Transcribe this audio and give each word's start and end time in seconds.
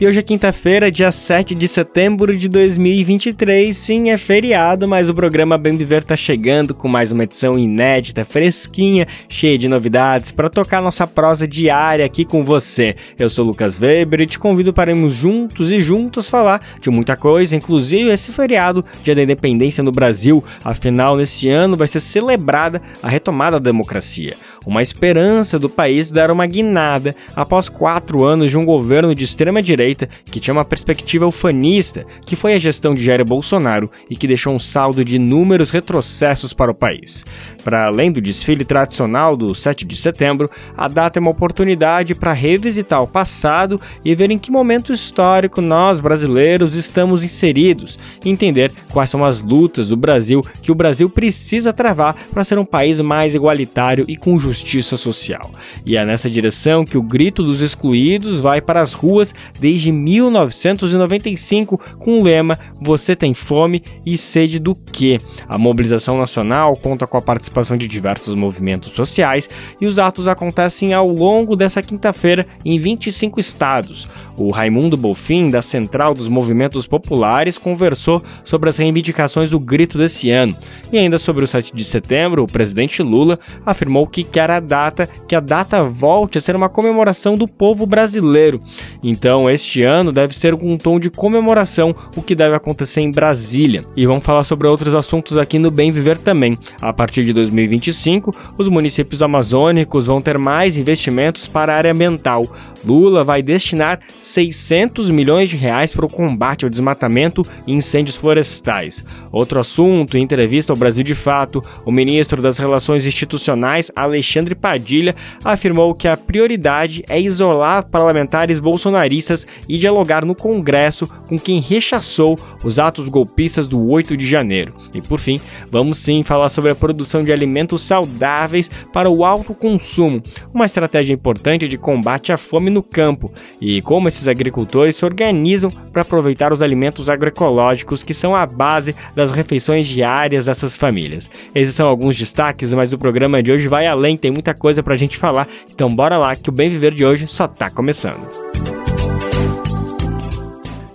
E 0.00 0.06
hoje 0.08 0.18
é 0.18 0.22
quinta-feira, 0.22 0.90
dia 0.90 1.12
7 1.12 1.54
de 1.54 1.68
setembro 1.68 2.36
de 2.36 2.48
2023. 2.48 3.74
Sim, 3.76 4.10
é 4.10 4.18
feriado, 4.18 4.88
mas 4.88 5.08
o 5.08 5.14
programa 5.14 5.56
Bem 5.56 5.76
Viver 5.76 6.02
tá 6.02 6.16
chegando 6.16 6.74
com 6.74 6.88
mais 6.88 7.12
uma 7.12 7.22
edição 7.22 7.56
inédita, 7.56 8.24
fresquinha, 8.24 9.06
cheia 9.28 9.56
de 9.56 9.68
novidades 9.68 10.32
para 10.32 10.50
tocar 10.50 10.82
nossa 10.82 11.06
prosa 11.06 11.46
diária 11.46 12.04
aqui 12.04 12.24
com 12.24 12.44
você. 12.44 12.96
Eu 13.16 13.30
sou 13.30 13.44
Lucas 13.44 13.80
Weber 13.80 14.22
e 14.22 14.26
te 14.26 14.36
convido 14.36 14.72
para 14.72 14.90
irmos 14.90 15.14
juntos 15.14 15.70
e 15.70 15.80
juntos 15.80 16.28
falar 16.28 16.60
de 16.80 16.90
muita 16.90 17.16
coisa, 17.16 17.54
inclusive 17.54 18.10
esse 18.10 18.32
feriado, 18.32 18.84
Dia 19.04 19.14
da 19.14 19.22
Independência 19.22 19.82
no 19.84 19.92
Brasil. 19.92 20.42
Afinal, 20.64 21.16
nesse 21.16 21.48
ano 21.48 21.76
vai 21.76 21.86
ser 21.86 22.00
celebrada 22.00 22.82
a 23.00 23.08
retomada 23.08 23.60
da 23.60 23.70
democracia 23.70 24.34
uma 24.66 24.82
esperança 24.82 25.58
do 25.58 25.68
país 25.68 26.10
dar 26.10 26.30
uma 26.30 26.46
guinada 26.46 27.14
após 27.34 27.68
quatro 27.68 28.24
anos 28.24 28.50
de 28.50 28.58
um 28.58 28.64
governo 28.64 29.14
de 29.14 29.24
extrema-direita 29.24 30.08
que 30.24 30.40
tinha 30.40 30.54
uma 30.54 30.64
perspectiva 30.64 31.26
ufanista, 31.26 32.04
que 32.24 32.36
foi 32.36 32.54
a 32.54 32.58
gestão 32.58 32.94
de 32.94 33.02
Jair 33.02 33.24
Bolsonaro 33.24 33.90
e 34.08 34.16
que 34.16 34.26
deixou 34.26 34.54
um 34.54 34.58
saldo 34.58 35.04
de 35.04 35.16
inúmeros 35.16 35.70
retrocessos 35.70 36.52
para 36.52 36.70
o 36.70 36.74
país. 36.74 37.24
Para 37.62 37.86
além 37.86 38.10
do 38.10 38.20
desfile 38.20 38.64
tradicional 38.64 39.36
do 39.36 39.54
7 39.54 39.84
de 39.84 39.96
setembro, 39.96 40.50
a 40.76 40.88
data 40.88 41.18
é 41.18 41.20
uma 41.20 41.30
oportunidade 41.30 42.14
para 42.14 42.32
revisitar 42.32 43.02
o 43.02 43.08
passado 43.08 43.80
e 44.04 44.14
ver 44.14 44.30
em 44.30 44.38
que 44.38 44.50
momento 44.50 44.92
histórico 44.92 45.60
nós, 45.60 46.00
brasileiros, 46.00 46.74
estamos 46.74 47.22
inseridos 47.22 47.98
e 48.24 48.30
entender 48.30 48.70
quais 48.92 49.10
são 49.10 49.24
as 49.24 49.42
lutas 49.42 49.88
do 49.88 49.96
Brasil 49.96 50.42
que 50.62 50.72
o 50.72 50.74
Brasil 50.74 51.08
precisa 51.08 51.72
travar 51.72 52.16
para 52.32 52.44
ser 52.44 52.58
um 52.58 52.64
país 52.64 53.00
mais 53.00 53.34
igualitário 53.34 54.04
e 54.08 54.16
com 54.16 54.38
justiça 54.38 54.53
justiça 54.54 54.96
social. 54.96 55.50
E 55.84 55.96
é 55.96 56.04
nessa 56.04 56.30
direção 56.30 56.84
que 56.84 56.96
o 56.96 57.02
grito 57.02 57.42
dos 57.42 57.60
excluídos 57.60 58.40
vai 58.40 58.60
para 58.60 58.80
as 58.80 58.92
ruas 58.92 59.34
desde 59.58 59.90
1995 59.90 61.80
com 61.98 62.20
o 62.20 62.22
lema 62.22 62.58
Você 62.80 63.16
tem 63.16 63.34
fome 63.34 63.82
e 64.06 64.16
sede 64.16 64.60
do 64.60 64.74
quê? 64.74 65.20
A 65.48 65.58
mobilização 65.58 66.16
nacional 66.16 66.76
conta 66.76 67.06
com 67.06 67.16
a 67.16 67.22
participação 67.22 67.76
de 67.76 67.88
diversos 67.88 68.34
movimentos 68.34 68.92
sociais 68.92 69.48
e 69.80 69.86
os 69.86 69.98
atos 69.98 70.28
acontecem 70.28 70.94
ao 70.94 71.08
longo 71.08 71.56
dessa 71.56 71.82
quinta-feira 71.82 72.46
em 72.64 72.78
25 72.78 73.40
estados. 73.40 74.08
O 74.36 74.50
Raimundo 74.50 74.96
Bolfin, 74.96 75.48
da 75.50 75.62
Central 75.62 76.14
dos 76.14 76.28
Movimentos 76.28 76.86
Populares, 76.86 77.56
conversou 77.56 78.22
sobre 78.42 78.68
as 78.68 78.76
reivindicações 78.76 79.50
do 79.50 79.60
grito 79.60 79.96
desse 79.96 80.30
ano. 80.30 80.56
E 80.92 80.98
ainda 80.98 81.18
sobre 81.18 81.44
o 81.44 81.46
7 81.46 81.74
de 81.74 81.84
setembro, 81.84 82.42
o 82.42 82.46
presidente 82.46 83.02
Lula 83.02 83.38
afirmou 83.64 84.06
que 84.06 84.24
quer 84.24 84.50
a 84.50 84.60
data, 84.60 85.06
que 85.28 85.34
a 85.34 85.40
data 85.40 85.84
volte 85.84 86.38
a 86.38 86.40
ser 86.40 86.56
uma 86.56 86.68
comemoração 86.68 87.36
do 87.36 87.46
povo 87.46 87.86
brasileiro. 87.86 88.60
Então, 89.02 89.48
este 89.48 89.82
ano 89.82 90.10
deve 90.10 90.36
ser 90.36 90.56
com 90.56 90.72
um 90.72 90.78
tom 90.78 90.98
de 90.98 91.10
comemoração, 91.10 91.94
o 92.16 92.22
que 92.22 92.34
deve 92.34 92.56
acontecer 92.56 93.00
em 93.00 93.10
Brasília. 93.10 93.84
E 93.96 94.06
vamos 94.06 94.24
falar 94.24 94.44
sobre 94.44 94.66
outros 94.66 94.94
assuntos 94.94 95.38
aqui 95.38 95.58
no 95.58 95.70
Bem 95.70 95.90
Viver 95.90 96.18
também. 96.18 96.58
A 96.80 96.92
partir 96.92 97.24
de 97.24 97.32
2025, 97.32 98.34
os 98.58 98.68
municípios 98.68 99.22
amazônicos 99.22 100.06
vão 100.06 100.20
ter 100.20 100.38
mais 100.38 100.76
investimentos 100.76 101.46
para 101.46 101.72
a 101.72 101.76
área 101.76 101.92
ambiental. 101.92 102.44
Lula 102.84 103.24
vai 103.24 103.42
destinar 103.42 104.00
600 104.24 105.10
milhões 105.10 105.50
de 105.50 105.56
reais 105.56 105.92
para 105.92 106.06
o 106.06 106.08
combate 106.08 106.64
ao 106.64 106.70
desmatamento 106.70 107.42
e 107.66 107.72
incêndios 107.72 108.16
florestais. 108.16 109.04
Outro 109.30 109.60
assunto, 109.60 110.16
em 110.16 110.22
entrevista 110.22 110.72
ao 110.72 110.78
Brasil 110.78 111.04
de 111.04 111.14
Fato, 111.14 111.62
o 111.84 111.92
ministro 111.92 112.40
das 112.40 112.56
Relações 112.56 113.04
Institucionais, 113.04 113.90
Alexandre 113.94 114.54
Padilha, 114.54 115.14
afirmou 115.44 115.94
que 115.94 116.08
a 116.08 116.16
prioridade 116.16 117.04
é 117.08 117.20
isolar 117.20 117.86
parlamentares 117.86 118.60
bolsonaristas 118.60 119.46
e 119.68 119.76
dialogar 119.76 120.24
no 120.24 120.34
Congresso 120.34 121.06
com 121.28 121.38
quem 121.38 121.60
rechaçou 121.60 122.38
os 122.64 122.78
atos 122.78 123.08
golpistas 123.08 123.68
do 123.68 123.86
8 123.90 124.16
de 124.16 124.26
janeiro. 124.26 124.74
E 124.94 125.02
por 125.02 125.18
fim, 125.18 125.38
vamos 125.70 125.98
sim 125.98 126.22
falar 126.22 126.48
sobre 126.48 126.70
a 126.70 126.74
produção 126.74 127.22
de 127.22 127.32
alimentos 127.32 127.82
saudáveis 127.82 128.70
para 128.92 129.10
o 129.10 129.24
alto 129.24 129.52
consumo, 129.52 130.22
uma 130.52 130.64
estratégia 130.64 131.12
importante 131.12 131.68
de 131.68 131.76
combate 131.76 132.32
à 132.32 132.38
fome 132.38 132.70
no 132.70 132.82
campo 132.82 133.30
e 133.60 133.82
como 133.82 134.08
esses 134.14 134.28
agricultores 134.28 134.96
se 134.96 135.04
organizam 135.04 135.70
para 135.70 136.02
aproveitar 136.02 136.52
os 136.52 136.62
alimentos 136.62 137.10
agroecológicos 137.10 138.02
que 138.02 138.14
são 138.14 138.34
a 138.34 138.46
base 138.46 138.94
das 139.14 139.32
refeições 139.32 139.86
diárias 139.86 140.46
dessas 140.46 140.76
famílias. 140.76 141.30
Esses 141.54 141.74
são 141.74 141.88
alguns 141.88 142.16
destaques, 142.16 142.72
mas 142.72 142.92
o 142.92 142.98
programa 142.98 143.42
de 143.42 143.52
hoje 143.52 143.68
vai 143.68 143.86
além, 143.86 144.16
tem 144.16 144.30
muita 144.30 144.54
coisa 144.54 144.82
para 144.82 144.94
a 144.94 144.98
gente 144.98 145.16
falar, 145.16 145.48
então 145.72 145.88
bora 145.88 146.16
lá 146.16 146.34
que 146.36 146.48
o 146.48 146.52
Bem 146.52 146.70
Viver 146.70 146.94
de 146.94 147.04
hoje 147.04 147.26
só 147.26 147.46
está 147.46 147.70
começando. 147.70 148.24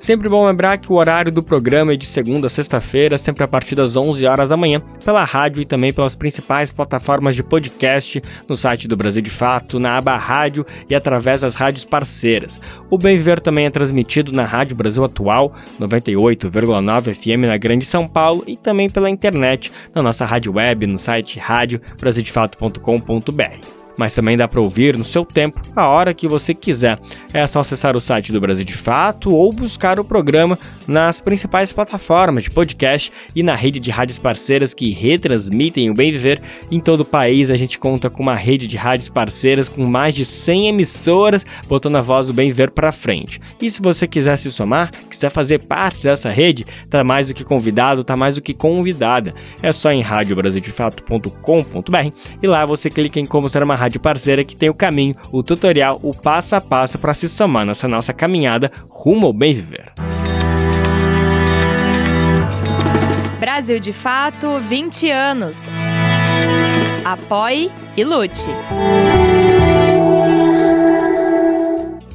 Sempre 0.10 0.26
bom 0.28 0.48
lembrar 0.48 0.80
que 0.80 0.92
o 0.92 0.96
horário 0.96 1.32
do 1.32 1.44
programa 1.44 1.94
é 1.94 1.96
de 1.96 2.08
segunda 2.08 2.48
a 2.48 2.50
sexta-feira, 2.50 3.16
sempre 3.16 3.44
a 3.44 3.48
partir 3.48 3.76
das 3.76 3.96
11 3.96 4.26
horas 4.26 4.50
da 4.50 4.58
manhã, 4.58 4.82
pela 5.06 5.24
rádio 5.24 5.62
e 5.62 5.66
também 5.66 5.94
pelas 5.94 6.16
principais 6.16 6.74
plataformas 6.74 7.36
de 7.36 7.44
podcast, 7.44 8.20
no 8.48 8.56
site 8.56 8.88
do 8.88 8.98
Brasil 8.98 9.22
de 9.22 9.30
Fato, 9.30 9.80
na 9.80 10.00
aba 10.00 10.18
Rádio 10.18 10.66
e 10.90 10.96
através 10.96 11.42
das 11.42 11.54
rádios 11.54 11.86
parceiras. 11.86 12.60
O 12.90 12.98
Bem 12.98 13.18
Viver 13.18 13.40
também 13.40 13.68
é 13.68 13.70
transmitido 13.70 14.32
na 14.32 14.46
Rádio 14.46 14.76
Brasil 14.76 15.04
Atual, 15.04 15.54
98,9 15.80 17.14
FM 17.14 17.46
na 17.46 17.58
Grande 17.58 17.86
São 17.86 18.08
Paulo 18.08 18.44
e 18.48 18.58
também 18.58 18.90
pela 18.90 19.12
internet, 19.12 19.72
na 19.94 20.02
nossa 20.02 20.26
rádio 20.26 20.56
web, 20.56 20.88
no 20.88 20.98
site 20.98 21.38
radiobrasildefato.com.br 21.38 23.79
mas 24.00 24.16
também 24.16 24.38
dá 24.38 24.48
para 24.48 24.62
ouvir 24.62 24.98
no 24.98 25.04
seu 25.04 25.26
tempo, 25.26 25.62
a 25.76 25.90
hora 25.90 26.14
que 26.14 26.26
você 26.26 26.54
quiser. 26.54 26.98
É 27.34 27.46
só 27.46 27.60
acessar 27.60 27.98
o 27.98 28.00
site 28.00 28.32
do 28.32 28.40
Brasil 28.40 28.64
de 28.64 28.74
Fato 28.74 29.36
ou 29.36 29.52
buscar 29.52 30.00
o 30.00 30.06
programa 30.06 30.58
nas 30.88 31.20
principais 31.20 31.74
plataformas 31.74 32.46
de 32.46 32.50
podcast 32.50 33.12
e 33.36 33.44
na 33.44 33.56
rede 33.56 33.78
de 33.78 33.92
rádios 33.92 34.18
parceiras 34.18 34.74
que 34.74 34.92
retransmitem 34.92 35.90
o 35.90 35.94
Bem 35.94 36.14
Viver. 36.14 36.42
Em 36.72 36.80
todo 36.80 37.02
o 37.02 37.06
país, 37.06 37.50
a 37.50 37.58
gente 37.58 37.78
conta 37.78 38.10
com 38.10 38.24
uma 38.24 38.36
rede 38.36 38.68
de 38.68 38.78
rádios 38.78 39.10
parceiras 39.10 39.68
com 39.68 39.84
mais 39.84 40.16
de 40.16 40.24
100 40.24 40.70
emissoras, 40.70 41.46
botando 41.68 41.98
a 41.98 42.02
voz 42.02 42.28
do 42.28 42.34
Bem 42.34 42.48
Viver 42.48 42.72
para 42.72 42.94
frente. 42.94 43.42
E 43.62 43.70
se 43.70 43.82
você 43.82 44.08
quiser 44.08 44.38
se 44.38 44.50
somar, 44.50 44.92
quiser 45.10 45.30
fazer 45.30 45.64
parte 45.64 46.04
dessa 46.04 46.30
rede, 46.30 46.66
tá 46.90 47.04
mais 47.04 47.28
do 47.28 47.34
que 47.34 47.44
convidado, 47.44 48.02
tá 48.02 48.16
mais 48.16 48.36
do 48.36 48.42
que 48.42 48.54
convidada. 48.54 49.34
É 49.62 49.74
só 49.74 49.92
em 49.92 50.02
radiobrasildefato.com.br 50.02 52.14
e 52.42 52.48
lá 52.48 52.66
você 52.66 52.90
clica 52.90 53.20
em 53.20 53.26
como 53.26 53.50
ser 53.50 53.62
uma 53.62 53.76
rádio 53.76 53.89
rádio 53.90 54.00
parceira 54.00 54.46
que 54.46 54.56
tem 54.56 54.70
o 54.70 54.74
caminho, 54.74 55.16
o 55.34 55.42
tutorial, 55.42 56.00
o 56.04 56.14
passo 56.14 56.56
a 56.56 56.62
passo 56.62 57.00
para 57.00 57.16
se 57.16 57.28
somar 57.28 57.66
nessa 57.66 57.88
nossa 57.88 58.14
caminhada 58.14 58.72
rumo 58.88 59.26
ao 59.26 59.34
bem 59.34 59.52
viver. 59.52 59.92
Brasil 63.40 63.80
de 63.80 63.92
Fato 63.92 64.60
20 64.60 65.10
anos. 65.10 65.58
Apoie 67.04 67.72
e 67.98 68.04
lute. 68.04 68.48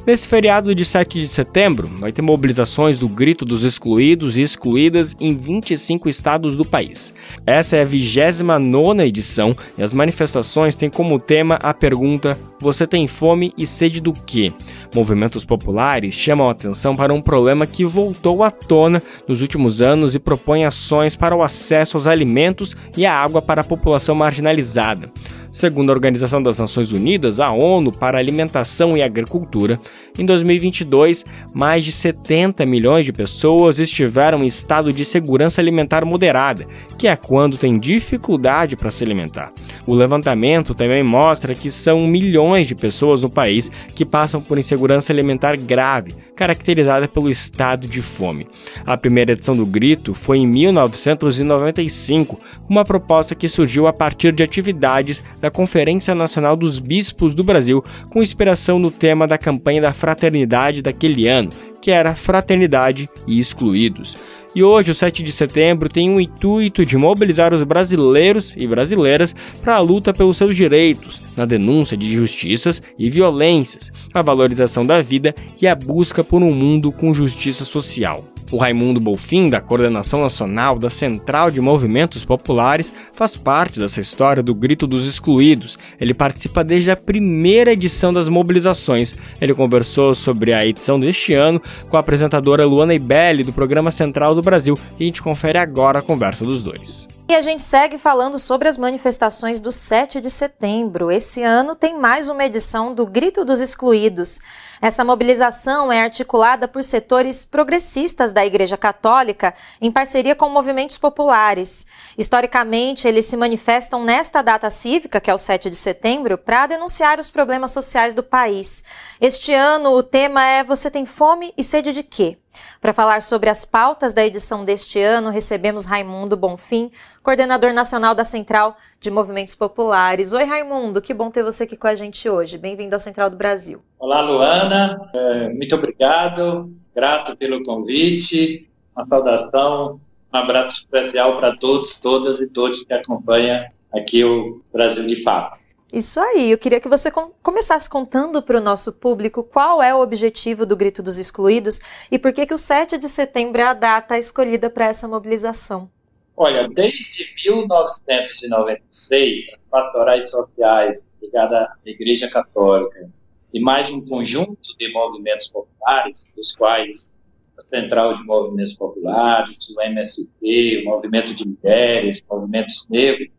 Nesse 0.05 0.27
feriado 0.27 0.75
de 0.75 0.85
7 0.85 1.19
de 1.19 1.27
setembro, 1.27 1.87
vai 1.97 2.11
ter 2.11 2.21
mobilizações 2.21 2.99
do 2.99 3.09
Grito 3.09 3.43
dos 3.43 3.63
Excluídos 3.63 4.37
e 4.37 4.41
Excluídas 4.43 5.15
em 5.19 5.35
25 5.35 6.07
estados 6.07 6.55
do 6.55 6.63
país. 6.63 7.11
Essa 7.43 7.77
é 7.77 7.81
a 7.81 7.85
29 7.85 9.01
edição 9.01 9.57
e 9.75 9.81
as 9.81 9.95
manifestações 9.95 10.75
têm 10.75 10.91
como 10.91 11.19
tema 11.19 11.55
a 11.55 11.73
pergunta: 11.73 12.37
Você 12.59 12.85
tem 12.85 13.07
fome 13.07 13.51
e 13.57 13.65
sede 13.65 13.99
do 13.99 14.13
quê? 14.13 14.53
Movimentos 14.93 15.43
populares 15.43 16.13
chamam 16.13 16.49
a 16.49 16.51
atenção 16.51 16.95
para 16.95 17.11
um 17.11 17.21
problema 17.21 17.65
que 17.65 17.83
voltou 17.83 18.43
à 18.43 18.51
tona 18.51 19.01
nos 19.27 19.41
últimos 19.41 19.81
anos 19.81 20.13
e 20.13 20.19
propõe 20.19 20.65
ações 20.65 21.15
para 21.15 21.35
o 21.35 21.41
acesso 21.41 21.97
aos 21.97 22.05
alimentos 22.05 22.77
e 22.95 23.07
à 23.07 23.13
água 23.13 23.41
para 23.41 23.61
a 23.61 23.63
população 23.63 24.13
marginalizada. 24.13 25.11
Segundo 25.55 25.89
a 25.89 25.93
Organização 25.93 26.43
das 26.43 26.59
Nações 26.59 26.91
Unidas, 26.91 27.39
a 27.39 27.49
ONU 27.49 27.89
para 27.89 28.19
Alimentação 28.19 28.97
e 28.97 29.01
Agricultura, 29.01 29.79
em 30.19 30.25
2022, 30.25 31.23
mais 31.53 31.85
de 31.85 31.93
70 31.93 32.65
milhões 32.65 33.05
de 33.05 33.13
pessoas 33.13 33.79
estiveram 33.79 34.43
em 34.43 34.47
estado 34.47 34.91
de 34.91 35.05
segurança 35.05 35.61
alimentar 35.61 36.03
moderada, 36.03 36.67
que 36.97 37.07
é 37.07 37.15
quando 37.15 37.57
tem 37.57 37.79
dificuldade 37.79 38.75
para 38.75 38.91
se 38.91 39.05
alimentar. 39.05 39.53
O 39.87 39.95
levantamento 39.95 40.75
também 40.75 41.01
mostra 41.01 41.55
que 41.55 41.71
são 41.71 42.05
milhões 42.05 42.67
de 42.67 42.75
pessoas 42.75 43.21
no 43.21 43.29
país 43.29 43.71
que 43.95 44.03
passam 44.03 44.41
por 44.41 44.57
insegurança 44.57 45.13
alimentar 45.13 45.55
grave, 45.55 46.13
caracterizada 46.35 47.07
pelo 47.07 47.29
estado 47.29 47.87
de 47.87 48.01
fome. 48.01 48.47
A 48.85 48.97
primeira 48.97 49.31
edição 49.31 49.55
do 49.55 49.65
Grito 49.65 50.13
foi 50.13 50.39
em 50.39 50.47
1995, 50.47 52.39
uma 52.69 52.83
proposta 52.83 53.33
que 53.33 53.47
surgiu 53.47 53.87
a 53.87 53.93
partir 53.93 54.33
de 54.33 54.43
atividades 54.43 55.23
da 55.39 55.49
Conferência 55.49 56.13
Nacional 56.13 56.55
dos 56.55 56.77
Bispos 56.79 57.33
do 57.33 57.43
Brasil, 57.43 57.83
com 58.09 58.21
inspiração 58.21 58.77
no 58.77 58.91
tema 58.91 59.27
da 59.27 59.37
campanha 59.37 59.81
da 59.81 59.93
fraternidade 59.93 60.81
daquele 60.81 61.27
ano, 61.27 61.49
que 61.81 61.91
era 61.91 62.15
Fraternidade 62.15 63.09
e 63.27 63.39
Excluídos. 63.39 64.15
E 64.55 64.63
hoje, 64.63 64.89
o 64.89 64.95
7 64.95 65.21
de 65.21 65.33
setembro, 65.33 65.89
tem 65.89 66.09
o 66.09 66.21
intuito 66.21 66.85
de 66.85 66.95
mobilizar 66.95 67.53
os 67.53 67.61
brasileiros 67.63 68.53
e 68.55 68.65
brasileiras 68.65 69.35
para 69.61 69.75
a 69.75 69.79
luta 69.79 70.13
pelos 70.13 70.37
seus 70.37 70.55
direitos, 70.55 71.21
na 71.35 71.45
denúncia 71.45 71.97
de 71.97 72.13
injustiças 72.13 72.81
e 72.97 73.09
violências, 73.09 73.91
a 74.13 74.21
valorização 74.21 74.85
da 74.85 75.01
vida 75.01 75.35
e 75.61 75.67
a 75.67 75.75
busca 75.75 76.23
por 76.23 76.41
um 76.41 76.53
mundo 76.53 76.89
com 76.93 77.13
justiça 77.13 77.65
social. 77.65 78.23
O 78.51 78.57
Raimundo 78.57 78.99
Bolfin, 78.99 79.49
da 79.49 79.59
Coordenação 79.59 80.21
Nacional 80.21 80.77
da 80.77 80.89
Central 80.89 81.49
de 81.49 81.59
Movimentos 81.59 82.23
Populares, 82.23 82.91
faz 83.11 83.35
parte 83.35 83.79
dessa 83.79 83.99
história 83.99 84.43
do 84.43 84.53
Grito 84.53 84.85
dos 84.85 85.07
Excluídos. 85.07 85.79
Ele 85.99 86.13
participa 86.13 86.63
desde 86.63 86.91
a 86.91 86.95
primeira 86.95 87.73
edição 87.73 88.13
das 88.13 88.29
mobilizações. 88.29 89.15
Ele 89.41 89.53
conversou 89.53 90.13
sobre 90.13 90.53
a 90.53 90.63
edição 90.63 90.99
deste 90.99 91.33
ano 91.33 91.59
com 91.89 91.97
a 91.97 92.01
apresentadora 92.01 92.65
Luana 92.65 92.93
Ibelli, 92.93 93.43
do 93.43 93.51
Programa 93.51 93.89
Central 93.89 94.35
do 94.35 94.43
Brasil, 94.45 94.77
e 94.97 95.03
a 95.03 95.07
gente 95.07 95.21
confere 95.21 95.57
agora 95.57 95.99
a 95.99 96.01
conversa 96.01 96.45
dos 96.45 96.63
dois. 96.63 97.07
E 97.27 97.33
a 97.33 97.41
gente 97.41 97.63
segue 97.63 97.97
falando 97.97 98.37
sobre 98.37 98.67
as 98.67 98.77
manifestações 98.77 99.59
do 99.59 99.71
7 99.71 100.21
de 100.21 100.29
setembro. 100.29 101.11
Esse 101.11 101.41
ano 101.41 101.75
tem 101.75 101.99
mais 101.99 102.29
uma 102.29 102.45
edição 102.45 102.93
do 102.93 103.03
Grito 103.03 103.43
dos 103.43 103.61
Excluídos. 103.61 104.39
Essa 104.79 105.03
mobilização 105.03 105.91
é 105.91 105.99
articulada 105.99 106.67
por 106.67 106.83
setores 106.83 107.43
progressistas 107.43 108.31
da 108.31 108.45
Igreja 108.45 108.77
Católica 108.77 109.55
em 109.81 109.91
parceria 109.91 110.35
com 110.35 110.49
movimentos 110.49 110.99
populares. 110.99 111.87
Historicamente, 112.15 113.07
eles 113.07 113.25
se 113.25 113.35
manifestam 113.35 114.03
nesta 114.03 114.43
data 114.43 114.69
cívica, 114.69 115.19
que 115.19 115.31
é 115.31 115.33
o 115.33 115.39
7 115.39 115.67
de 115.67 115.75
setembro, 115.75 116.37
para 116.37 116.67
denunciar 116.67 117.19
os 117.19 117.31
problemas 117.31 117.71
sociais 117.71 118.13
do 118.13 118.21
país. 118.21 118.83
Este 119.19 119.51
ano, 119.51 119.93
o 119.93 120.03
tema 120.03 120.45
é 120.45 120.63
Você 120.63 120.91
tem 120.91 121.07
fome 121.07 121.51
e 121.57 121.63
sede 121.63 121.91
de 121.91 122.03
quê? 122.03 122.37
Para 122.81 122.93
falar 122.93 123.21
sobre 123.21 123.49
as 123.49 123.65
pautas 123.65 124.13
da 124.13 124.25
edição 124.25 124.63
deste 124.63 124.99
ano, 124.99 125.29
recebemos 125.29 125.85
Raimundo 125.85 126.37
Bonfim, 126.37 126.91
coordenador 127.23 127.73
nacional 127.73 128.13
da 128.13 128.23
Central 128.23 128.77
de 128.99 129.09
Movimentos 129.09 129.55
Populares. 129.55 130.33
Oi, 130.33 130.43
Raimundo, 130.43 131.01
que 131.01 131.13
bom 131.13 131.31
ter 131.31 131.43
você 131.43 131.63
aqui 131.63 131.75
com 131.75 131.87
a 131.87 131.95
gente 131.95 132.29
hoje. 132.29 132.57
Bem-vindo 132.57 132.95
ao 132.95 132.99
Central 132.99 133.29
do 133.29 133.37
Brasil. 133.37 133.81
Olá, 133.99 134.21
Luana, 134.21 135.09
é, 135.13 135.49
muito 135.49 135.75
obrigado, 135.75 136.71
grato 136.93 137.35
pelo 137.35 137.63
convite, 137.63 138.69
uma 138.95 139.05
saudação, 139.07 139.99
um 140.33 140.37
abraço 140.37 140.81
especial 140.81 141.37
para 141.37 141.55
todos, 141.57 141.99
todas 141.99 142.39
e 142.39 142.47
todos 142.47 142.83
que 142.83 142.93
acompanham 142.93 143.65
aqui 143.93 144.23
o 144.23 144.61
Brasil 144.71 145.05
de 145.05 145.23
Fato. 145.23 145.64
Isso 145.93 146.19
aí, 146.19 146.51
eu 146.51 146.57
queria 146.57 146.79
que 146.79 146.89
você 146.89 147.11
começasse 147.41 147.89
contando 147.89 148.41
para 148.41 148.57
o 148.57 148.61
nosso 148.61 148.91
público 148.91 149.43
qual 149.43 149.81
é 149.81 149.93
o 149.93 150.01
objetivo 150.01 150.65
do 150.65 150.75
Grito 150.75 151.03
dos 151.03 151.17
Excluídos 151.17 151.79
e 152.11 152.17
por 152.17 152.33
que, 152.33 152.45
que 152.45 152.53
o 152.53 152.57
7 152.57 152.97
de 152.97 153.07
setembro 153.07 153.61
é 153.61 153.65
a 153.65 153.73
data 153.73 154.17
escolhida 154.17 154.69
para 154.69 154.85
essa 154.85 155.07
mobilização. 155.07 155.89
Olha, 156.35 156.67
desde 156.67 157.25
1996, 157.45 159.53
as 159.53 159.59
pastorais 159.69 160.29
sociais 160.29 161.05
ligadas 161.21 161.69
à 161.69 161.77
Igreja 161.85 162.29
Católica 162.29 163.09
e 163.53 163.61
mais 163.61 163.89
um 163.89 164.05
conjunto 164.05 164.75
de 164.77 164.91
movimentos 164.91 165.47
populares, 165.47 166.29
dos 166.35 166.53
quais 166.53 167.13
a 167.57 167.61
Central 167.61 168.17
de 168.17 168.23
Movimentos 168.25 168.73
Populares, 168.73 169.69
o 169.69 169.81
MSP, 169.81 170.81
o 170.81 170.85
Movimento 170.89 171.33
de 171.33 171.47
Mulheres, 171.47 172.21
movimentos 172.29 172.85
negros 172.89 173.29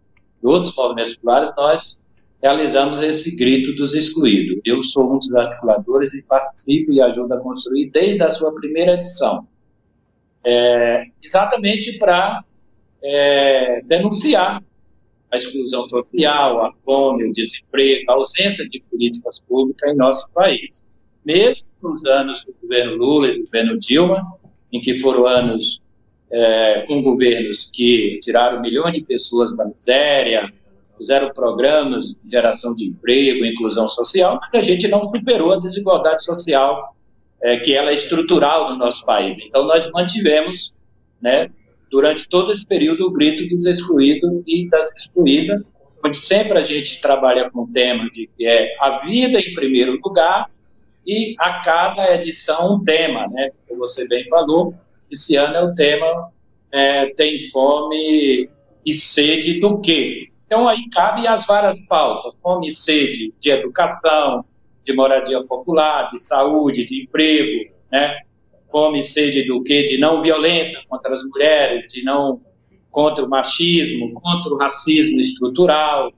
e 0.42 0.46
outros 0.46 0.74
movimentos 0.74 1.16
populares, 1.16 1.52
nós 1.54 2.00
realizamos 2.42 3.02
esse 3.02 3.34
grito 3.34 3.74
dos 3.74 3.94
excluídos. 3.94 4.60
Eu 4.64 4.82
sou 4.82 5.14
um 5.14 5.18
dos 5.18 5.32
articuladores 5.34 6.14
e 6.14 6.22
participo 6.22 6.92
e 6.92 7.00
ajudo 7.00 7.34
a 7.34 7.40
construir 7.40 7.90
desde 7.90 8.22
a 8.22 8.30
sua 8.30 8.54
primeira 8.54 8.94
edição. 8.94 9.46
É, 10.44 11.06
exatamente 11.22 11.98
para 11.98 12.44
é, 13.02 13.80
denunciar 13.82 14.62
a 15.30 15.36
exclusão 15.36 15.84
social, 15.84 16.64
a 16.64 16.72
fome, 16.84 17.24
o 17.24 17.32
desemprego, 17.32 18.10
a 18.10 18.14
ausência 18.14 18.68
de 18.68 18.80
políticas 18.90 19.40
públicas 19.40 19.90
em 19.90 19.96
nosso 19.96 20.30
país. 20.30 20.84
Mesmo 21.24 21.66
nos 21.82 22.04
anos 22.04 22.44
do 22.44 22.54
governo 22.62 22.96
Lula 22.96 23.28
e 23.28 23.38
do 23.38 23.44
governo 23.44 23.78
Dilma, 23.78 24.38
em 24.72 24.80
que 24.80 24.98
foram 25.00 25.26
anos 25.26 25.82
é, 26.30 26.84
com 26.86 27.02
governos 27.02 27.70
que 27.72 28.18
tiraram 28.22 28.60
milhões 28.60 28.92
de 28.92 29.02
pessoas 29.02 29.56
da 29.56 29.64
miséria, 29.64 30.52
fizeram 30.96 31.32
programas 31.32 32.14
de 32.22 32.30
geração 32.30 32.74
de 32.74 32.86
emprego, 32.86 33.44
inclusão 33.44 33.86
social, 33.86 34.38
mas 34.40 34.54
a 34.54 34.62
gente 34.62 34.88
não 34.88 35.02
superou 35.04 35.52
a 35.52 35.58
desigualdade 35.58 36.24
social, 36.24 36.94
é, 37.42 37.58
que 37.58 37.74
ela 37.74 37.90
é 37.90 37.94
estrutural 37.94 38.70
no 38.70 38.78
nosso 38.78 39.04
país. 39.04 39.36
Então, 39.38 39.64
nós 39.64 39.90
mantivemos, 39.90 40.72
né, 41.20 41.50
durante 41.90 42.28
todo 42.28 42.50
esse 42.50 42.66
período, 42.66 43.06
o 43.06 43.12
grito 43.12 43.48
dos 43.48 43.66
excluídos 43.66 44.30
e 44.46 44.68
das 44.68 44.90
excluídas, 44.92 45.62
onde 46.04 46.16
sempre 46.16 46.58
a 46.58 46.62
gente 46.62 47.00
trabalha 47.00 47.50
com 47.50 47.62
o 47.62 47.72
tema 47.72 48.08
de 48.10 48.28
que 48.36 48.46
é 48.46 48.74
a 48.80 48.98
vida 49.04 49.40
em 49.40 49.54
primeiro 49.54 49.98
lugar 50.02 50.50
e 51.06 51.34
a 51.38 51.60
cada 51.60 52.14
edição 52.14 52.76
um 52.76 52.84
tema, 52.84 53.26
né? 53.28 53.50
Como 53.68 53.80
você 53.80 54.06
bem 54.06 54.26
falou, 54.28 54.74
esse 55.10 55.36
ano 55.36 55.54
é 55.54 55.62
o 55.62 55.74
tema 55.74 56.30
é, 56.72 57.06
tem 57.14 57.48
fome 57.48 58.48
e 58.84 58.92
sede 58.92 59.60
do 59.60 59.80
quê? 59.80 60.28
Então, 60.46 60.68
aí 60.68 60.88
cabe 60.90 61.26
as 61.26 61.46
várias 61.46 61.80
pautas: 61.86 62.32
fome 62.40 62.68
e 62.68 62.72
sede 62.72 63.34
de 63.38 63.50
educação, 63.50 64.44
de 64.82 64.92
moradia 64.94 65.42
popular, 65.44 66.08
de 66.08 66.18
saúde, 66.18 66.86
de 66.86 67.02
emprego, 67.02 67.72
né? 67.90 68.20
Fome 68.70 69.00
e 69.00 69.02
sede 69.02 69.44
do 69.44 69.62
quê? 69.62 69.84
De 69.84 69.98
não 69.98 70.22
violência 70.22 70.80
contra 70.88 71.12
as 71.12 71.22
mulheres, 71.24 71.92
de 71.92 72.04
não 72.04 72.40
contra 72.90 73.24
o 73.24 73.28
machismo, 73.28 74.12
contra 74.14 74.52
o 74.52 74.56
racismo 74.56 75.20
estrutural. 75.20 76.12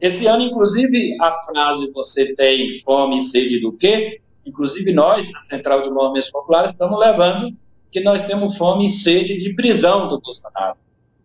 Esse 0.00 0.26
ano, 0.26 0.42
inclusive, 0.42 1.16
a 1.20 1.42
frase 1.44 1.90
você 1.92 2.34
tem 2.34 2.80
fome 2.80 3.18
e 3.18 3.22
sede 3.22 3.60
do 3.60 3.72
quê? 3.72 4.20
Inclusive 4.44 4.92
nós, 4.92 5.30
na 5.30 5.40
Central 5.40 5.82
de 5.82 5.90
Movimentos 5.90 6.30
Populares, 6.30 6.72
estamos 6.72 6.98
levando 6.98 7.54
que 7.90 8.00
nós 8.00 8.26
temos 8.26 8.56
fome 8.56 8.86
e 8.86 8.88
sede 8.88 9.38
de 9.38 9.54
prisão 9.54 10.08
do 10.08 10.20
Bolsonaro 10.20 10.76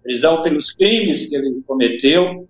prisão 0.03 0.41
pelos 0.41 0.71
crimes 0.71 1.27
que 1.27 1.35
ele 1.35 1.61
cometeu 1.65 2.47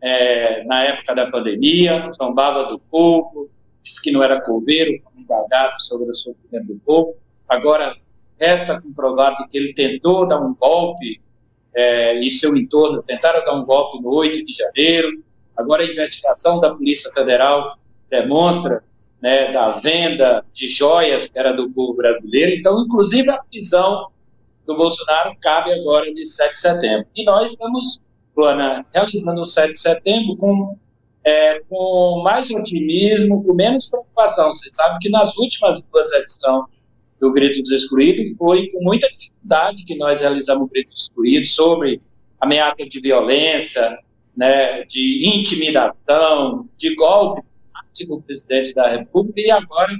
é, 0.00 0.64
na 0.64 0.84
época 0.84 1.14
da 1.14 1.30
pandemia, 1.30 2.10
zombava 2.12 2.64
do 2.64 2.78
povo, 2.78 3.50
disse 3.82 4.00
que 4.00 4.10
não 4.10 4.22
era 4.22 4.40
coveiro, 4.40 5.02
indagado 5.16 5.80
sobre 5.80 6.10
o 6.10 6.14
sofrimento 6.14 6.66
do 6.66 6.80
povo. 6.80 7.14
Agora, 7.48 7.94
resta 8.38 8.80
comprovado 8.80 9.46
que 9.48 9.58
ele 9.58 9.74
tentou 9.74 10.26
dar 10.26 10.40
um 10.40 10.54
golpe 10.54 11.20
é, 11.74 12.18
e 12.20 12.30
seu 12.30 12.56
entorno 12.56 13.02
tentaram 13.02 13.44
dar 13.44 13.54
um 13.54 13.64
golpe 13.64 14.02
no 14.02 14.10
8 14.10 14.44
de 14.44 14.52
janeiro. 14.52 15.22
Agora, 15.56 15.82
a 15.82 15.86
investigação 15.86 16.58
da 16.58 16.74
Polícia 16.74 17.12
Federal 17.12 17.78
demonstra 18.08 18.82
né, 19.20 19.52
da 19.52 19.78
venda 19.78 20.44
de 20.52 20.68
joias 20.68 21.28
que 21.28 21.38
era 21.38 21.52
do 21.52 21.70
povo 21.70 21.94
brasileiro. 21.94 22.52
Então, 22.52 22.82
inclusive, 22.82 23.30
a 23.30 23.42
prisão 23.42 24.08
do 24.66 24.76
Bolsonaro 24.76 25.34
cabe 25.40 25.72
agora 25.72 26.12
de 26.12 26.24
7 26.26 26.52
de 26.52 26.60
setembro. 26.60 27.06
E 27.14 27.24
nós 27.24 27.50
estamos, 27.50 28.00
Luana, 28.36 28.84
realizando 28.92 29.40
o 29.40 29.46
7 29.46 29.72
de 29.72 29.78
setembro 29.78 30.36
com, 30.36 30.76
é, 31.24 31.60
com 31.68 32.22
mais 32.24 32.50
otimismo, 32.50 33.42
com 33.42 33.54
menos 33.54 33.88
preocupação. 33.88 34.54
Você 34.54 34.68
sabe 34.72 34.98
que 35.00 35.08
nas 35.08 35.36
últimas 35.36 35.82
duas 35.90 36.12
edições 36.12 36.64
do 37.20 37.32
Grito 37.32 37.60
dos 37.60 37.70
Excluídos 37.70 38.36
foi 38.36 38.68
com 38.68 38.82
muita 38.82 39.08
dificuldade 39.10 39.84
que 39.84 39.96
nós 39.96 40.20
realizamos 40.20 40.64
o 40.64 40.70
Grito 40.70 40.92
dos 40.92 41.02
Excluídos 41.02 41.54
sobre 41.54 42.00
ameaça 42.40 42.86
de 42.86 43.00
violência, 43.00 43.98
né, 44.36 44.84
de 44.84 45.28
intimidação, 45.36 46.68
de 46.76 46.94
golpe 46.94 47.42
do 48.08 48.22
presidente 48.22 48.72
da 48.72 48.88
República 48.88 49.40
e 49.40 49.50
agora, 49.50 49.92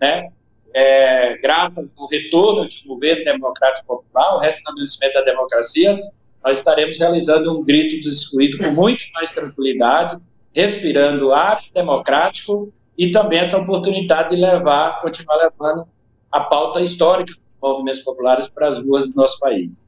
né, 0.00 0.30
é, 0.76 1.38
graças 1.38 1.94
ao 1.96 2.06
retorno 2.06 2.68
de 2.68 2.82
um 2.84 2.88
governo 2.88 3.24
democrático 3.24 3.86
popular, 3.86 4.34
o 4.34 4.38
restabelecimento 4.38 5.14
da 5.14 5.22
democracia, 5.22 5.98
nós 6.44 6.58
estaremos 6.58 6.98
realizando 6.98 7.58
um 7.58 7.64
grito 7.64 8.06
dos 8.06 8.20
excluídos 8.20 8.58
com 8.58 8.72
muito 8.72 9.02
mais 9.14 9.32
tranquilidade, 9.32 10.20
respirando 10.54 11.32
ares 11.32 11.72
democrático 11.72 12.70
e 12.96 13.10
também 13.10 13.38
essa 13.38 13.56
oportunidade 13.56 14.34
de 14.34 14.36
levar, 14.36 15.00
continuar 15.00 15.36
levando 15.36 15.88
a 16.30 16.40
pauta 16.40 16.82
histórica 16.82 17.32
dos 17.46 17.58
movimentos 17.58 18.02
populares 18.02 18.46
para 18.46 18.68
as 18.68 18.78
ruas 18.78 19.10
do 19.10 19.16
nosso 19.16 19.40
país. 19.40 19.80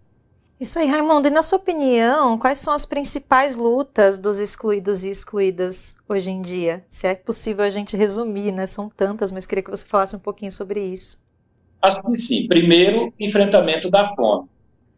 Isso 0.60 0.76
aí, 0.78 0.88
Raimundo. 0.88 1.28
E 1.28 1.30
na 1.30 1.40
sua 1.40 1.58
opinião, 1.58 2.36
quais 2.36 2.58
são 2.58 2.74
as 2.74 2.84
principais 2.84 3.54
lutas 3.54 4.18
dos 4.18 4.40
excluídos 4.40 5.04
e 5.04 5.10
excluídas 5.10 5.96
hoje 6.08 6.30
em 6.30 6.42
dia? 6.42 6.84
Se 6.88 7.06
é 7.06 7.14
possível 7.14 7.64
a 7.64 7.70
gente 7.70 7.96
resumir, 7.96 8.50
né? 8.50 8.66
São 8.66 8.88
tantas, 8.88 9.30
mas 9.30 9.46
queria 9.46 9.62
que 9.62 9.70
você 9.70 9.86
falasse 9.86 10.16
um 10.16 10.20
pouquinho 10.20 10.50
sobre 10.50 10.84
isso. 10.84 11.18
Acho 11.80 12.02
que 12.02 12.16
sim. 12.16 12.48
Primeiro, 12.48 13.12
enfrentamento 13.20 13.88
da 13.88 14.12
fome, 14.14 14.48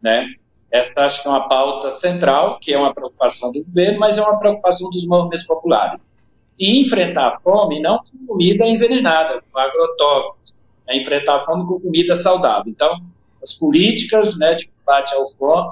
né? 0.01 0.27
Esta 0.71 1.05
acho 1.05 1.21
que 1.21 1.27
é 1.27 1.31
uma 1.31 1.47
pauta 1.47 1.91
central, 1.91 2.57
que 2.59 2.73
é 2.73 2.77
uma 2.77 2.93
preocupação 2.93 3.51
do 3.51 3.63
governo, 3.63 3.99
mas 3.99 4.17
é 4.17 4.21
uma 4.21 4.39
preocupação 4.39 4.89
dos 4.89 5.05
movimentos 5.05 5.45
populares. 5.45 6.01
E 6.57 6.81
enfrentar 6.81 7.27
a 7.27 7.39
fome 7.39 7.79
não 7.79 7.99
com 7.99 8.25
comida 8.25 8.65
envenenada, 8.65 9.43
com 9.51 9.59
agrotóxicos, 9.59 10.55
é 10.87 10.97
enfrentar 10.97 11.35
a 11.35 11.45
fome 11.45 11.67
com 11.67 11.79
comida 11.79 12.15
saudável. 12.15 12.71
Então, 12.71 12.99
as 13.43 13.53
políticas 13.53 14.39
né, 14.39 14.55
de 14.55 14.70
combate 14.85 15.13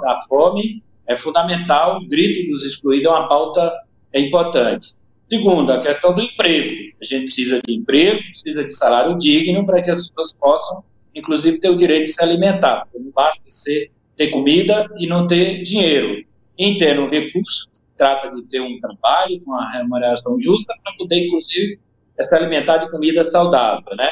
à 0.05 0.19
fome 0.27 0.83
é 1.07 1.17
fundamental, 1.17 1.97
o 1.97 2.07
grito 2.07 2.49
dos 2.51 2.63
excluídos 2.63 3.07
é 3.07 3.09
uma 3.09 3.27
pauta 3.27 3.73
importante. 4.13 4.93
Segundo, 5.29 5.71
a 5.71 5.79
questão 5.79 6.13
do 6.13 6.21
emprego. 6.21 6.93
A 7.01 7.05
gente 7.05 7.23
precisa 7.23 7.61
de 7.65 7.73
emprego, 7.73 8.21
precisa 8.23 8.63
de 8.63 8.73
salário 8.73 9.17
digno 9.17 9.65
para 9.65 9.81
que 9.81 9.91
as 9.91 10.07
pessoas 10.07 10.33
possam, 10.33 10.83
inclusive, 11.13 11.59
ter 11.59 11.69
o 11.69 11.75
direito 11.75 12.05
de 12.05 12.13
se 12.13 12.23
alimentar. 12.23 12.87
Não 12.95 13.11
basta 13.11 13.43
ser, 13.47 13.91
ter 14.15 14.29
comida 14.29 14.87
e 14.97 15.07
não 15.07 15.27
ter 15.27 15.61
dinheiro. 15.61 16.23
Em 16.57 16.77
ter 16.77 16.99
um 16.99 17.07
recurso, 17.07 17.67
trata 17.97 18.31
de 18.31 18.43
ter 18.43 18.59
um 18.59 18.79
trabalho 18.79 19.39
com 19.41 19.51
uma 19.51 19.71
remuneração 19.71 20.39
justa 20.41 20.73
para 20.83 20.93
poder, 20.93 21.25
inclusive, 21.25 21.79
se 22.19 22.35
alimentar 22.35 22.77
de 22.77 22.89
comida 22.91 23.23
saudável, 23.23 23.95
né? 23.95 24.11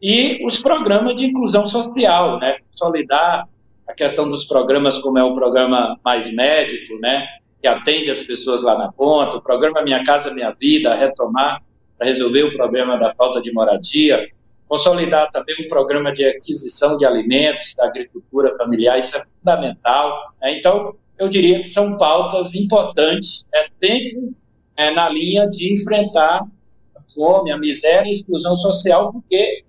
E 0.00 0.44
os 0.44 0.60
programas 0.60 1.14
de 1.16 1.26
inclusão 1.26 1.66
social, 1.66 2.38
né? 2.38 2.58
Consolidar 2.70 3.48
a 3.88 3.94
questão 3.94 4.28
dos 4.28 4.44
programas, 4.44 4.98
como 4.98 5.18
é 5.18 5.24
o 5.24 5.32
programa 5.32 5.98
Mais 6.04 6.30
Médico, 6.32 6.98
né? 7.00 7.26
Que 7.60 7.66
atende 7.66 8.10
as 8.10 8.22
pessoas 8.22 8.62
lá 8.62 8.76
na 8.76 8.92
ponta, 8.92 9.38
o 9.38 9.42
programa 9.42 9.82
Minha 9.82 10.04
Casa 10.04 10.32
Minha 10.32 10.50
Vida, 10.52 10.94
retomar 10.94 11.62
para 11.96 12.06
resolver 12.06 12.44
o 12.44 12.54
problema 12.54 12.98
da 12.98 13.14
falta 13.14 13.40
de 13.40 13.52
moradia, 13.52 14.28
consolidar 14.68 15.30
também 15.30 15.56
um 15.64 15.68
programa 15.68 16.12
de 16.12 16.24
aquisição 16.24 16.96
de 16.96 17.06
alimentos 17.06 17.74
da 17.74 17.86
agricultura 17.86 18.54
familiar, 18.56 18.98
isso 18.98 19.16
é 19.16 19.24
fundamental. 19.38 20.32
Né? 20.40 20.58
Então, 20.58 20.94
eu 21.18 21.28
diria 21.28 21.58
que 21.58 21.66
são 21.66 21.96
pautas 21.96 22.54
importantes, 22.54 23.46
é 23.52 23.64
sempre 23.64 24.32
é, 24.76 24.90
na 24.90 25.08
linha 25.08 25.48
de 25.48 25.72
enfrentar 25.72 26.46
a 26.94 27.12
fome, 27.12 27.50
a 27.50 27.58
miséria 27.58 28.06
e 28.06 28.10
a 28.10 28.12
exclusão 28.12 28.54
social, 28.54 29.10
porque 29.12 29.64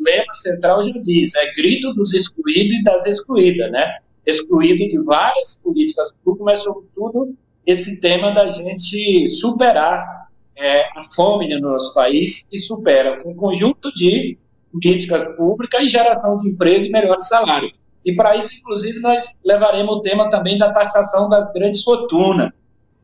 lema 0.00 0.34
central 0.34 0.82
já 0.82 0.92
diz, 1.00 1.34
é 1.34 1.52
grito 1.52 1.92
dos 1.94 2.14
excluídos 2.14 2.74
e 2.74 2.82
das 2.82 3.04
excluídas, 3.04 3.70
né? 3.70 3.98
Excluído 4.26 4.86
de 4.86 4.98
várias 5.02 5.60
políticas 5.60 6.12
públicas, 6.24 6.44
mas 6.44 6.62
sobretudo 6.62 7.34
esse 7.66 7.96
tema 7.96 8.30
da 8.30 8.46
gente 8.48 9.26
superar 9.28 10.28
é, 10.56 10.82
a 10.98 11.04
fome 11.14 11.48
no 11.48 11.60
nosso 11.60 11.94
país 11.94 12.46
e 12.50 12.58
supera 12.58 13.22
com 13.22 13.30
um 13.30 13.36
conjunto 13.36 13.92
de 13.94 14.38
políticas 14.72 15.36
públicas 15.36 15.82
e 15.82 15.88
geração 15.88 16.40
de 16.40 16.48
emprego 16.48 16.84
e 16.84 16.90
melhores 16.90 17.28
salários. 17.28 17.78
E 18.04 18.14
para 18.14 18.36
isso, 18.36 18.58
inclusive, 18.58 19.00
nós 19.00 19.34
levaremos 19.44 19.96
o 19.96 20.00
tema 20.00 20.30
também 20.30 20.56
da 20.56 20.72
taxação 20.72 21.28
das 21.28 21.52
grandes 21.52 21.82
fortunas, 21.82 22.50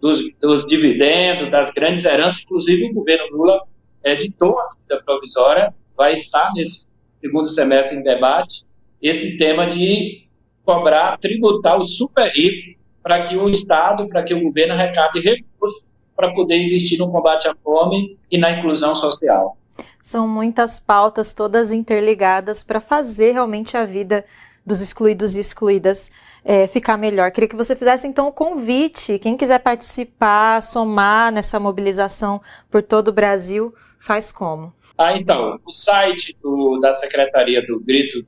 dos, 0.01 0.21
dos 0.41 0.67
dividendos, 0.67 1.51
das 1.51 1.71
grandes 1.71 2.05
heranças, 2.05 2.43
inclusive 2.43 2.91
o 2.91 2.95
governo 2.95 3.37
Lula 3.37 3.61
editou 4.03 4.59
a 4.59 4.71
medida 4.73 5.03
provisória 5.03 5.75
vai 5.97 6.13
estar 6.13 6.53
nesse 6.55 6.87
segundo 7.21 7.49
semestre 7.49 7.97
em 7.97 8.03
debate 8.03 8.65
esse 9.01 9.37
tema 9.37 9.67
de 9.67 10.27
cobrar, 10.65 11.19
tributar 11.19 11.79
o 11.79 11.85
super 11.85 12.31
rico 12.33 12.79
para 13.03 13.25
que 13.25 13.37
o 13.37 13.49
Estado, 13.51 14.09
para 14.09 14.23
que 14.23 14.33
o 14.33 14.43
governo 14.43 14.73
arrecade 14.73 15.21
recursos 15.21 15.83
para 16.17 16.33
poder 16.33 16.57
investir 16.57 16.99
no 16.99 17.11
combate 17.11 17.47
à 17.47 17.55
fome 17.63 18.19
e 18.31 18.39
na 18.39 18.51
inclusão 18.53 18.95
social. 18.95 19.59
São 20.01 20.29
muitas 20.29 20.79
pautas, 20.79 21.33
todas 21.33 21.73
interligadas, 21.73 22.63
para 22.63 22.81
fazer 22.81 23.33
realmente 23.33 23.77
a 23.77 23.85
vida 23.85 24.25
dos 24.65 24.81
excluídos 24.81 25.37
e 25.37 25.41
excluídas 25.41 26.11
é, 26.45 26.67
ficar 26.67 26.97
melhor. 26.97 27.31
Queria 27.31 27.49
que 27.49 27.57
você 27.57 27.75
fizesse 27.75 28.07
então 28.07 28.29
o 28.29 28.33
convite. 28.33 29.19
Quem 29.19 29.37
quiser 29.37 29.59
participar, 29.59 30.63
somar 30.63 31.33
nessa 31.33 31.59
mobilização 31.61 32.41
por 32.71 32.83
todo 32.83 33.09
o 33.09 33.13
Brasil, 33.13 33.75
faz 33.99 34.33
como? 34.33 34.73
Ah, 34.97 35.17
então, 35.17 35.59
o 35.65 35.73
site 35.73 36.37
do, 36.41 36.79
da 36.79 36.95
Secretaria 36.95 37.67
do 37.67 37.81
Grito 37.81 38.25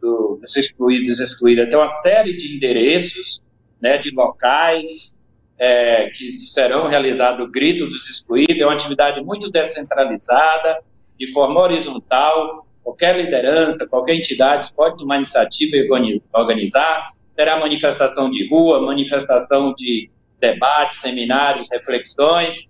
do, 0.00 0.38
dos 0.40 0.56
Excluídos 0.56 1.18
e 1.18 1.24
Excluídas 1.24 1.68
tem 1.68 1.76
uma 1.76 2.00
série 2.02 2.36
de 2.36 2.54
endereços, 2.54 3.42
né, 3.80 3.98
de 3.98 4.10
locais 4.10 5.16
é, 5.58 6.08
que 6.10 6.40
serão 6.40 6.86
realizados 6.86 7.44
o 7.44 7.50
Grito 7.50 7.86
dos 7.88 8.08
Excluídos. 8.08 8.60
É 8.60 8.64
uma 8.64 8.74
atividade 8.74 9.20
muito 9.24 9.50
descentralizada, 9.50 10.80
de 11.18 11.26
forma 11.32 11.60
horizontal. 11.60 12.64
Qualquer 12.82 13.16
liderança, 13.16 13.84
qualquer 13.86 14.14
entidade 14.14 14.72
pode 14.72 14.98
tomar 14.98 15.16
iniciativa 15.16 15.76
e 15.76 16.20
organizar. 16.32 17.10
Terá 17.34 17.58
manifestação 17.58 18.30
de 18.30 18.48
rua, 18.48 18.80
manifestação 18.80 19.74
de 19.74 20.08
debates, 20.38 20.98
seminários, 20.98 21.66
reflexões 21.72 22.68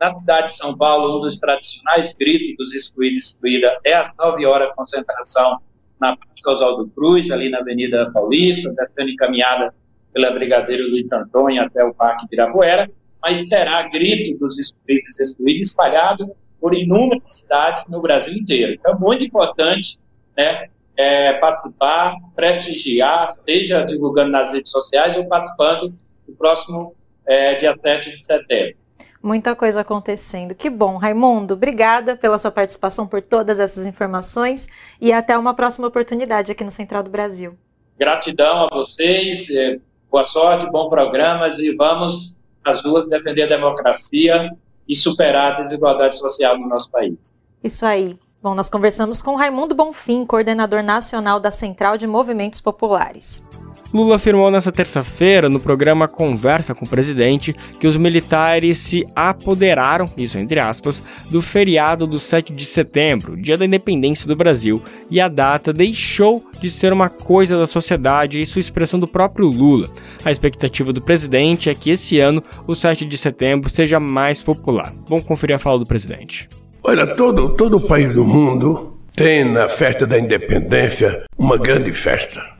na 0.00 0.10
cidade 0.10 0.48
de 0.48 0.56
São 0.56 0.76
Paulo, 0.76 1.18
um 1.18 1.20
dos 1.20 1.38
tradicionais 1.38 2.14
gritos 2.14 2.56
dos 2.56 2.74
excluídos 2.74 3.20
e 3.20 3.22
excluída 3.22 3.78
é 3.84 3.94
às 3.94 4.10
9 4.16 4.46
horas 4.46 4.74
concentração 4.74 5.58
na 6.00 6.16
Praça 6.16 6.50
Oswaldo 6.50 6.88
Cruz, 6.94 7.30
ali 7.30 7.50
na 7.50 7.58
Avenida 7.58 8.10
Paulista, 8.12 8.72
sendo 8.96 9.10
encaminhada 9.10 9.74
pela 10.12 10.30
Brigadeiro 10.30 10.88
Luiz 10.88 11.10
Antônio 11.12 11.62
até 11.62 11.84
o 11.84 11.92
Parque 11.92 12.24
Ibirapuera, 12.26 12.90
mas 13.20 13.40
terá 13.48 13.82
grito 13.88 14.38
dos 14.38 14.58
excluídos 14.58 15.18
e 15.18 15.22
excluídos 15.22 15.68
espalhado 15.68 16.30
por 16.60 16.74
inúmeras 16.74 17.38
cidades 17.38 17.86
no 17.88 18.00
Brasil 18.00 18.34
inteiro. 18.34 18.74
Então, 18.74 18.94
é 18.94 18.98
muito 18.98 19.24
importante 19.24 19.98
né, 20.36 20.68
é, 20.96 21.34
participar, 21.34 22.14
prestigiar, 22.34 23.28
seja 23.46 23.82
divulgando 23.82 24.30
nas 24.30 24.52
redes 24.52 24.70
sociais 24.70 25.16
ou 25.16 25.26
participando 25.26 25.94
do 26.26 26.34
próximo 26.34 26.94
é, 27.26 27.54
dia 27.56 27.76
7 27.76 28.10
de 28.10 28.24
setembro. 28.24 28.76
Muita 29.22 29.56
coisa 29.56 29.80
acontecendo. 29.80 30.54
Que 30.54 30.70
bom, 30.70 30.96
Raimundo. 30.96 31.54
Obrigada 31.54 32.16
pela 32.16 32.38
sua 32.38 32.50
participação, 32.50 33.06
por 33.06 33.20
todas 33.20 33.58
essas 33.58 33.84
informações 33.84 34.68
e 35.00 35.12
até 35.12 35.36
uma 35.36 35.54
próxima 35.54 35.88
oportunidade 35.88 36.52
aqui 36.52 36.62
no 36.62 36.70
Central 36.70 37.02
do 37.02 37.10
Brasil. 37.10 37.58
Gratidão 37.98 38.64
a 38.64 38.68
vocês, 38.68 39.50
é, 39.50 39.80
boa 40.10 40.22
sorte, 40.22 40.70
bom 40.70 40.88
programa 40.88 41.48
e 41.48 41.74
vamos 41.74 42.36
às 42.64 42.82
ruas 42.84 43.08
defender 43.08 43.42
a 43.42 43.48
democracia 43.48 44.50
e 44.88 44.94
superar 44.94 45.52
a 45.52 45.62
desigualdade 45.62 46.16
social 46.16 46.56
no 46.56 46.68
nosso 46.68 46.90
país. 46.90 47.34
Isso 47.62 47.84
aí. 47.84 48.16
Bom, 48.40 48.54
nós 48.54 48.70
conversamos 48.70 49.20
com 49.20 49.34
Raimundo 49.34 49.74
Bonfim, 49.74 50.24
coordenador 50.24 50.80
nacional 50.82 51.40
da 51.40 51.50
Central 51.50 51.98
de 51.98 52.06
Movimentos 52.06 52.60
Populares. 52.60 53.44
Lula 53.92 54.16
afirmou 54.16 54.50
nesta 54.50 54.70
terça-feira, 54.70 55.48
no 55.48 55.58
programa 55.58 56.06
Conversa 56.06 56.74
com 56.74 56.84
o 56.84 56.88
Presidente, 56.88 57.56
que 57.80 57.86
os 57.86 57.96
militares 57.96 58.76
se 58.76 59.02
apoderaram, 59.16 60.10
isso 60.18 60.38
entre 60.38 60.60
aspas, 60.60 61.02
do 61.30 61.40
feriado 61.40 62.06
do 62.06 62.20
7 62.20 62.52
de 62.52 62.66
setembro, 62.66 63.34
dia 63.34 63.56
da 63.56 63.64
independência 63.64 64.28
do 64.28 64.36
Brasil, 64.36 64.82
e 65.10 65.18
a 65.18 65.26
data 65.26 65.72
deixou 65.72 66.44
de 66.60 66.68
ser 66.68 66.92
uma 66.92 67.08
coisa 67.08 67.58
da 67.58 67.66
sociedade 67.66 68.38
e 68.38 68.44
sua 68.44 68.60
expressão 68.60 69.00
do 69.00 69.08
próprio 69.08 69.46
Lula. 69.46 69.88
A 70.22 70.30
expectativa 70.30 70.92
do 70.92 71.02
presidente 71.02 71.70
é 71.70 71.74
que 71.74 71.90
esse 71.90 72.20
ano 72.20 72.42
o 72.66 72.74
7 72.74 73.06
de 73.06 73.16
setembro 73.16 73.70
seja 73.70 73.98
mais 73.98 74.42
popular. 74.42 74.92
Vamos 75.08 75.24
conferir 75.24 75.56
a 75.56 75.58
fala 75.58 75.78
do 75.78 75.86
presidente. 75.86 76.46
Olha, 76.84 77.06
todo, 77.06 77.54
todo 77.56 77.78
o 77.78 77.80
país 77.80 78.12
do 78.14 78.24
mundo 78.24 78.98
tem 79.16 79.44
na 79.44 79.66
festa 79.66 80.06
da 80.06 80.18
independência 80.18 81.24
uma 81.38 81.56
grande 81.56 81.92
festa. 81.92 82.57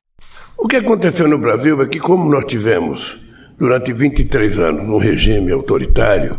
O 0.61 0.67
que 0.67 0.75
aconteceu 0.75 1.25
no 1.25 1.37
Brasil 1.37 1.81
é 1.81 1.87
que, 1.87 1.99
como 1.99 2.29
nós 2.29 2.43
tivemos 2.43 3.17
durante 3.57 3.93
23 3.93 4.59
anos 4.59 4.89
um 4.89 4.97
regime 4.97 5.53
autoritário, 5.53 6.37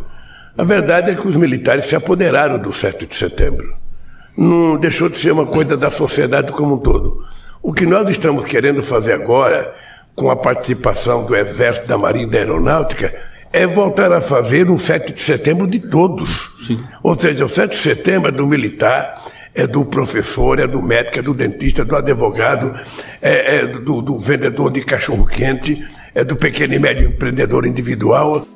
a 0.59 0.63
verdade 0.63 1.11
é 1.11 1.15
que 1.15 1.27
os 1.27 1.37
militares 1.37 1.87
se 1.87 1.97
apoderaram 1.97 2.59
do 2.59 2.71
7 2.71 3.07
de 3.07 3.15
setembro. 3.15 3.75
Não 4.37 4.77
deixou 4.77 5.09
de 5.09 5.19
ser 5.19 5.33
uma 5.33 5.47
coisa 5.47 5.75
da 5.75 5.91
sociedade 5.91 6.53
como 6.53 6.75
um 6.75 6.79
todo. 6.79 7.25
O 7.63 7.73
que 7.73 7.87
nós 7.87 8.11
estamos 8.11 8.45
querendo 8.45 8.83
fazer 8.83 9.15
agora, 9.15 9.73
com 10.15 10.31
a 10.31 10.37
participação 10.37 11.25
do 11.25 11.35
Exército, 11.35 11.89
da 11.89 11.97
Marinha 11.97 12.27
e 12.27 12.31
da 12.31 12.39
Aeronáutica, 12.39 13.15
é 13.51 13.67
voltar 13.67 14.13
a 14.13 14.21
fazer 14.21 14.71
um 14.71 14.79
7 14.79 15.15
de 15.15 15.21
setembro 15.21 15.67
de 15.67 15.79
todos. 15.79 16.51
Sim. 16.67 16.79
Ou 17.03 17.19
seja, 17.19 17.47
o 17.47 17.49
7 17.49 17.71
de 17.71 17.83
setembro 17.83 18.29
é 18.29 18.33
do 18.33 18.47
militar, 18.47 19.15
é 19.55 19.67
do 19.67 19.85
professor, 19.85 20.59
é 20.59 20.67
do 20.67 20.83
médico, 20.83 21.19
é 21.19 21.23
do 21.23 21.35
dentista, 21.35 21.83
é 21.83 21.85
do 21.85 21.97
advogado, 21.97 22.75
é, 23.21 23.57
é 23.57 23.67
do, 23.67 24.01
do 24.01 24.19
vendedor 24.19 24.71
de 24.71 24.83
cachorro-quente, 24.83 25.85
é 26.15 26.25
do 26.25 26.37
pequeno 26.37 26.75
e 26.75 26.79
médio 26.79 27.09
empreendedor 27.09 27.67
individual. 27.67 28.47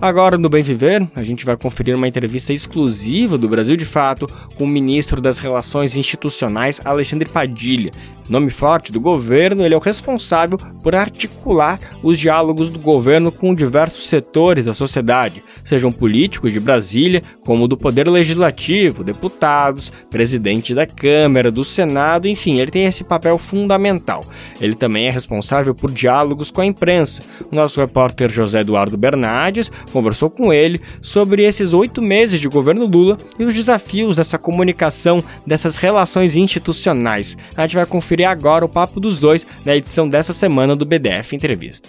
Agora 0.00 0.36
no 0.36 0.48
Bem 0.48 0.62
Viver, 0.62 1.08
a 1.14 1.22
gente 1.22 1.46
vai 1.46 1.56
conferir 1.56 1.96
uma 1.96 2.08
entrevista 2.08 2.52
exclusiva 2.52 3.38
do 3.38 3.48
Brasil 3.48 3.76
de 3.76 3.84
Fato 3.84 4.26
com 4.56 4.64
o 4.64 4.68
ministro 4.68 5.20
das 5.20 5.38
Relações 5.38 5.96
Institucionais, 5.96 6.80
Alexandre 6.84 7.28
Padilha. 7.28 7.90
Nome 8.28 8.50
forte 8.50 8.90
do 8.90 9.00
governo, 9.00 9.64
ele 9.64 9.74
é 9.74 9.76
o 9.76 9.80
responsável 9.80 10.58
por 10.82 10.94
articular 10.94 11.78
os 12.02 12.18
diálogos 12.18 12.70
do 12.70 12.78
governo 12.78 13.30
com 13.30 13.54
diversos 13.54 14.08
setores 14.08 14.64
da 14.64 14.72
sociedade, 14.72 15.44
sejam 15.62 15.90
políticos 15.90 16.52
de 16.52 16.58
Brasília, 16.58 17.22
como 17.44 17.68
do 17.68 17.76
Poder 17.76 18.08
Legislativo, 18.08 19.04
deputados, 19.04 19.92
presidente 20.10 20.74
da 20.74 20.86
Câmara, 20.86 21.50
do 21.50 21.64
Senado, 21.64 22.26
enfim, 22.26 22.58
ele 22.58 22.70
tem 22.70 22.86
esse 22.86 23.04
papel 23.04 23.36
fundamental. 23.36 24.24
Ele 24.60 24.74
também 24.74 25.06
é 25.06 25.10
responsável 25.10 25.74
por 25.74 25.90
diálogos 25.90 26.50
com 26.50 26.62
a 26.62 26.66
imprensa. 26.66 27.22
O 27.52 27.54
nosso 27.54 27.80
repórter 27.80 28.30
José 28.30 28.60
Eduardo 28.60 28.96
Bernardes 28.96 29.70
conversou 29.92 30.30
com 30.30 30.52
ele 30.52 30.80
sobre 31.02 31.44
esses 31.44 31.74
oito 31.74 32.00
meses 32.00 32.40
de 32.40 32.48
governo 32.48 32.86
Lula 32.86 33.18
e 33.38 33.44
os 33.44 33.54
desafios 33.54 34.16
dessa 34.16 34.38
comunicação, 34.38 35.22
dessas 35.46 35.76
relações 35.76 36.34
institucionais. 36.34 37.36
A 37.56 37.62
gente 37.62 37.76
vai 37.76 37.86
conferir 37.86 38.13
agora 38.22 38.64
o 38.64 38.68
papo 38.68 39.00
dos 39.00 39.18
dois 39.18 39.46
na 39.64 39.74
edição 39.74 40.08
dessa 40.08 40.34
semana 40.34 40.76
do 40.76 40.84
BDF 40.84 41.34
Entrevista. 41.34 41.88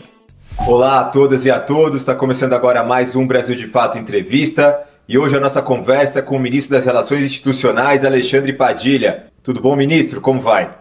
Olá 0.65 1.01
a 1.01 1.03
todas 1.03 1.43
e 1.43 1.51
a 1.51 1.59
todos, 1.59 1.99
está 1.99 2.15
começando 2.15 2.53
agora 2.53 2.81
mais 2.83 3.15
um 3.15 3.27
Brasil 3.27 3.55
de 3.55 3.67
Fato 3.67 3.97
Entrevista 3.97 4.79
e 5.07 5.17
hoje 5.17 5.35
a 5.35 5.39
nossa 5.39 5.61
conversa 5.61 6.19
é 6.19 6.21
com 6.21 6.37
o 6.37 6.39
ministro 6.39 6.75
das 6.75 6.85
Relações 6.85 7.23
Institucionais, 7.23 8.03
Alexandre 8.03 8.53
Padilha. 8.53 9.25
Tudo 9.43 9.61
bom, 9.61 9.75
ministro? 9.75 10.19
Como 10.21 10.39
vai? 10.39 10.71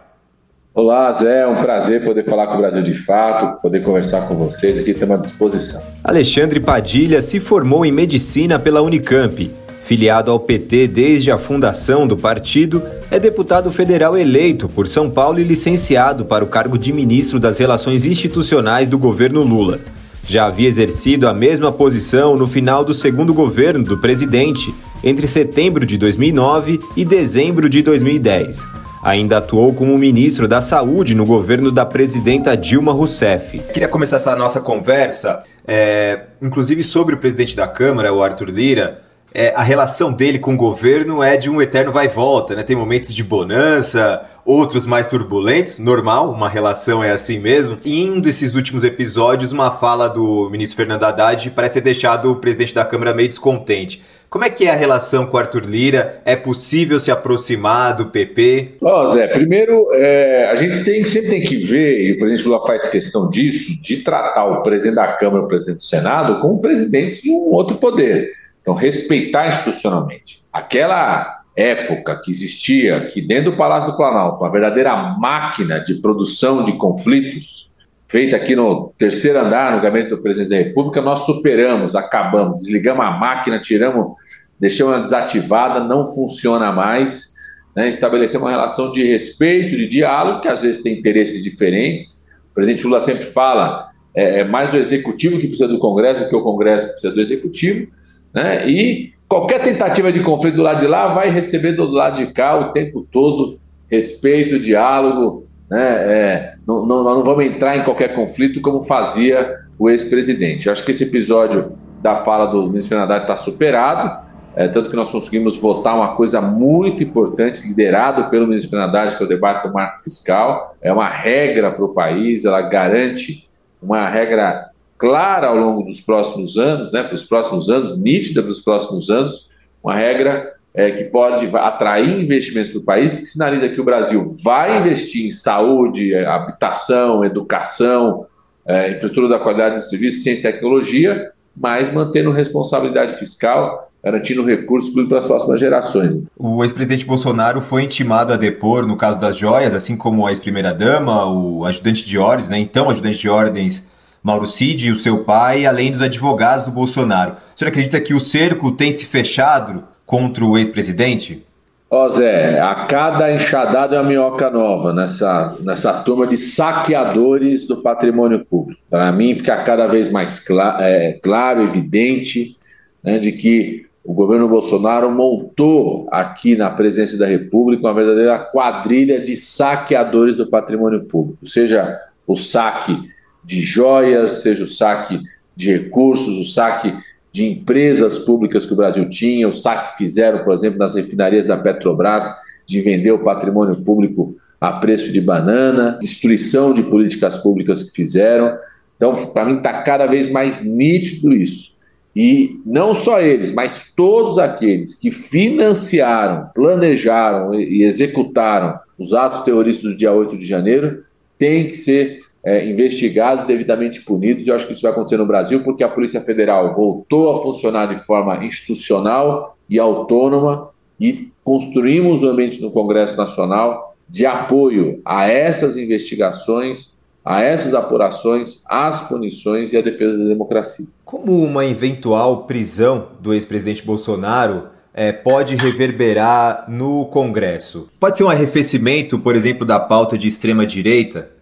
Olá, 0.73 1.11
Zé, 1.11 1.41
é 1.41 1.47
um 1.47 1.61
prazer 1.61 2.03
poder 2.03 2.25
falar 2.25 2.47
com 2.47 2.55
o 2.55 2.57
Brasil 2.57 2.81
de 2.81 2.93
Fato, 2.93 3.61
poder 3.61 3.81
conversar 3.81 4.27
com 4.27 4.35
vocês 4.35 4.77
aqui, 4.79 4.91
estamos 4.91 5.19
à 5.19 5.21
disposição. 5.21 5.81
Alexandre 6.03 6.59
Padilha 6.59 7.21
se 7.21 7.39
formou 7.39 7.85
em 7.85 7.91
medicina 7.91 8.57
pela 8.57 8.81
Unicamp. 8.81 9.49
Filiado 9.85 10.31
ao 10.31 10.39
PT 10.39 10.87
desde 10.87 11.29
a 11.29 11.37
fundação 11.37 12.07
do 12.07 12.17
partido, 12.17 12.81
é 13.11 13.19
deputado 13.19 13.71
federal 13.71 14.17
eleito 14.17 14.67
por 14.67 14.87
São 14.87 15.11
Paulo 15.11 15.39
e 15.39 15.43
licenciado 15.43 16.25
para 16.25 16.43
o 16.43 16.47
cargo 16.47 16.75
de 16.75 16.91
ministro 16.91 17.39
das 17.39 17.59
Relações 17.59 18.03
Institucionais 18.03 18.87
do 18.87 18.97
governo 18.97 19.43
Lula. 19.43 19.79
Já 20.27 20.47
havia 20.47 20.67
exercido 20.67 21.27
a 21.27 21.35
mesma 21.35 21.71
posição 21.71 22.35
no 22.35 22.47
final 22.47 22.83
do 22.83 22.95
segundo 22.95 23.31
governo 23.31 23.83
do 23.83 23.99
presidente, 23.99 24.73
entre 25.03 25.27
setembro 25.27 25.85
de 25.85 25.99
2009 25.99 26.79
e 26.97 27.05
dezembro 27.05 27.69
de 27.69 27.83
2010. 27.83 28.65
Ainda 29.03 29.37
atuou 29.37 29.71
como 29.71 29.95
ministro 29.99 30.47
da 30.47 30.61
Saúde 30.61 31.13
no 31.13 31.27
governo 31.27 31.71
da 31.71 31.85
presidenta 31.85 32.57
Dilma 32.57 32.91
Rousseff. 32.91 33.59
Queria 33.71 33.87
começar 33.87 34.15
essa 34.15 34.35
nossa 34.35 34.59
conversa, 34.59 35.43
é, 35.67 36.21
inclusive 36.41 36.83
sobre 36.83 37.13
o 37.13 37.19
presidente 37.19 37.55
da 37.55 37.67
Câmara, 37.67 38.11
o 38.11 38.23
Arthur 38.23 38.49
Lira. 38.49 39.04
É, 39.37 39.53
a 39.53 39.61
relação 39.61 40.13
dele 40.13 40.39
com 40.39 40.53
o 40.53 40.57
governo 40.57 41.21
é 41.21 41.35
de 41.35 41.49
um 41.49 41.61
eterno 41.61 41.91
vai 41.91 42.05
e 42.05 42.07
volta, 42.07 42.55
né? 42.55 42.63
Tem 42.63 42.73
momentos 42.73 43.13
de 43.13 43.21
bonança, 43.21 44.21
outros 44.45 44.85
mais 44.85 45.07
turbulentos, 45.07 45.77
normal, 45.77 46.31
uma 46.31 46.47
relação 46.47 47.03
é 47.03 47.11
assim 47.11 47.37
mesmo. 47.37 47.77
E 47.83 48.01
em 48.01 48.11
um 48.11 48.21
desses 48.21 48.55
últimos 48.55 48.85
episódios, 48.85 49.51
uma 49.51 49.71
fala 49.71 50.07
do 50.07 50.49
ministro 50.49 50.77
Fernando 50.77 51.03
Haddad 51.03 51.49
parece 51.49 51.73
ter 51.73 51.81
deixado 51.81 52.31
o 52.31 52.37
presidente 52.37 52.73
da 52.73 52.85
Câmara 52.85 53.13
meio 53.13 53.27
descontente. 53.27 54.01
Como 54.29 54.45
é 54.45 54.49
que 54.49 54.65
é 54.65 54.71
a 54.71 54.75
relação 54.75 55.25
com 55.25 55.37
Arthur 55.37 55.65
Lira? 55.65 56.21
É 56.23 56.37
possível 56.37 56.97
se 56.97 57.11
aproximar 57.11 57.93
do 57.93 58.05
PP? 58.05 58.77
Ó, 58.81 59.03
oh, 59.03 59.09
Zé, 59.09 59.27
primeiro, 59.27 59.85
é, 59.95 60.49
a 60.49 60.55
gente 60.55 60.85
tem, 60.85 61.03
sempre 61.03 61.29
tem 61.29 61.41
que 61.41 61.57
ver, 61.57 62.05
e 62.05 62.13
o 62.13 62.19
presidente 62.19 62.47
Lula 62.47 62.65
faz 62.65 62.87
questão 62.87 63.29
disso, 63.29 63.81
de 63.81 63.97
tratar 63.97 64.45
o 64.45 64.63
presidente 64.63 64.95
da 64.95 65.07
Câmara 65.07 65.43
o 65.43 65.47
presidente 65.47 65.77
do 65.77 65.83
Senado 65.83 66.39
como 66.39 66.61
presidentes 66.61 67.21
de 67.21 67.31
um 67.31 67.53
outro 67.53 67.75
poder. 67.75 68.44
Então, 68.65 68.73
respeitar 68.73 69.47
institucionalmente. 69.47 70.43
Aquela 70.51 71.43
época 71.55 72.19
que 72.19 72.31
existia 72.31 72.97
aqui 72.97 73.21
dentro 73.21 73.51
do 73.51 73.57
Palácio 73.57 73.91
do 73.91 73.95
Planalto, 73.95 74.43
uma 74.43 74.51
verdadeira 74.51 74.95
máquina 75.19 75.79
de 75.79 75.93
produção 76.01 76.63
de 76.63 76.71
conflitos, 76.71 77.71
feita 78.07 78.35
aqui 78.35 78.55
no 78.55 78.91
terceiro 78.97 79.39
andar, 79.39 79.75
no 79.75 79.83
gabinete 79.83 80.09
do 80.09 80.17
presidente 80.17 80.49
da 80.49 80.57
República, 80.57 80.99
nós 80.99 81.19
superamos, 81.27 81.95
acabamos, 81.95 82.63
desligamos 82.63 83.05
a 83.05 83.11
máquina, 83.11 83.61
tiramos, 83.61 84.15
deixamos 84.59 84.95
ela 84.95 85.03
desativada, 85.03 85.79
não 85.81 86.07
funciona 86.07 86.71
mais. 86.71 87.35
Né? 87.75 87.87
Estabelecemos 87.87 88.47
uma 88.47 88.51
relação 88.51 88.91
de 88.91 89.03
respeito, 89.03 89.77
de 89.77 89.87
diálogo, 89.87 90.41
que 90.41 90.47
às 90.47 90.63
vezes 90.63 90.81
tem 90.81 90.97
interesses 90.97 91.43
diferentes. 91.43 92.27
O 92.49 92.55
presidente 92.55 92.83
Lula 92.83 92.99
sempre 92.99 93.25
fala: 93.25 93.91
é, 94.15 94.39
é 94.39 94.43
mais 94.43 94.73
o 94.73 94.77
executivo 94.77 95.37
que 95.37 95.45
precisa 95.45 95.67
do 95.67 95.77
Congresso 95.77 96.23
do 96.23 96.29
que 96.29 96.35
o 96.35 96.41
Congresso 96.41 96.87
que 96.87 96.91
precisa 96.93 97.13
do 97.13 97.21
executivo. 97.21 97.93
Né? 98.35 98.67
E 98.69 99.13
qualquer 99.29 99.63
tentativa 99.63 100.11
de 100.11 100.19
conflito 100.19 100.57
do 100.57 100.63
lado 100.63 100.79
de 100.79 100.87
lá 100.87 101.13
vai 101.13 101.29
receber 101.29 101.71
do 101.71 101.85
lado 101.85 102.17
de 102.17 102.33
cá 102.33 102.59
o 102.59 102.73
tempo 102.73 103.07
todo 103.09 103.57
respeito, 103.89 104.59
diálogo, 104.59 105.45
né? 105.69 105.79
É, 105.79 106.53
não, 106.67 106.85
não, 106.85 107.03
nós 107.03 107.17
não 107.17 107.23
vamos 107.23 107.45
entrar 107.45 107.77
em 107.77 107.83
qualquer 107.83 108.13
conflito 108.13 108.59
como 108.61 108.83
fazia 108.83 109.55
o 109.79 109.89
ex-presidente. 109.89 110.69
Acho 110.69 110.83
que 110.83 110.91
esse 110.91 111.05
episódio 111.05 111.73
da 112.01 112.17
fala 112.17 112.45
do 112.45 112.67
ministro 112.67 112.97
Fernando 112.97 113.21
está 113.21 113.35
superado, 113.35 114.25
é, 114.55 114.67
tanto 114.67 114.89
que 114.89 114.95
nós 114.95 115.09
conseguimos 115.09 115.57
votar 115.57 115.95
uma 115.95 116.15
coisa 116.15 116.41
muito 116.41 117.03
importante, 117.03 117.67
liderado 117.67 118.29
pelo 118.29 118.47
ministro 118.47 118.71
Fernando 118.71 119.15
que 119.15 119.23
é 119.23 119.25
o 119.25 119.29
debate 119.29 119.67
do 119.67 119.73
marco 119.73 120.03
fiscal. 120.03 120.75
É 120.81 120.91
uma 120.91 121.07
regra 121.07 121.71
para 121.71 121.85
o 121.85 121.93
país, 121.93 122.45
ela 122.45 122.61
garante 122.61 123.49
uma 123.81 124.07
regra 124.09 124.69
clara 124.97 125.47
ao 125.47 125.57
longo 125.57 125.83
dos 125.83 125.99
próximos 125.99 126.57
anos, 126.57 126.91
né, 126.91 127.03
para 127.03 127.15
os 127.15 127.23
próximos 127.23 127.69
anos, 127.69 127.97
nítida 127.97 128.41
para 128.41 128.51
os 128.51 128.59
próximos 128.59 129.09
anos, 129.09 129.49
uma 129.83 129.93
regra 129.93 130.53
é, 130.73 130.91
que 130.91 131.05
pode 131.05 131.47
atrair 131.55 132.21
investimentos 132.21 132.71
para 132.71 132.79
o 132.79 132.83
país, 132.83 133.17
que 133.17 133.25
sinaliza 133.25 133.69
que 133.69 133.79
o 133.79 133.83
Brasil 133.83 134.25
vai 134.43 134.79
investir 134.79 135.25
em 135.25 135.31
saúde, 135.31 136.13
habitação, 136.15 137.23
educação, 137.23 138.25
é, 138.67 138.91
infraestrutura 138.91 139.29
da 139.29 139.39
qualidade 139.39 139.75
do 139.75 139.81
serviço, 139.81 140.21
ciência 140.21 140.39
e 140.39 140.51
tecnologia, 140.51 141.31
mas 141.55 141.93
mantendo 141.93 142.31
responsabilidade 142.31 143.13
fiscal, 143.13 143.89
garantindo 144.03 144.43
recursos 144.43 144.93
para 145.07 145.17
as 145.17 145.25
próximas 145.25 145.59
gerações. 145.59 146.21
O 146.37 146.63
ex-presidente 146.63 147.05
Bolsonaro 147.05 147.61
foi 147.61 147.83
intimado 147.83 148.33
a 148.33 148.37
depor 148.37 148.85
no 148.85 148.97
caso 148.97 149.19
das 149.19 149.37
joias, 149.37 149.73
assim 149.73 149.95
como 149.95 150.27
a 150.27 150.29
ex-primeira-dama, 150.29 151.25
o 151.25 151.63
ajudante 151.65 152.05
de 152.05 152.17
ordens, 152.17 152.49
né, 152.49 152.59
então 152.59 152.89
ajudante 152.89 153.19
de 153.19 153.29
ordens 153.29 153.89
Mauro 154.25 154.47
Cid 154.47 154.87
e 154.87 154.91
o 154.91 154.95
seu 154.95 155.23
pai, 155.23 155.67
além 155.67 155.91
dos 155.91 156.01
advogados 156.01 156.65
do 156.65 156.71
Bolsonaro. 156.71 157.33
O 157.33 157.59
senhor 157.59 157.69
acredita 157.69 158.01
que 158.01 158.11
o 158.11 158.19
cerco 158.19 158.71
tem 158.71 158.91
se 158.91 159.05
fechado 159.05 159.83
contra 160.03 160.43
o 160.43 160.57
ex-presidente? 160.57 161.45
Ó 161.91 162.09
Zé, 162.09 162.59
a 162.59 162.73
cada 162.87 163.31
enxadada 163.31 163.95
é 163.95 163.99
uma 163.99 164.09
minhoca 164.09 164.49
nova 164.49 164.91
nessa, 164.91 165.55
nessa 165.61 165.93
turma 165.93 166.25
de 166.25 166.39
saqueadores 166.39 167.67
do 167.67 167.83
patrimônio 167.83 168.43
público. 168.43 168.81
Para 168.89 169.11
mim 169.11 169.35
fica 169.35 169.57
cada 169.57 169.85
vez 169.85 170.09
mais 170.09 170.39
cl 170.39 170.59
é, 170.79 171.19
claro, 171.21 171.61
evidente, 171.61 172.57
né, 173.03 173.19
de 173.19 173.31
que 173.31 173.85
o 174.03 174.11
governo 174.11 174.49
Bolsonaro 174.49 175.11
montou 175.11 176.07
aqui 176.11 176.55
na 176.55 176.71
presidência 176.71 177.15
da 177.15 177.27
República 177.27 177.83
uma 177.85 177.93
verdadeira 177.93 178.39
quadrilha 178.39 179.23
de 179.23 179.35
saqueadores 179.35 180.35
do 180.35 180.47
patrimônio 180.47 181.03
público, 181.03 181.45
seja 181.45 181.95
o 182.25 182.35
saque 182.35 183.13
de 183.45 183.61
joias, 183.61 184.41
seja 184.41 184.63
o 184.63 184.67
saque 184.67 185.19
de 185.55 185.71
recursos, 185.71 186.37
o 186.37 186.51
saque 186.51 186.93
de 187.31 187.45
empresas 187.45 188.17
públicas 188.17 188.65
que 188.65 188.73
o 188.73 188.77
Brasil 188.77 189.09
tinha, 189.09 189.47
o 189.47 189.53
saque 189.53 189.91
que 189.91 189.97
fizeram, 189.97 190.43
por 190.43 190.53
exemplo, 190.53 190.79
nas 190.79 190.95
refinarias 190.95 191.47
da 191.47 191.57
Petrobras, 191.57 192.29
de 192.65 192.81
vender 192.81 193.11
o 193.11 193.23
patrimônio 193.23 193.75
público 193.75 194.35
a 194.59 194.73
preço 194.73 195.11
de 195.11 195.21
banana, 195.21 195.97
destruição 195.99 196.73
de 196.73 196.83
políticas 196.83 197.35
públicas 197.37 197.83
que 197.83 197.91
fizeram. 197.91 198.57
Então, 198.95 199.13
para 199.27 199.45
mim, 199.45 199.57
está 199.57 199.83
cada 199.83 200.07
vez 200.07 200.29
mais 200.29 200.61
nítido 200.63 201.33
isso. 201.33 201.75
E 202.15 202.61
não 202.65 202.93
só 202.93 203.19
eles, 203.19 203.51
mas 203.51 203.91
todos 203.95 204.39
aqueles 204.39 204.95
que 204.95 205.11
financiaram, 205.11 206.49
planejaram 206.55 207.53
e 207.53 207.83
executaram 207.83 208.79
os 208.97 209.13
atos 209.13 209.41
terroristas 209.41 209.91
do 209.91 209.97
dia 209.97 210.13
8 210.13 210.37
de 210.37 210.45
janeiro 210.45 211.03
têm 211.37 211.67
que 211.67 211.75
ser 211.75 212.21
é, 212.45 212.69
investigados 212.69 213.43
devidamente 213.43 214.01
punidos. 214.01 214.45
E 214.45 214.49
eu 214.49 214.55
acho 214.55 214.67
que 214.67 214.73
isso 214.73 214.83
vai 214.83 214.91
acontecer 214.91 215.17
no 215.17 215.25
Brasil 215.25 215.61
porque 215.63 215.83
a 215.83 215.89
Polícia 215.89 216.21
Federal 216.21 216.75
voltou 216.75 217.31
a 217.31 217.41
funcionar 217.41 217.87
de 217.87 217.97
forma 217.97 218.45
institucional 218.45 219.57
e 219.67 219.79
autônoma 219.79 220.69
e 220.99 221.31
construímos 221.43 222.23
um 222.23 222.29
ambiente 222.29 222.61
no 222.61 222.69
Congresso 222.69 223.17
Nacional 223.17 223.95
de 224.07 224.25
apoio 224.27 225.01
a 225.03 225.27
essas 225.27 225.75
investigações, 225.75 227.03
a 227.23 227.41
essas 227.41 227.73
apurações, 227.73 228.63
às 228.69 229.01
punições 229.01 229.73
e 229.73 229.77
à 229.77 229.81
defesa 229.81 230.15
da 230.15 230.25
democracia. 230.25 230.85
Como 231.03 231.43
uma 231.43 231.65
eventual 231.65 232.45
prisão 232.45 233.07
do 233.19 233.33
ex-presidente 233.33 233.83
Bolsonaro 233.83 234.67
é, 234.93 235.11
pode 235.11 235.55
reverberar 235.55 236.65
no 236.69 237.07
Congresso? 237.07 237.89
Pode 237.99 238.19
ser 238.19 238.23
um 238.23 238.29
arrefecimento, 238.29 239.17
por 239.17 239.35
exemplo, 239.35 239.65
da 239.65 239.79
pauta 239.79 240.15
de 240.17 240.27
extrema-direita 240.27 241.34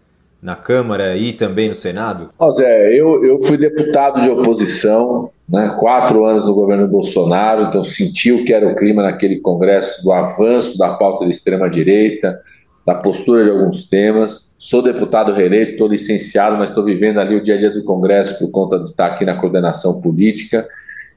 na 0.43 0.58
Câmara 0.58 1.15
e 1.15 1.32
também 1.32 1.69
no 1.69 1.75
Senado? 1.75 2.29
Ó, 2.38 2.51
Zé, 2.51 2.93
eu, 2.93 3.23
eu 3.23 3.39
fui 3.39 3.58
deputado 3.58 4.21
de 4.21 4.29
oposição, 4.29 5.32
né, 5.47 5.75
quatro 5.79 6.25
anos 6.25 6.45
no 6.45 6.53
governo 6.53 6.86
Bolsonaro, 6.86 7.63
então 7.63 7.82
senti 7.82 8.32
o 8.32 8.43
que 8.43 8.53
era 8.53 8.67
o 8.67 8.75
clima 8.75 9.01
naquele 9.01 9.39
Congresso 9.39 10.03
do 10.03 10.12
avanço 10.12 10.77
da 10.77 10.95
pauta 10.95 11.23
da 11.23 11.32
extrema-direita, 11.32 12.41
da 12.86 12.95
postura 12.95 13.45
de 13.45 13.49
alguns 13.49 13.88
temas. 13.88 14.53
Sou 14.60 14.82
deputado 14.82 15.32
reeleito, 15.32 15.71
estou 15.71 15.88
licenciado, 15.88 16.58
mas 16.58 16.69
estou 16.69 16.84
vivendo 16.84 17.19
ali 17.19 17.36
o 17.36 17.41
dia 17.41 17.56
a 17.56 17.58
dia 17.58 17.71
do 17.71 17.84
Congresso 17.84 18.38
por 18.38 18.51
conta 18.51 18.77
de 18.77 18.89
estar 18.89 19.06
aqui 19.06 19.23
na 19.23 19.36
coordenação 19.36 20.01
política. 20.01 20.67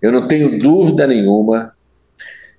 Eu 0.01 0.13
não 0.13 0.29
tenho 0.29 0.57
dúvida 0.59 1.05
nenhuma 1.05 1.73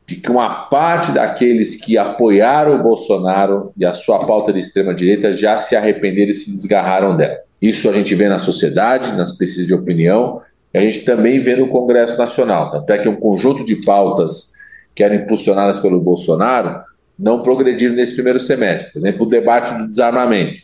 de 0.08 0.16
que 0.16 0.32
uma 0.32 0.68
parte 0.68 1.12
daqueles 1.12 1.76
que 1.76 1.98
apoiaram 1.98 2.80
o 2.80 2.84
Bolsonaro 2.84 3.74
e 3.76 3.86
a 3.86 3.92
sua 3.92 4.20
pauta 4.20 4.54
de 4.54 4.60
extrema-direita 4.60 5.34
já 5.34 5.58
se 5.58 5.76
arrependeram 5.76 6.32
e 6.32 6.34
se 6.34 6.50
desgarraram 6.50 7.18
dela. 7.18 7.40
Isso 7.62 7.90
a 7.90 7.94
gente 7.94 8.16
vê 8.16 8.30
na 8.30 8.40
sociedade, 8.40 9.14
nas 9.16 9.34
pesquisas 9.34 9.68
de 9.68 9.74
opinião, 9.74 10.42
e 10.74 10.78
a 10.78 10.82
gente 10.82 11.04
também 11.04 11.40
vê 11.40 11.58
no 11.58 11.68
Congresso 11.68 12.18
Nacional. 12.18 12.72
Tanto 12.72 12.90
é 12.92 12.98
que 12.98 13.10
um 13.10 13.18
conjunto 13.18 13.66
de 13.66 13.76
pautas 13.78 14.54
que 14.96 15.04
eram 15.04 15.16
impulsionadas 15.16 15.78
pelo 15.78 16.00
Bolsonaro 16.00 16.82
não 17.20 17.44
progrediram 17.44 17.96
nesse 17.96 18.14
primeiro 18.14 18.40
semestre. 18.40 18.94
Por 18.94 19.00
exemplo, 19.00 19.26
o 19.26 19.30
debate 19.30 19.74
do 19.78 19.88
desarmamento. 19.88 20.64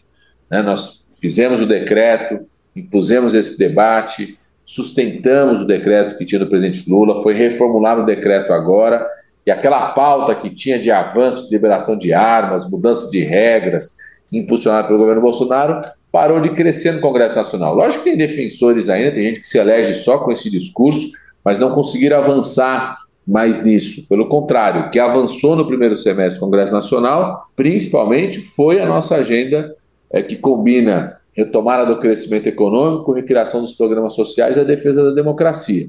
Né? 0.49 0.61
Nós 0.61 1.05
fizemos 1.19 1.61
o 1.61 1.65
decreto, 1.65 2.47
impusemos 2.73 3.33
esse 3.33 3.57
debate, 3.57 4.37
sustentamos 4.63 5.61
o 5.61 5.67
decreto 5.67 6.17
que 6.17 6.23
tinha 6.23 6.39
do 6.39 6.47
presidente 6.47 6.89
Lula, 6.89 7.21
foi 7.21 7.33
reformulado 7.33 8.03
o 8.03 8.05
decreto 8.05 8.53
agora, 8.53 9.05
e 9.45 9.51
aquela 9.51 9.91
pauta 9.91 10.33
que 10.35 10.49
tinha 10.49 10.79
de 10.79 10.89
avanço, 10.89 11.45
de 11.45 11.55
liberação 11.55 11.97
de 11.97 12.13
armas, 12.13 12.69
mudança 12.69 13.09
de 13.09 13.23
regras, 13.23 13.97
impulsionada 14.31 14.87
pelo 14.87 14.99
governo 14.99 15.21
Bolsonaro, 15.21 15.81
parou 16.11 16.39
de 16.39 16.49
crescer 16.49 16.93
no 16.93 17.01
Congresso 17.01 17.35
Nacional. 17.35 17.75
Lógico 17.75 18.03
que 18.03 18.09
tem 18.09 18.17
defensores 18.17 18.87
ainda, 18.89 19.11
tem 19.11 19.25
gente 19.25 19.41
que 19.41 19.47
se 19.47 19.57
elege 19.57 19.95
só 19.95 20.19
com 20.19 20.31
esse 20.31 20.49
discurso, 20.49 21.11
mas 21.43 21.59
não 21.59 21.71
conseguiram 21.71 22.17
avançar 22.17 22.97
mais 23.27 23.63
nisso. 23.63 24.07
Pelo 24.07 24.27
contrário, 24.27 24.83
o 24.83 24.89
que 24.89 24.99
avançou 24.99 25.55
no 25.55 25.67
primeiro 25.67 25.95
semestre 25.95 26.39
do 26.39 26.45
Congresso 26.45 26.71
Nacional, 26.71 27.47
principalmente, 27.55 28.39
foi 28.41 28.79
a 28.79 28.85
nossa 28.85 29.15
agenda 29.15 29.73
é, 30.11 30.21
que 30.21 30.35
combina 30.35 31.17
retomada 31.33 31.85
do 31.85 31.99
crescimento 31.99 32.47
econômico, 32.47 33.11
recriação 33.11 33.61
dos 33.61 33.73
programas 33.73 34.13
sociais 34.13 34.55
e 34.55 34.59
a 34.59 34.63
defesa 34.63 35.03
da 35.03 35.15
democracia. 35.15 35.87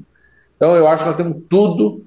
Então, 0.55 0.75
eu 0.75 0.87
acho 0.87 1.03
que 1.03 1.09
nós 1.09 1.17
temos 1.17 1.37
tudo 1.49 2.03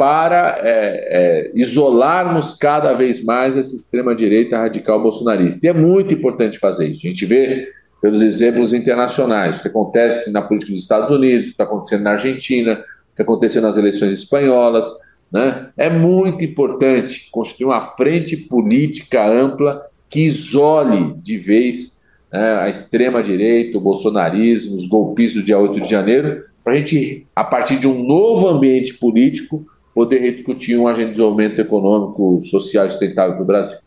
para 0.00 0.58
é, 0.62 0.70
é, 0.70 1.50
isolarmos 1.52 2.54
cada 2.54 2.94
vez 2.94 3.22
mais 3.22 3.54
essa 3.54 3.76
extrema-direita 3.76 4.56
radical 4.56 4.98
bolsonarista. 5.02 5.66
E 5.66 5.68
é 5.68 5.74
muito 5.74 6.14
importante 6.14 6.58
fazer 6.58 6.86
isso. 6.86 7.06
A 7.06 7.10
gente 7.10 7.26
vê 7.26 7.68
pelos 8.00 8.22
exemplos 8.22 8.72
internacionais, 8.72 9.58
o 9.58 9.62
que 9.62 9.68
acontece 9.68 10.32
na 10.32 10.40
política 10.40 10.72
dos 10.72 10.80
Estados 10.80 11.10
Unidos, 11.10 11.40
o 11.40 11.48
que 11.48 11.50
está 11.50 11.64
acontecendo 11.64 12.02
na 12.02 12.12
Argentina, 12.12 12.82
o 13.12 13.16
que 13.16 13.20
aconteceu 13.20 13.60
nas 13.60 13.76
eleições 13.76 14.14
espanholas. 14.14 14.86
Né? 15.30 15.68
É 15.76 15.90
muito 15.90 16.42
importante 16.42 17.28
construir 17.30 17.66
uma 17.66 17.82
frente 17.82 18.38
política 18.38 19.30
ampla 19.30 19.82
que 20.08 20.20
isole 20.20 21.12
de 21.18 21.36
vez 21.36 22.00
né, 22.32 22.54
a 22.54 22.70
extrema-direita, 22.70 23.76
o 23.76 23.82
bolsonarismo, 23.82 24.76
os 24.76 24.86
golpistas 24.86 25.42
do 25.42 25.44
dia 25.44 25.58
8 25.58 25.78
de 25.78 25.90
janeiro, 25.90 26.42
para 26.64 26.72
a 26.72 26.76
gente, 26.76 27.26
a 27.36 27.44
partir 27.44 27.78
de 27.78 27.86
um 27.86 28.02
novo 28.02 28.48
ambiente 28.48 28.94
político, 28.94 29.66
poder 29.94 30.18
rediscutir 30.20 30.78
um 30.78 30.86
agente 30.86 31.06
de 31.06 31.10
desenvolvimento 31.12 31.60
econômico, 31.60 32.40
social 32.42 32.86
e 32.86 32.90
sustentável 32.90 33.34
para 33.34 33.42
o 33.42 33.46
Brasil. 33.46 33.78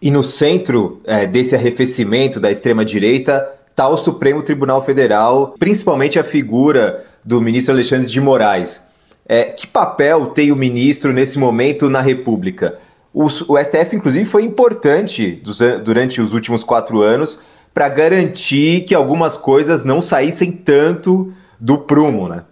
E 0.00 0.10
no 0.10 0.22
centro 0.22 1.00
é, 1.04 1.26
desse 1.26 1.54
arrefecimento 1.54 2.38
da 2.38 2.50
extrema-direita 2.50 3.48
está 3.70 3.88
o 3.88 3.96
Supremo 3.96 4.42
Tribunal 4.42 4.82
Federal, 4.84 5.54
principalmente 5.58 6.18
a 6.18 6.24
figura 6.24 7.04
do 7.24 7.40
ministro 7.40 7.74
Alexandre 7.74 8.06
de 8.06 8.20
Moraes. 8.20 8.94
É, 9.28 9.44
que 9.44 9.66
papel 9.66 10.26
tem 10.26 10.52
o 10.52 10.56
ministro 10.56 11.12
nesse 11.12 11.38
momento 11.38 11.90
na 11.90 12.00
República? 12.00 12.78
O, 13.12 13.24
o 13.24 13.58
STF, 13.58 13.96
inclusive, 13.96 14.24
foi 14.24 14.44
importante 14.44 15.32
dos, 15.42 15.58
durante 15.84 16.20
os 16.20 16.32
últimos 16.32 16.62
quatro 16.62 17.02
anos 17.02 17.40
para 17.72 17.88
garantir 17.88 18.84
que 18.84 18.94
algumas 18.94 19.36
coisas 19.36 19.84
não 19.84 20.00
saíssem 20.00 20.52
tanto 20.52 21.32
do 21.58 21.78
prumo, 21.78 22.28
né? 22.28 22.44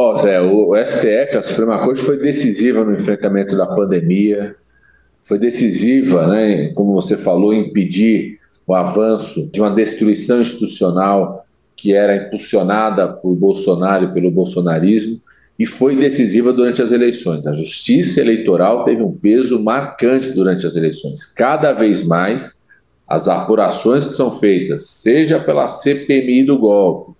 Ó, 0.00 0.12
oh, 0.12 0.16
Zé, 0.16 0.40
o 0.40 0.76
STF, 0.76 1.36
a 1.36 1.42
Suprema 1.42 1.80
Corte, 1.80 2.02
foi 2.02 2.18
decisiva 2.18 2.84
no 2.84 2.94
enfrentamento 2.94 3.56
da 3.56 3.66
pandemia, 3.66 4.54
foi 5.24 5.40
decisiva, 5.40 6.24
né, 6.28 6.68
como 6.68 6.92
você 6.92 7.16
falou, 7.16 7.52
impedir 7.52 8.38
o 8.64 8.76
avanço 8.76 9.50
de 9.50 9.60
uma 9.60 9.70
destruição 9.70 10.40
institucional 10.40 11.44
que 11.74 11.94
era 11.94 12.14
impulsionada 12.14 13.08
por 13.08 13.34
Bolsonaro 13.34 14.04
e 14.04 14.14
pelo 14.14 14.30
bolsonarismo, 14.30 15.20
e 15.58 15.66
foi 15.66 15.96
decisiva 15.96 16.52
durante 16.52 16.80
as 16.80 16.92
eleições. 16.92 17.44
A 17.44 17.52
justiça 17.52 18.20
eleitoral 18.20 18.84
teve 18.84 19.02
um 19.02 19.10
peso 19.10 19.60
marcante 19.60 20.30
durante 20.30 20.64
as 20.64 20.76
eleições. 20.76 21.26
Cada 21.26 21.72
vez 21.72 22.06
mais, 22.06 22.68
as 23.04 23.26
apurações 23.26 24.06
que 24.06 24.14
são 24.14 24.30
feitas, 24.38 24.90
seja 24.90 25.40
pela 25.40 25.66
CPMI 25.66 26.44
do 26.44 26.56
golpe, 26.56 27.17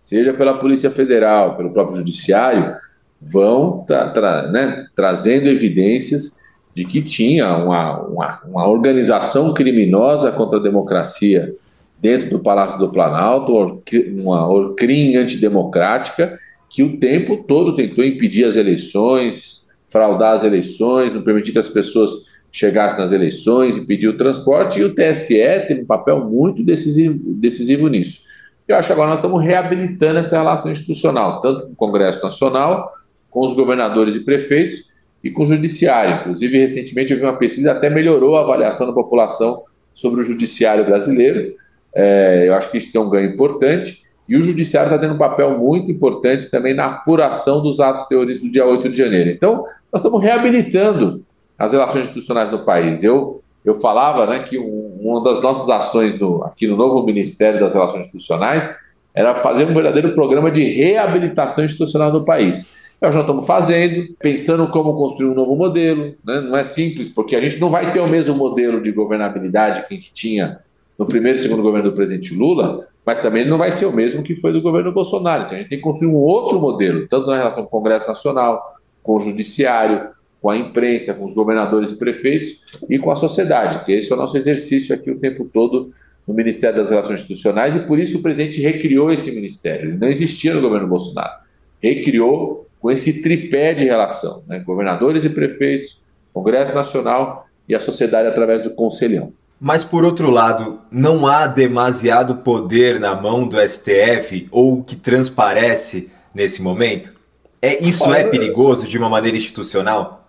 seja 0.00 0.32
pela 0.32 0.58
Polícia 0.58 0.90
Federal, 0.90 1.56
pelo 1.56 1.70
próprio 1.70 1.98
Judiciário, 1.98 2.74
vão 3.20 3.84
tra 3.86 4.08
tra 4.10 4.50
né, 4.50 4.86
trazendo 4.96 5.48
evidências 5.48 6.38
de 6.74 6.84
que 6.84 7.02
tinha 7.02 7.56
uma, 7.58 8.00
uma, 8.00 8.40
uma, 8.44 8.68
organização 8.68 9.52
criminosa 9.52 10.32
contra 10.32 10.58
a 10.58 10.62
democracia 10.62 11.54
dentro 12.00 12.30
do 12.30 12.38
Palácio 12.38 12.78
do 12.78 12.90
Planalto, 12.90 13.82
uma 14.16 14.48
orcrim 14.48 15.16
antidemocrática, 15.16 16.38
que 16.68 16.82
o 16.82 16.98
tempo 16.98 17.38
todo 17.38 17.74
tentou 17.74 18.04
impedir 18.04 18.44
as 18.44 18.56
eleições, 18.56 19.68
fraudar 19.88 20.34
as 20.34 20.44
eleições, 20.44 21.12
não 21.12 21.22
permitir 21.22 21.52
que 21.52 21.58
as 21.58 21.68
pessoas 21.68 22.10
chegassem 22.52 22.98
nas 22.98 23.12
eleições, 23.12 23.76
impedir 23.76 24.08
o 24.08 24.16
transporte, 24.16 24.80
e 24.80 24.84
o 24.84 24.94
TSE 24.94 25.66
tem 25.66 25.82
um 25.82 25.86
papel 25.86 26.24
muito 26.24 26.64
decisivo, 26.64 27.18
decisivo 27.34 27.88
nisso. 27.88 28.22
Eu 28.70 28.76
acho 28.76 28.86
que 28.86 28.92
agora 28.92 29.08
nós 29.08 29.18
estamos 29.18 29.42
reabilitando 29.42 30.20
essa 30.20 30.36
relação 30.36 30.70
institucional, 30.70 31.40
tanto 31.40 31.66
com 31.66 31.72
o 31.72 31.76
Congresso 31.76 32.22
Nacional, 32.22 32.92
com 33.28 33.44
os 33.44 33.52
governadores 33.52 34.14
e 34.14 34.20
prefeitos 34.20 34.90
e 35.24 35.28
com 35.28 35.42
o 35.42 35.46
Judiciário. 35.46 36.20
Inclusive, 36.20 36.56
recentemente 36.56 37.12
eu 37.12 37.18
vi 37.18 37.24
uma 37.24 37.36
pesquisa 37.36 37.72
até 37.72 37.90
melhorou 37.90 38.36
a 38.36 38.42
avaliação 38.42 38.86
da 38.86 38.92
população 38.92 39.64
sobre 39.92 40.20
o 40.20 40.22
Judiciário 40.22 40.84
brasileiro. 40.84 41.52
É, 41.92 42.44
eu 42.46 42.54
acho 42.54 42.70
que 42.70 42.78
isso 42.78 42.92
tem 42.92 43.00
um 43.00 43.10
ganho 43.10 43.28
importante. 43.28 44.04
E 44.28 44.36
o 44.36 44.42
Judiciário 44.42 44.86
está 44.86 45.00
tendo 45.00 45.14
um 45.14 45.18
papel 45.18 45.58
muito 45.58 45.90
importante 45.90 46.48
também 46.48 46.72
na 46.72 46.86
apuração 46.86 47.60
dos 47.60 47.80
atos 47.80 48.06
terroristas 48.06 48.46
do 48.46 48.52
dia 48.52 48.64
8 48.64 48.88
de 48.88 48.96
janeiro. 48.96 49.30
Então, 49.30 49.64
nós 49.92 50.00
estamos 50.00 50.22
reabilitando 50.22 51.24
as 51.58 51.72
relações 51.72 52.04
institucionais 52.04 52.52
no 52.52 52.64
país. 52.64 53.02
Eu 53.02 53.42
eu 53.64 53.74
falava 53.74 54.26
né, 54.26 54.40
que 54.40 54.58
um, 54.58 54.89
uma 55.00 55.22
das 55.22 55.42
nossas 55.42 55.68
ações 55.68 56.14
aqui 56.44 56.66
no 56.66 56.76
novo 56.76 57.02
Ministério 57.04 57.58
das 57.58 57.72
Relações 57.72 58.06
Institucionais 58.06 58.70
era 59.14 59.34
fazer 59.34 59.64
um 59.64 59.74
verdadeiro 59.74 60.14
programa 60.14 60.50
de 60.50 60.62
reabilitação 60.62 61.64
institucional 61.64 62.12
do 62.12 62.24
país. 62.24 62.66
Nós 63.00 63.14
já 63.14 63.22
estamos 63.22 63.46
fazendo, 63.46 64.14
pensando 64.18 64.68
como 64.68 64.94
construir 64.94 65.30
um 65.30 65.34
novo 65.34 65.56
modelo. 65.56 66.14
Né? 66.24 66.40
Não 66.42 66.56
é 66.56 66.62
simples, 66.62 67.08
porque 67.08 67.34
a 67.34 67.40
gente 67.40 67.58
não 67.58 67.70
vai 67.70 67.92
ter 67.92 68.00
o 68.00 68.08
mesmo 68.08 68.34
modelo 68.34 68.80
de 68.80 68.92
governabilidade 68.92 69.86
que 69.88 69.94
a 69.94 69.96
gente 69.96 70.12
tinha 70.12 70.60
no 70.98 71.06
primeiro 71.06 71.38
e 71.38 71.40
segundo 71.40 71.62
governo 71.62 71.90
do 71.90 71.96
presidente 71.96 72.34
Lula, 72.34 72.86
mas 73.06 73.22
também 73.22 73.48
não 73.48 73.56
vai 73.56 73.72
ser 73.72 73.86
o 73.86 73.92
mesmo 73.92 74.22
que 74.22 74.36
foi 74.36 74.52
do 74.52 74.60
governo 74.60 74.92
Bolsonaro. 74.92 75.44
Então 75.44 75.56
a 75.56 75.60
gente 75.60 75.70
tem 75.70 75.78
que 75.78 75.84
construir 75.84 76.08
um 76.08 76.16
outro 76.16 76.60
modelo, 76.60 77.08
tanto 77.08 77.26
na 77.26 77.38
relação 77.38 77.62
com 77.62 77.68
o 77.68 77.80
Congresso 77.80 78.06
Nacional, 78.06 78.76
com 79.02 79.16
o 79.16 79.20
Judiciário, 79.20 80.10
com 80.40 80.50
a 80.50 80.56
imprensa, 80.56 81.14
com 81.14 81.26
os 81.26 81.34
governadores 81.34 81.90
e 81.90 81.96
prefeitos 81.96 82.62
e 82.88 82.98
com 82.98 83.10
a 83.10 83.16
sociedade, 83.16 83.84
que 83.84 83.92
esse 83.92 84.10
é 84.10 84.14
o 84.14 84.18
nosso 84.18 84.36
exercício 84.36 84.94
aqui 84.94 85.10
o 85.10 85.18
tempo 85.18 85.44
todo 85.44 85.92
no 86.26 86.34
Ministério 86.34 86.76
das 86.76 86.90
Relações 86.90 87.20
Institucionais 87.20 87.74
e 87.74 87.80
por 87.80 87.98
isso 87.98 88.18
o 88.18 88.22
presidente 88.22 88.60
recriou 88.60 89.12
esse 89.12 89.30
ministério. 89.32 89.90
Ele 89.90 89.98
não 89.98 90.08
existia 90.08 90.54
no 90.54 90.60
governo 90.60 90.86
Bolsonaro. 90.86 91.40
Recriou 91.82 92.66
com 92.78 92.90
esse 92.90 93.22
tripé 93.22 93.74
de 93.74 93.84
relação, 93.84 94.42
né? 94.46 94.58
governadores 94.60 95.24
e 95.24 95.28
prefeitos, 95.28 96.00
Congresso 96.32 96.74
Nacional 96.74 97.46
e 97.68 97.74
a 97.74 97.80
sociedade 97.80 98.28
através 98.28 98.62
do 98.62 98.70
Conselhão. 98.70 99.32
Mas, 99.60 99.84
por 99.84 100.04
outro 100.04 100.30
lado, 100.30 100.80
não 100.90 101.26
há 101.26 101.46
demasiado 101.46 102.36
poder 102.36 102.98
na 102.98 103.14
mão 103.14 103.46
do 103.46 103.58
STF 103.60 104.48
ou 104.50 104.82
que 104.82 104.96
transparece 104.96 106.10
nesse 106.34 106.62
momento? 106.62 107.14
É, 107.60 107.84
isso 107.84 108.12
é 108.14 108.24
perigoso 108.24 108.86
de 108.86 108.96
uma 108.96 109.10
maneira 109.10 109.36
institucional? 109.36 110.19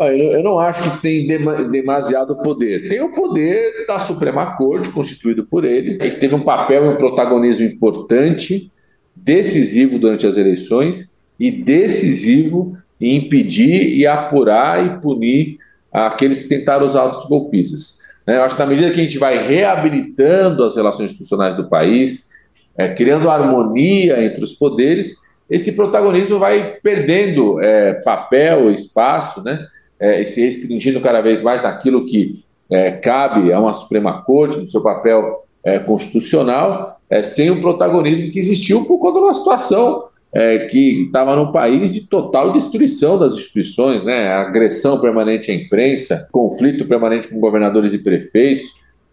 Eu 0.00 0.42
não 0.42 0.58
acho 0.58 0.82
que 0.82 1.02
tem 1.02 1.26
demasiado 1.26 2.36
poder. 2.36 2.88
Tem 2.88 3.02
o 3.02 3.12
poder 3.12 3.86
da 3.86 3.98
Suprema 3.98 4.56
Corte, 4.56 4.88
constituído 4.90 5.44
por 5.44 5.64
ele, 5.64 5.98
que 5.98 6.16
teve 6.16 6.34
um 6.34 6.42
papel 6.42 6.86
e 6.86 6.88
um 6.88 6.96
protagonismo 6.96 7.66
importante, 7.66 8.72
decisivo 9.14 9.98
durante 9.98 10.26
as 10.26 10.36
eleições 10.36 11.20
e 11.38 11.50
decisivo 11.50 12.76
em 13.00 13.16
impedir 13.16 13.96
e 13.96 14.06
apurar 14.06 14.86
e 14.86 15.00
punir 15.00 15.58
aqueles 15.92 16.42
que 16.42 16.48
tentaram 16.48 16.86
usar 16.86 17.10
os 17.10 17.26
golpistas. 17.26 17.98
Né? 18.26 18.36
Eu 18.36 18.44
acho 18.44 18.54
que 18.54 18.62
na 18.62 18.68
medida 18.68 18.90
que 18.90 19.00
a 19.00 19.04
gente 19.04 19.18
vai 19.18 19.46
reabilitando 19.46 20.64
as 20.64 20.76
relações 20.76 21.10
institucionais 21.10 21.56
do 21.56 21.68
país, 21.68 22.30
é, 22.76 22.88
criando 22.88 23.28
harmonia 23.28 24.24
entre 24.24 24.44
os 24.44 24.54
poderes, 24.54 25.16
esse 25.48 25.72
protagonismo 25.72 26.38
vai 26.38 26.76
perdendo 26.82 27.60
é, 27.60 27.94
papel, 28.04 28.70
espaço, 28.70 29.42
né? 29.42 29.66
É, 30.00 30.20
e 30.20 30.24
se 30.24 30.40
restringindo 30.40 31.00
cada 31.00 31.20
vez 31.20 31.42
mais 31.42 31.62
naquilo 31.62 32.06
que 32.06 32.42
é, 32.70 32.92
cabe 32.92 33.52
a 33.52 33.60
uma 33.60 33.74
Suprema 33.74 34.22
Corte, 34.22 34.58
no 34.58 34.66
seu 34.66 34.82
papel 34.82 35.44
é, 35.62 35.78
constitucional, 35.78 37.00
é, 37.10 37.22
sem 37.22 37.50
o 37.50 37.60
protagonismo 37.60 38.30
que 38.30 38.38
existiu 38.38 38.84
por 38.84 38.98
conta 38.98 39.18
de 39.18 39.24
uma 39.24 39.34
situação 39.34 40.04
é, 40.32 40.66
que 40.66 41.06
estava 41.06 41.34
num 41.34 41.50
país 41.50 41.92
de 41.92 42.02
total 42.02 42.52
destruição 42.52 43.18
das 43.18 43.34
instituições, 43.34 44.04
né? 44.04 44.32
agressão 44.32 45.00
permanente 45.00 45.50
à 45.50 45.54
imprensa, 45.54 46.28
conflito 46.30 46.86
permanente 46.86 47.28
com 47.28 47.40
governadores 47.40 47.92
e 47.92 47.98
prefeitos, 47.98 48.66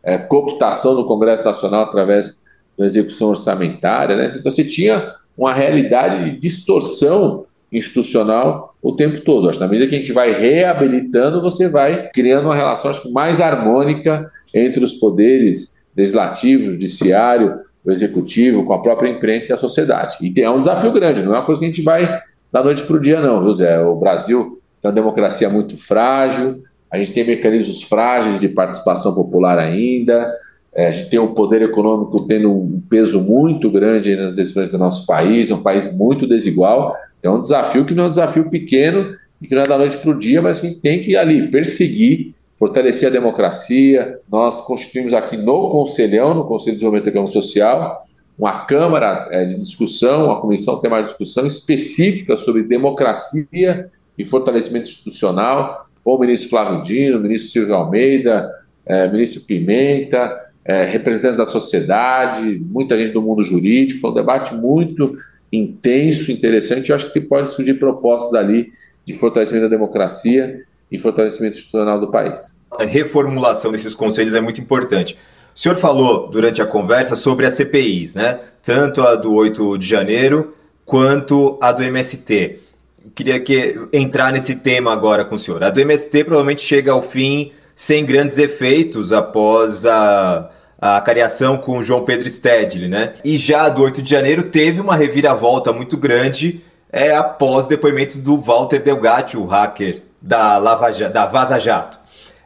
é, 0.03 0.17
cooptação 0.17 0.95
do 0.95 1.05
Congresso 1.05 1.43
Nacional 1.43 1.83
através 1.83 2.37
da 2.77 2.85
execução 2.85 3.29
orçamentária. 3.29 4.15
Né? 4.15 4.27
Então 4.27 4.51
você 4.51 4.63
tinha 4.63 5.15
uma 5.35 5.53
realidade 5.53 6.29
de 6.29 6.39
distorção 6.39 7.45
institucional 7.71 8.75
o 8.81 8.93
tempo 8.93 9.19
todo. 9.21 9.49
Acho 9.49 9.59
que 9.59 9.65
na 9.65 9.69
medida 9.69 9.89
que 9.89 9.95
a 9.95 9.99
gente 9.99 10.13
vai 10.13 10.31
reabilitando, 10.31 11.41
você 11.41 11.67
vai 11.67 12.09
criando 12.09 12.45
uma 12.45 12.55
relação 12.55 12.91
acho, 12.91 13.11
mais 13.11 13.41
harmônica 13.41 14.29
entre 14.53 14.83
os 14.83 14.93
poderes 14.93 15.83
legislativo, 15.95 16.71
judiciário, 16.71 17.59
o 17.83 17.91
executivo, 17.91 18.63
com 18.63 18.73
a 18.73 18.81
própria 18.81 19.09
imprensa 19.09 19.51
e 19.51 19.53
a 19.53 19.57
sociedade. 19.57 20.17
E 20.21 20.41
é 20.41 20.49
um 20.49 20.59
desafio 20.59 20.91
grande, 20.91 21.23
não 21.23 21.33
é 21.33 21.39
uma 21.39 21.45
coisa 21.45 21.59
que 21.59 21.65
a 21.65 21.69
gente 21.69 21.81
vai 21.81 22.21
da 22.51 22.63
noite 22.63 22.83
para 22.83 22.95
o 22.95 22.99
dia, 22.99 23.19
não, 23.19 23.41
viu, 23.41 23.53
Zé? 23.53 23.79
O 23.79 23.95
Brasil 23.95 24.61
tem 24.81 24.89
uma 24.89 24.95
democracia 24.95 25.49
muito 25.49 25.75
frágil, 25.75 26.63
a 26.91 26.97
gente 26.97 27.13
tem 27.13 27.25
mecanismos 27.25 27.83
frágeis 27.83 28.39
de 28.39 28.47
participação 28.47 29.13
popular 29.13 29.57
ainda, 29.57 30.33
é, 30.73 30.87
a 30.87 30.91
gente 30.91 31.09
tem 31.09 31.19
um 31.19 31.33
poder 31.33 31.61
econômico 31.61 32.25
tendo 32.27 32.51
um 32.51 32.81
peso 32.89 33.19
muito 33.19 33.69
grande 33.69 34.15
nas 34.15 34.35
decisões 34.35 34.69
do 34.69 34.77
nosso 34.77 35.05
país, 35.05 35.49
é 35.49 35.55
um 35.55 35.63
país 35.63 35.97
muito 35.97 36.27
desigual. 36.27 36.95
É 37.21 37.29
um 37.29 37.41
desafio 37.41 37.85
que 37.85 37.93
não 37.93 38.05
é 38.05 38.07
um 38.07 38.11
desafio 38.11 38.49
pequeno 38.49 39.15
e 39.41 39.47
que 39.47 39.55
não 39.55 39.61
é 39.61 39.67
da 39.67 39.77
noite 39.77 39.97
para 39.97 40.11
o 40.11 40.17
dia, 40.17 40.41
mas 40.41 40.59
que 40.59 40.71
tem 40.71 40.99
que 40.99 41.15
ali 41.15 41.49
perseguir 41.49 42.35
fortalecer 42.57 43.07
a 43.07 43.11
democracia. 43.11 44.19
Nós 44.29 44.61
constituímos 44.61 45.13
aqui 45.13 45.37
no 45.37 45.69
Conselhão, 45.69 46.33
no 46.33 46.45
Conselho 46.45 46.71
de 46.71 46.77
Desenvolvimento 46.77 47.07
Econômico 47.07 47.33
Social, 47.33 47.97
uma 48.37 48.65
Câmara 48.65 49.27
é, 49.31 49.45
de 49.45 49.55
discussão, 49.55 50.25
uma 50.25 50.41
comissão 50.41 50.79
temática 50.79 51.05
de 51.05 51.17
discussão 51.17 51.47
específica 51.47 52.37
sobre 52.37 52.63
democracia 52.63 53.89
e 54.17 54.23
fortalecimento 54.23 54.89
institucional, 54.89 55.87
o 56.03 56.17
ministro 56.17 56.49
Flávio 56.49 56.81
Dino, 56.81 57.17
o 57.17 57.21
ministro 57.21 57.51
Silvio 57.51 57.75
Almeida, 57.75 58.49
é, 58.85 59.07
ministro 59.11 59.41
Pimenta, 59.41 60.39
é, 60.63 60.83
representantes 60.85 61.37
da 61.37 61.45
sociedade, 61.45 62.59
muita 62.59 62.97
gente 62.97 63.13
do 63.13 63.21
mundo 63.21 63.43
jurídico. 63.43 64.07
Um 64.07 64.13
debate 64.13 64.53
muito 64.55 65.13
intenso, 65.51 66.31
interessante. 66.31 66.89
Eu 66.89 66.95
acho 66.95 67.11
que 67.11 67.21
pode 67.21 67.49
surgir 67.49 67.75
propostas 67.75 68.33
ali 68.33 68.71
de 69.05 69.13
fortalecimento 69.13 69.65
da 69.65 69.69
democracia 69.69 70.61
e 70.91 70.97
fortalecimento 70.97 71.55
institucional 71.55 71.99
do 71.99 72.11
país. 72.11 72.61
A 72.71 72.83
reformulação 72.83 73.71
desses 73.71 73.93
conselhos 73.93 74.33
é 74.33 74.41
muito 74.41 74.59
importante. 74.59 75.17
O 75.55 75.59
senhor 75.59 75.75
falou 75.75 76.29
durante 76.29 76.61
a 76.61 76.65
conversa 76.65 77.15
sobre 77.15 77.45
as 77.45 77.55
CPIs, 77.55 78.15
né? 78.15 78.39
Tanto 78.61 79.01
a 79.01 79.15
do 79.15 79.33
8 79.33 79.77
de 79.77 79.87
janeiro 79.87 80.53
quanto 80.85 81.57
a 81.61 81.71
do 81.71 81.83
MST. 81.83 82.59
Eu 83.05 83.11
queria 83.15 83.39
que 83.39 83.79
entrar 83.91 84.31
nesse 84.31 84.57
tema 84.57 84.93
agora 84.93 85.25
com 85.25 85.35
o 85.35 85.39
senhor. 85.39 85.63
A 85.63 85.69
do 85.69 85.79
MST 85.79 86.25
provavelmente 86.25 86.61
chega 86.61 86.91
ao 86.91 87.01
fim 87.01 87.51
sem 87.75 88.05
grandes 88.05 88.37
efeitos 88.37 89.11
após 89.11 89.85
a, 89.85 90.51
a 90.79 91.01
cariação 91.01 91.57
com 91.57 91.81
João 91.81 92.05
Pedro 92.05 92.29
Stedley, 92.29 92.87
né? 92.87 93.13
E 93.23 93.35
já 93.37 93.67
do 93.69 93.81
8 93.81 94.01
de 94.01 94.09
janeiro 94.09 94.43
teve 94.43 94.79
uma 94.79 94.95
reviravolta 94.95 95.73
muito 95.73 95.97
grande 95.97 96.61
é, 96.91 97.15
após 97.15 97.65
o 97.65 97.69
depoimento 97.69 98.17
do 98.17 98.37
Walter 98.37 98.79
Delgatti, 98.79 99.37
o 99.37 99.45
hacker 99.45 100.01
da, 100.21 100.57
Lava, 100.57 100.91
da 100.91 101.25
Vaza 101.25 101.59
Jato. 101.59 101.99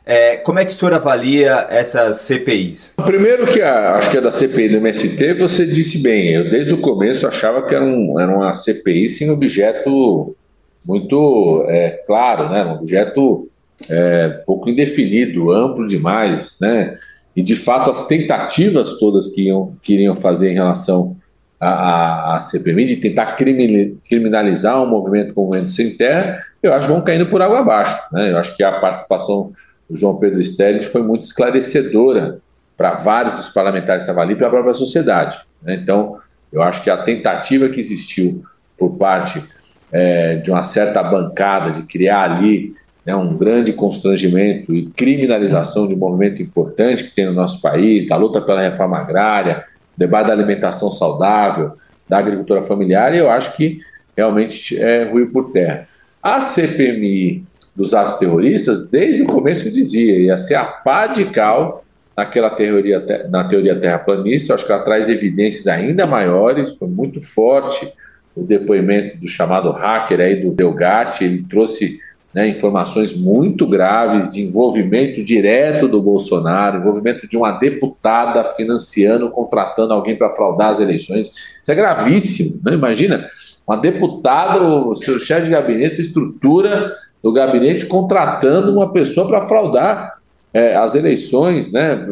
É, 0.03 0.37
como 0.37 0.57
é 0.59 0.65
que 0.65 0.73
o 0.73 0.75
senhor 0.75 0.93
avalia 0.93 1.67
essas 1.69 2.17
CPIs? 2.21 2.95
Primeiro 3.05 3.45
que 3.47 3.61
a, 3.61 3.95
acho 3.95 4.09
que 4.09 4.17
a 4.17 4.21
da 4.21 4.31
CPI 4.31 4.69
do 4.69 4.77
MST 4.77 5.35
você 5.35 5.65
disse 5.65 6.01
bem, 6.01 6.33
eu 6.33 6.49
desde 6.49 6.73
o 6.73 6.81
começo 6.81 7.27
achava 7.27 7.61
que 7.61 7.75
era, 7.75 7.85
um, 7.85 8.19
era 8.19 8.35
uma 8.35 8.53
CPI 8.53 9.09
sem 9.09 9.29
objeto 9.29 10.35
muito 10.83 11.63
é, 11.69 12.01
claro, 12.07 12.49
né? 12.49 12.65
um 12.65 12.81
objeto 12.81 13.47
é, 13.87 14.29
pouco 14.45 14.69
indefinido, 14.69 15.51
amplo 15.51 15.85
demais, 15.85 16.57
né? 16.59 16.97
E 17.35 17.41
de 17.41 17.55
fato 17.55 17.89
as 17.89 18.07
tentativas 18.07 18.95
todas 18.95 19.29
que, 19.29 19.47
iam, 19.47 19.75
que 19.81 19.93
iriam 19.93 20.15
fazer 20.15 20.51
em 20.51 20.53
relação 20.53 21.15
à, 21.59 22.35
à 22.35 22.39
CPMI 22.39 22.85
de 22.85 22.95
tentar 22.97 23.35
criminalizar 23.35 24.81
um 24.83 24.87
movimento 24.87 25.33
como 25.33 25.47
o 25.47 25.49
Movimento 25.49 25.71
Sem 25.71 25.95
Terra 25.95 26.39
eu 26.61 26.73
acho 26.73 26.87
que 26.87 26.93
vão 26.93 27.01
caindo 27.01 27.25
por 27.27 27.41
água 27.41 27.59
abaixo. 27.59 27.99
Né? 28.13 28.31
Eu 28.31 28.37
acho 28.37 28.55
que 28.55 28.63
a 28.63 28.79
participação 28.79 29.51
do 29.89 29.97
João 29.97 30.17
Pedro 30.17 30.41
Stelling 30.41 30.81
foi 30.81 31.01
muito 31.01 31.23
esclarecedora 31.23 32.39
para 32.77 32.93
vários 32.93 33.35
dos 33.35 33.49
parlamentares 33.49 34.03
que 34.03 34.09
estavam 34.09 34.23
ali 34.23 34.33
e 34.33 34.35
para 34.35 34.47
a 34.47 34.51
própria 34.51 34.73
sociedade. 34.73 35.39
Né? 35.61 35.75
Então, 35.75 36.19
eu 36.51 36.61
acho 36.61 36.83
que 36.83 36.89
a 36.89 36.97
tentativa 36.97 37.67
que 37.69 37.79
existiu 37.79 38.43
por 38.77 38.95
parte 38.97 39.43
é, 39.91 40.35
de 40.35 40.51
uma 40.51 40.63
certa 40.63 41.03
bancada 41.03 41.71
de 41.71 41.83
criar 41.83 42.31
ali 42.31 42.75
né, 43.05 43.15
um 43.15 43.35
grande 43.35 43.73
constrangimento 43.73 44.73
e 44.73 44.87
criminalização 44.87 45.87
de 45.87 45.95
um 45.95 45.97
movimento 45.97 46.41
importante 46.41 47.03
que 47.03 47.15
tem 47.15 47.25
no 47.25 47.33
nosso 47.33 47.61
país, 47.61 48.07
da 48.07 48.15
luta 48.15 48.41
pela 48.41 48.61
reforma 48.61 48.97
agrária, 48.97 49.65
debate 49.97 50.27
da 50.27 50.33
alimentação 50.33 50.91
saudável, 50.91 51.73
da 52.07 52.17
agricultura 52.17 52.61
familiar, 52.61 53.13
e 53.13 53.17
eu 53.17 53.29
acho 53.29 53.55
que 53.55 53.79
realmente 54.15 54.77
é 54.77 55.05
ruim 55.05 55.27
por 55.27 55.51
terra. 55.51 55.87
A 56.21 56.41
CPMI 56.41 57.43
dos 57.75 57.93
atos 57.93 58.15
terroristas, 58.15 58.89
desde 58.89 59.23
o 59.23 59.25
começo 59.25 59.71
dizia, 59.71 60.19
ia 60.19 60.37
ser 60.37 60.55
a 60.55 60.65
pá 60.65 61.07
de 61.07 61.25
cal 61.25 61.83
naquela 62.15 62.49
teoria, 62.49 63.27
na 63.29 63.45
teoria 63.45 63.79
terraplanista, 63.79 64.53
acho 64.53 64.65
que 64.65 64.71
ela 64.71 64.83
traz 64.83 65.09
evidências 65.09 65.67
ainda 65.67 66.05
maiores, 66.05 66.75
foi 66.75 66.87
muito 66.87 67.21
forte 67.21 67.91
o 68.35 68.43
depoimento 68.43 69.17
do 69.17 69.27
chamado 69.27 69.71
hacker 69.71 70.19
aí 70.19 70.35
do 70.35 70.51
Delgatti, 70.51 71.23
ele 71.23 71.45
trouxe 71.49 71.99
né, 72.33 72.47
informações 72.47 73.13
muito 73.13 73.67
graves 73.67 74.31
de 74.31 74.41
envolvimento 74.41 75.23
direto 75.23 75.87
do 75.87 76.01
Bolsonaro, 76.01 76.77
envolvimento 76.77 77.27
de 77.27 77.35
uma 77.35 77.51
deputada 77.51 78.43
financiando, 78.43 79.29
contratando 79.29 79.93
alguém 79.93 80.15
para 80.15 80.33
fraudar 80.33 80.69
as 80.69 80.79
eleições. 80.79 81.31
Isso 81.61 81.71
é 81.71 81.75
gravíssimo, 81.75 82.61
né? 82.63 82.73
imagina 82.73 83.29
uma 83.67 83.77
deputada, 83.77 84.61
o 84.61 84.95
seu 84.95 85.19
chefe 85.19 85.45
de 85.45 85.51
gabinete, 85.51 86.01
estrutura 86.01 86.93
do 87.21 87.31
gabinete 87.31 87.85
contratando 87.85 88.73
uma 88.73 88.91
pessoa 88.91 89.27
para 89.27 89.41
fraudar 89.43 90.19
é, 90.53 90.75
as 90.75 90.95
eleições, 90.95 91.71
né? 91.71 92.05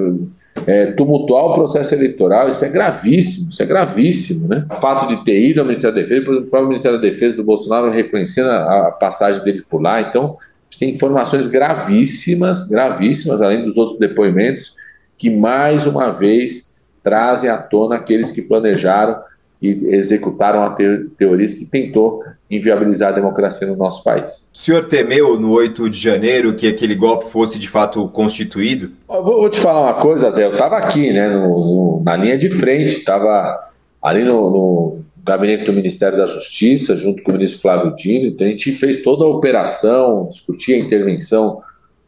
É, 0.70 0.92
tumultuar 0.92 1.46
o 1.46 1.54
processo 1.56 1.96
eleitoral, 1.96 2.48
isso 2.48 2.64
é 2.64 2.70
gravíssimo, 2.70 3.50
isso 3.50 3.64
é 3.64 3.66
gravíssimo, 3.66 4.48
né? 4.48 4.68
O 4.70 4.76
fato 4.76 5.08
de 5.08 5.26
ter 5.26 5.42
ido 5.42 5.62
ao 5.62 5.66
Ministério 5.66 5.96
da 5.96 6.02
Defesa, 6.04 6.32
o 6.32 6.46
próprio 6.46 6.68
Ministério 6.68 6.98
da 7.00 7.02
Defesa 7.02 7.36
do 7.36 7.44
Bolsonaro 7.44 7.90
reconhecendo 7.90 8.50
a, 8.50 8.90
a 8.90 8.92
passagem 8.92 9.44
dele 9.44 9.64
por 9.68 9.82
lá, 9.82 10.00
então 10.00 10.38
tem 10.78 10.92
informações 10.92 11.48
gravíssimas, 11.48 12.68
gravíssimas, 12.68 13.42
além 13.42 13.66
dos 13.66 13.78
outros 13.78 13.98
depoimentos, 13.98 14.76
que 15.18 15.30
mais 15.30 15.88
uma 15.88 16.12
vez 16.12 16.80
trazem 17.04 17.50
à 17.50 17.58
tona 17.58 17.96
aqueles 17.96 18.32
que 18.32 18.44
planejaram 18.44 19.20
e 19.60 19.70
executaram 19.88 20.62
a 20.62 20.70
teoria 21.18 21.48
que 21.48 21.66
tentou 21.66 22.24
inviabilizar 22.50 23.10
a 23.10 23.16
democracia 23.16 23.68
no 23.68 23.76
nosso 23.76 24.04
país. 24.04 24.50
O 24.54 24.58
senhor 24.58 24.86
temeu 24.86 25.40
no 25.40 25.52
8 25.52 25.90
de 25.90 26.00
janeiro 26.00 26.56
que 26.56 26.68
aquele 26.68 26.96
golpe 26.96 27.26
fosse 27.26 27.60
de 27.60 27.68
fato 27.68 28.08
constituído? 28.10 28.92
Eu 29.10 29.24
vou, 29.24 29.42
vou 29.42 29.50
te 29.50 29.60
falar 29.60 29.82
uma 29.82 30.02
coisa, 30.02 30.32
Zé. 30.32 30.46
Eu 30.46 30.54
estava 30.54 30.78
aqui, 30.78 31.12
né, 31.12 31.30
no, 31.30 31.48
no, 31.48 32.04
na 32.04 32.16
linha 32.16 32.38
de 32.38 32.50
frente, 32.50 32.98
estava 32.98 33.70
ali 34.02 34.24
no, 34.24 34.50
no, 34.50 35.00
gabinete 35.24 35.64
do 35.64 35.74
Ministério 35.74 36.18
da 36.18 36.26
Justiça, 36.26 36.98
junto 36.98 37.22
com 37.22 37.32
o 37.32 37.34
ministro 37.36 37.62
Flávio 37.62 37.94
Dino. 37.96 38.28
Então 38.28 38.48
a 38.48 38.50
gente 38.50 38.72
fez 38.72 39.04
toda 39.04 39.26
a 39.26 39.28
operação, 39.28 40.28
discutia 40.28 40.76
a 40.76 40.80
intervenção 40.80 41.62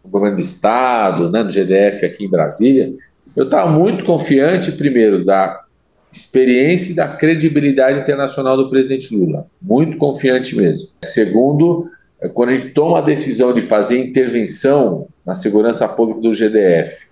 do 0.04 0.10
governo 0.10 0.38
do 0.38 0.42
Estado, 0.42 1.30
né, 1.30 1.44
do 1.44 1.52
GDF 1.52 2.04
aqui 2.04 2.26
em 2.26 2.30
Brasília. 2.30 2.92
Eu 3.36 3.46
estava 3.46 3.70
muito 3.70 4.04
confiante, 4.04 4.72
primeiro, 4.72 5.24
da 5.24 5.61
experiência 6.12 6.92
e 6.92 6.96
da 6.96 7.08
credibilidade 7.08 8.00
internacional 8.00 8.58
do 8.58 8.70
presidente 8.70 9.16
Lula. 9.16 9.48
Muito 9.62 9.98
confiante 9.98 10.56
mesmo. 10.56 10.90
Segundo, 11.04 11.90
é 12.22 12.28
quando 12.28 12.50
a 12.50 12.56
gente 12.56 12.70
toma 12.70 13.00
a 13.00 13.02
decisão 13.02 13.54
de 13.54 13.62
fazer 13.62 14.00
intervenção 14.00 15.08
na 15.26 15.34
segurança 15.34 15.88
pública 15.88 16.22
do 16.22 16.34
GDF 16.34 17.08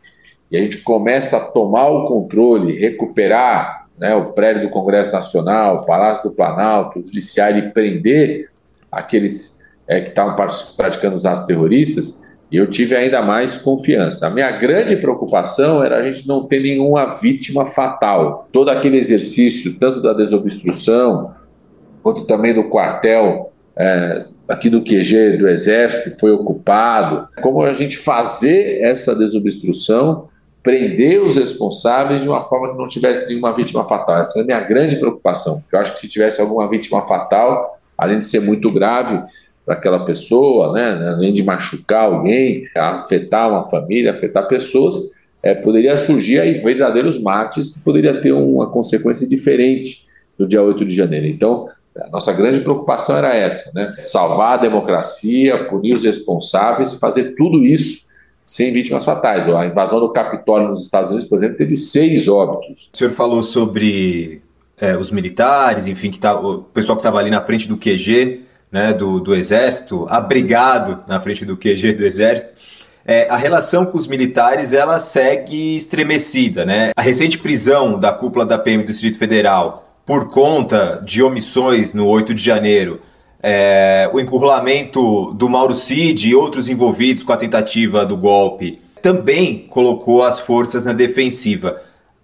e 0.52 0.58
a 0.58 0.62
gente 0.62 0.80
começa 0.80 1.38
a 1.38 1.40
tomar 1.40 1.88
o 1.88 2.06
controle, 2.06 2.80
recuperar 2.80 3.88
né, 3.98 4.16
o 4.16 4.34
prédio 4.34 4.64
do 4.64 4.70
Congresso 4.70 5.12
Nacional, 5.12 5.78
o 5.78 5.86
Palácio 5.86 6.30
do 6.30 6.36
Planalto, 6.36 7.00
o 7.00 7.04
Judiciário 7.04 7.60
e 7.60 7.72
prender 7.72 8.50
aqueles 8.92 9.60
é, 9.88 10.00
que 10.02 10.10
estavam 10.10 10.36
praticando 10.76 11.16
os 11.16 11.26
atos 11.26 11.44
terroristas, 11.44 12.24
E 12.52 12.58
eu 12.58 12.68
tive 12.68 12.96
ainda 12.96 13.22
mais 13.22 13.58
confiança. 13.58 14.28
A 14.28 14.30
minha 14.30 14.50
grande 14.52 14.96
preocupação 14.96 15.84
era 15.84 15.98
a 15.98 16.12
gente 16.12 16.28
não 16.28 16.48
ter 16.48 16.60
nenhuma 16.60 17.06
vítima 17.06 17.66
fatal. 17.66 18.48
Todo 18.52 18.70
aquele 18.70 18.98
exercício, 18.98 19.78
tanto 19.80 20.02
da 20.02 20.14
desobstrução, 20.14 21.34
quanto 22.02 22.26
também 22.26 22.54
do 22.54 22.64
quartel 22.64 23.52
é, 23.78 24.26
aqui 24.48 24.70
do 24.70 24.82
QG 24.82 25.38
do 25.38 25.48
Exército, 25.48 26.20
foi 26.20 26.32
ocupado, 26.32 27.28
como 27.42 27.62
a 27.62 27.72
gente 27.72 27.98
fazer 27.98 28.82
essa 28.82 29.16
desobstrução, 29.16 30.28
prender 30.64 31.22
os 31.22 31.36
responsáveis 31.36 32.22
de 32.22 32.28
uma 32.28 32.44
forma 32.44 32.72
que 32.72 32.78
não 32.78 32.88
tivesse 32.88 33.28
nenhuma 33.28 33.54
vítima 33.54 33.86
fatal. 33.86 34.18
Essa 34.18 34.40
é 34.40 34.42
a 34.42 34.46
minha 34.46 34.60
grande 34.60 34.98
preocupação, 34.98 35.62
porque 35.62 35.76
eu 35.76 35.80
acho 35.80 35.94
que 35.94 36.00
se 36.00 36.08
tivesse 36.08 36.42
alguma 36.42 36.68
vítima 36.68 37.02
fatal, 37.04 37.80
além 37.98 38.18
de 38.18 38.26
ser 38.26 38.42
muito 38.42 38.72
grave, 38.72 39.22
para 39.69 39.77
aquela 39.77 40.03
pessoa, 40.03 40.73
né, 40.73 41.10
além 41.10 41.32
de 41.32 41.43
machucar 41.43 42.05
alguém, 42.05 42.63
afetar 42.75 43.47
uma 43.47 43.63
família, 43.65 44.10
afetar 44.10 44.47
pessoas, 44.47 44.95
é, 45.43 45.53
poderia 45.53 45.95
surgir 45.95 46.39
aí 46.39 46.58
verdadeiros 46.58 47.21
mártires 47.21 47.69
que 47.69 47.84
poderia 47.84 48.19
ter 48.19 48.32
uma 48.32 48.71
consequência 48.71 49.27
diferente 49.27 50.08
no 50.39 50.47
dia 50.47 50.63
8 50.63 50.84
de 50.84 50.95
janeiro. 50.95 51.27
Então, 51.27 51.69
a 51.95 52.10
nossa 52.10 52.34
grande 52.34 52.62
preocupação 52.62 53.15
era 53.15 53.36
essa, 53.36 53.71
né? 53.75 53.93
Salvar 53.95 54.58
a 54.58 54.62
democracia, 54.62 55.65
punir 55.65 55.93
os 55.93 56.03
responsáveis 56.03 56.93
e 56.93 56.99
fazer 56.99 57.36
tudo 57.36 57.63
isso 57.63 58.08
sem 58.43 58.73
vítimas 58.73 59.05
fatais. 59.05 59.47
A 59.47 59.67
invasão 59.67 59.99
do 59.99 60.12
Capitólio 60.12 60.69
nos 60.69 60.82
Estados 60.82 61.12
Unidos, 61.12 61.29
por 61.29 61.36
exemplo, 61.36 61.58
teve 61.58 61.75
seis 61.75 62.27
óbitos. 62.27 62.89
O 62.91 62.97
senhor 62.97 63.12
falou 63.12 63.43
sobre 63.43 64.41
é, 64.82 64.97
os 64.97 65.12
militares, 65.12 65.86
enfim, 65.86 66.10
que 66.10 66.17
tá, 66.17 66.39
o 66.39 66.63
pessoal 66.63 66.95
que 66.97 67.01
estava 67.01 67.19
ali 67.19 67.29
na 67.29 67.41
frente 67.41 67.67
do 67.67 67.77
QG 67.77 68.49
né, 68.71 68.93
do, 68.93 69.19
do 69.19 69.36
Exército, 69.36 70.05
abrigado 70.10 71.03
na 71.08 71.19
frente 71.19 71.45
do 71.45 71.58
QG 71.58 71.93
do 71.93 72.05
Exército, 72.05 72.53
é, 73.05 73.27
a 73.29 73.36
relação 73.36 73.86
com 73.86 73.97
os 73.97 74.08
militares 74.08 74.71
ela 74.73 74.99
segue 74.99 75.75
estremecida. 75.75 76.65
Né? 76.65 76.91
A 76.95 77.01
recente 77.01 77.38
prisão 77.38 77.99
da 77.99 78.12
cúpula 78.12 78.45
da 78.45 78.58
PM 78.58 78.84
do 78.84 78.91
Distrito 78.91 79.17
Federal 79.17 79.86
por 80.05 80.29
conta 80.29 81.01
de 81.05 81.21
omissões 81.21 81.93
no 81.93 82.08
8 82.08 82.34
de 82.34 82.43
janeiro, 82.43 82.99
é, 83.43 84.10
o 84.12 84.19
encurralamento 84.19 85.34
do 85.34 85.47
Mauro 85.47 85.75
Cid 85.75 86.27
e 86.27 86.34
outros 86.34 86.67
envolvidos 86.67 87.21
com 87.21 87.32
a 87.32 87.38
tentativa 87.38 88.03
do 88.03 88.17
golpe 88.17 88.82
também 89.03 89.67
colocou 89.69 90.23
as 90.23 90.39
forças 90.39 90.86
na 90.86 90.93
defensiva. 90.93 91.79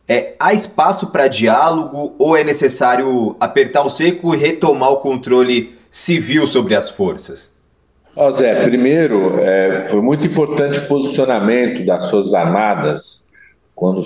É, 0.08 0.34
há 0.39 0.51
espaço 0.51 1.12
para 1.12 1.27
diálogo 1.27 2.15
ou 2.17 2.36
é 2.36 2.43
necessário 2.43 3.36
apertar 3.39 3.84
o 3.84 3.89
seco 3.89 4.34
e 4.34 4.38
retomar 4.38 4.89
o 4.89 4.97
controle 4.97 5.75
civil 5.95 6.45
sobre 6.45 6.75
as 6.75 6.89
forças? 6.89 7.49
Ó 8.17 8.29
Zé, 8.29 8.65
primeiro, 8.65 9.39
é, 9.39 9.88
foi 9.88 10.01
muito 10.01 10.27
importante 10.27 10.79
o 10.79 10.88
posicionamento 10.89 11.86
das 11.86 12.10
Forças 12.10 12.34
Armadas 12.34 13.31
quando 13.73 14.01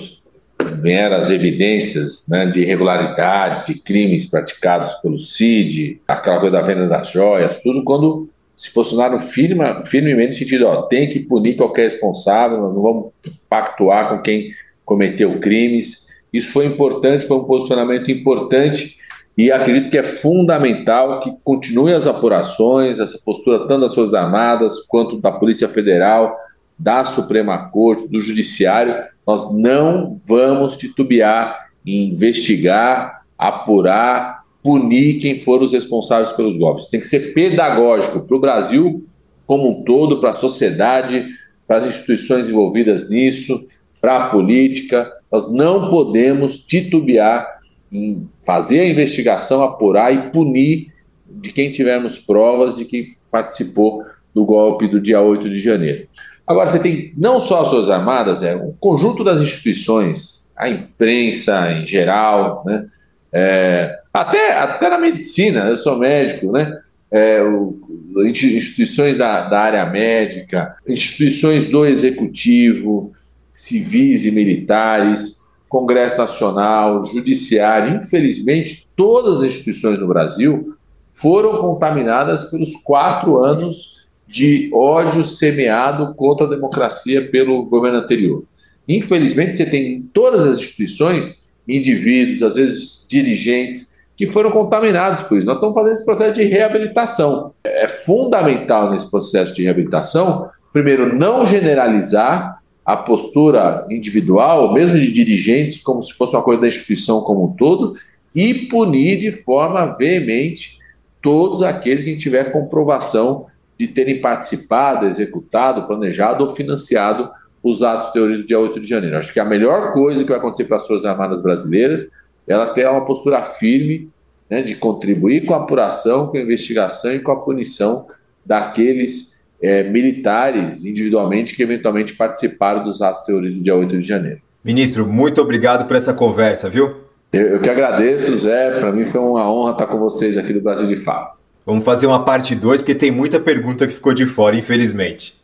vieram 0.83 1.15
as 1.15 1.31
evidências 1.31 2.27
né, 2.29 2.45
de 2.45 2.61
irregularidades, 2.61 3.65
de 3.65 3.73
crimes 3.73 4.27
praticados 4.27 4.93
pelo 5.01 5.17
CID, 5.17 5.99
aquela 6.07 6.39
coisa 6.39 6.57
da 6.57 6.61
venda 6.61 6.87
das 6.87 7.09
joias, 7.09 7.59
tudo, 7.63 7.83
quando 7.83 8.29
se 8.55 8.71
posicionaram 8.71 9.17
firme, 9.17 9.63
firmemente 9.85 10.33
no 10.33 10.37
sentido, 10.37 10.67
ó, 10.67 10.83
tem 10.83 11.09
que 11.09 11.21
punir 11.21 11.55
qualquer 11.55 11.83
responsável, 11.83 12.71
não 12.71 12.83
vamos 12.83 13.05
pactuar 13.49 14.09
com 14.09 14.21
quem 14.21 14.53
cometeu 14.85 15.39
crimes. 15.39 16.07
Isso 16.31 16.51
foi 16.51 16.67
importante, 16.67 17.25
foi 17.25 17.37
um 17.37 17.45
posicionamento 17.45 18.11
importante 18.11 18.99
e 19.39 19.53
acredito 19.53 19.89
que 19.89 19.97
é 19.97 20.03
fundamental 20.03 21.21
que 21.21 21.31
continue 21.45 21.93
as 21.93 22.05
apurações, 22.05 22.99
essa 22.99 23.17
postura 23.23 23.59
tanto 23.59 23.79
das 23.79 23.95
Forças 23.95 24.13
Armadas 24.13 24.81
quanto 24.81 25.15
da 25.15 25.31
Polícia 25.31 25.69
Federal, 25.69 26.37
da 26.77 27.05
Suprema 27.05 27.69
Corte, 27.69 28.09
do 28.09 28.19
Judiciário. 28.19 29.01
Nós 29.25 29.57
não 29.57 30.19
vamos 30.27 30.75
titubear 30.75 31.69
em 31.85 32.09
investigar, 32.09 33.21
apurar, 33.37 34.43
punir 34.61 35.21
quem 35.21 35.39
for 35.39 35.61
os 35.61 35.71
responsáveis 35.71 36.33
pelos 36.33 36.57
golpes. 36.57 36.87
Tem 36.87 36.99
que 36.99 37.07
ser 37.07 37.33
pedagógico 37.33 38.27
para 38.27 38.35
o 38.35 38.41
Brasil 38.41 39.07
como 39.47 39.69
um 39.69 39.83
todo, 39.85 40.19
para 40.19 40.31
a 40.31 40.33
sociedade, 40.33 41.25
para 41.65 41.77
as 41.77 41.85
instituições 41.85 42.49
envolvidas 42.49 43.09
nisso, 43.09 43.65
para 44.01 44.17
a 44.17 44.29
política. 44.31 45.09
Nós 45.31 45.49
não 45.49 45.89
podemos 45.89 46.57
titubear 46.57 47.58
em 47.91 48.27
fazer 48.45 48.81
a 48.81 48.87
investigação, 48.87 49.63
apurar 49.63 50.13
e 50.13 50.31
punir 50.31 50.93
de 51.29 51.51
quem 51.51 51.71
tivermos 51.71 52.17
provas 52.17 52.75
de 52.75 52.85
que 52.85 53.15
participou 53.31 54.03
do 54.33 54.45
golpe 54.45 54.87
do 54.87 54.99
dia 54.99 55.21
8 55.21 55.49
de 55.49 55.59
janeiro. 55.59 56.07
Agora, 56.45 56.67
você 56.67 56.79
tem 56.79 57.13
não 57.15 57.39
só 57.39 57.61
as 57.61 57.67
suas 57.67 57.89
armadas, 57.89 58.41
é 58.41 58.55
um 58.55 58.73
conjunto 58.79 59.23
das 59.23 59.39
instituições, 59.39 60.51
a 60.57 60.69
imprensa 60.69 61.71
em 61.71 61.85
geral, 61.85 62.63
né? 62.65 62.87
É, 63.31 63.99
até, 64.11 64.53
até 64.53 64.89
na 64.89 64.97
medicina, 64.97 65.65
eu 65.65 65.77
sou 65.77 65.97
médico, 65.97 66.51
né? 66.51 66.79
É, 67.11 67.41
o, 67.41 67.79
instituições 68.27 69.17
da, 69.17 69.47
da 69.47 69.59
área 69.59 69.85
médica, 69.85 70.75
instituições 70.87 71.65
do 71.65 71.85
executivo, 71.85 73.13
civis 73.53 74.25
e 74.25 74.31
militares, 74.31 75.38
Congresso 75.69 76.17
Nacional, 76.17 77.05
Judiciário, 77.05 77.95
infelizmente, 77.95 78.87
todas 78.95 79.39
as 79.39 79.51
instituições 79.51 79.99
no 79.99 80.07
Brasil 80.07 80.75
foram 81.13 81.61
contaminadas 81.61 82.45
pelos 82.45 82.75
quatro 82.83 83.43
anos 83.43 84.07
de 84.27 84.69
ódio 84.73 85.23
semeado 85.23 86.13
contra 86.15 86.47
a 86.47 86.49
democracia 86.49 87.29
pelo 87.29 87.65
governo 87.65 87.99
anterior. 87.99 88.43
Infelizmente, 88.87 89.55
você 89.55 89.65
tem 89.65 89.93
em 89.93 90.01
todas 90.01 90.43
as 90.45 90.57
instituições 90.57 91.49
indivíduos, 91.67 92.41
às 92.41 92.55
vezes 92.55 93.05
dirigentes, 93.07 93.99
que 94.15 94.25
foram 94.25 94.51
contaminados 94.51 95.23
por 95.23 95.37
isso. 95.37 95.47
Nós 95.47 95.55
estamos 95.55 95.75
fazendo 95.75 95.93
esse 95.93 96.05
processo 96.05 96.33
de 96.33 96.43
reabilitação. 96.43 97.53
É 97.63 97.87
fundamental 97.87 98.91
nesse 98.91 99.09
processo 99.09 99.53
de 99.53 99.63
reabilitação, 99.63 100.49
primeiro, 100.73 101.15
não 101.15 101.45
generalizar 101.45 102.58
a 102.89 102.97
postura 102.97 103.85
individual, 103.87 104.73
mesmo 104.73 104.97
de 104.97 105.11
dirigentes, 105.11 105.79
como 105.79 106.01
se 106.01 106.11
fosse 106.11 106.35
uma 106.35 106.41
coisa 106.41 106.61
da 106.61 106.67
instituição 106.67 107.21
como 107.21 107.45
um 107.45 107.55
todo, 107.55 107.95
e 108.33 108.65
punir 108.65 109.19
de 109.19 109.31
forma 109.31 109.95
veemente 109.95 110.79
todos 111.21 111.61
aqueles 111.61 112.03
que 112.03 112.17
tiver 112.17 112.51
comprovação 112.51 113.45
de 113.77 113.87
terem 113.87 114.19
participado, 114.19 115.05
executado, 115.05 115.85
planejado 115.85 116.43
ou 116.43 116.51
financiado 116.51 117.29
os 117.61 117.83
atos 117.83 118.09
terroristas 118.09 118.45
do 118.45 118.47
dia 118.47 118.59
8 118.59 118.79
de 118.79 118.87
janeiro. 118.87 119.17
Acho 119.17 119.31
que 119.31 119.39
a 119.39 119.45
melhor 119.45 119.91
coisa 119.91 120.23
que 120.23 120.29
vai 120.31 120.39
acontecer 120.39 120.63
para 120.63 120.77
as 120.77 120.87
Forças 120.87 121.05
Armadas 121.05 121.43
brasileiras 121.43 122.09
é 122.47 122.53
ela 122.53 122.73
ter 122.73 122.89
uma 122.89 123.05
postura 123.05 123.43
firme 123.43 124.09
né, 124.49 124.63
de 124.63 124.73
contribuir 124.73 125.45
com 125.45 125.53
a 125.53 125.57
apuração, 125.57 126.25
com 126.25 126.37
a 126.37 126.41
investigação 126.41 127.13
e 127.13 127.19
com 127.19 127.31
a 127.31 127.39
punição 127.39 128.07
daqueles 128.43 129.28
é, 129.61 129.83
militares 129.83 130.85
individualmente 130.85 131.55
que 131.55 131.63
eventualmente 131.63 132.15
participaram 132.15 132.83
dos 132.83 133.01
atos 133.01 133.25
terroristas 133.25 133.61
do 133.61 133.63
dia 133.63 133.75
8 133.75 133.97
de 133.97 134.05
janeiro. 134.05 134.41
Ministro, 134.63 135.05
muito 135.05 135.41
obrigado 135.41 135.87
por 135.87 135.95
essa 135.95 136.13
conversa, 136.13 136.69
viu? 136.69 136.95
Eu, 137.31 137.47
eu 137.47 137.61
que 137.61 137.69
agradeço, 137.69 138.37
Zé. 138.37 138.79
Para 138.79 138.91
mim 138.91 139.05
foi 139.05 139.21
uma 139.21 139.51
honra 139.51 139.71
estar 139.71 139.87
com 139.87 139.99
vocês 139.99 140.37
aqui 140.37 140.51
do 140.51 140.61
Brasil 140.61 140.87
de 140.87 140.95
Fato. 140.95 141.37
Vamos 141.65 141.85
fazer 141.85 142.07
uma 142.07 142.25
parte 142.25 142.55
2, 142.55 142.81
porque 142.81 142.95
tem 142.95 143.11
muita 143.11 143.39
pergunta 143.39 143.85
que 143.85 143.93
ficou 143.93 144.13
de 144.13 144.25
fora, 144.25 144.55
infelizmente. 144.55 145.35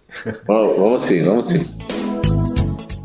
Vamos, 0.47 0.78
vamos 0.78 1.04
sim, 1.04 1.21
vamos 1.21 1.45
sim. 1.45 1.65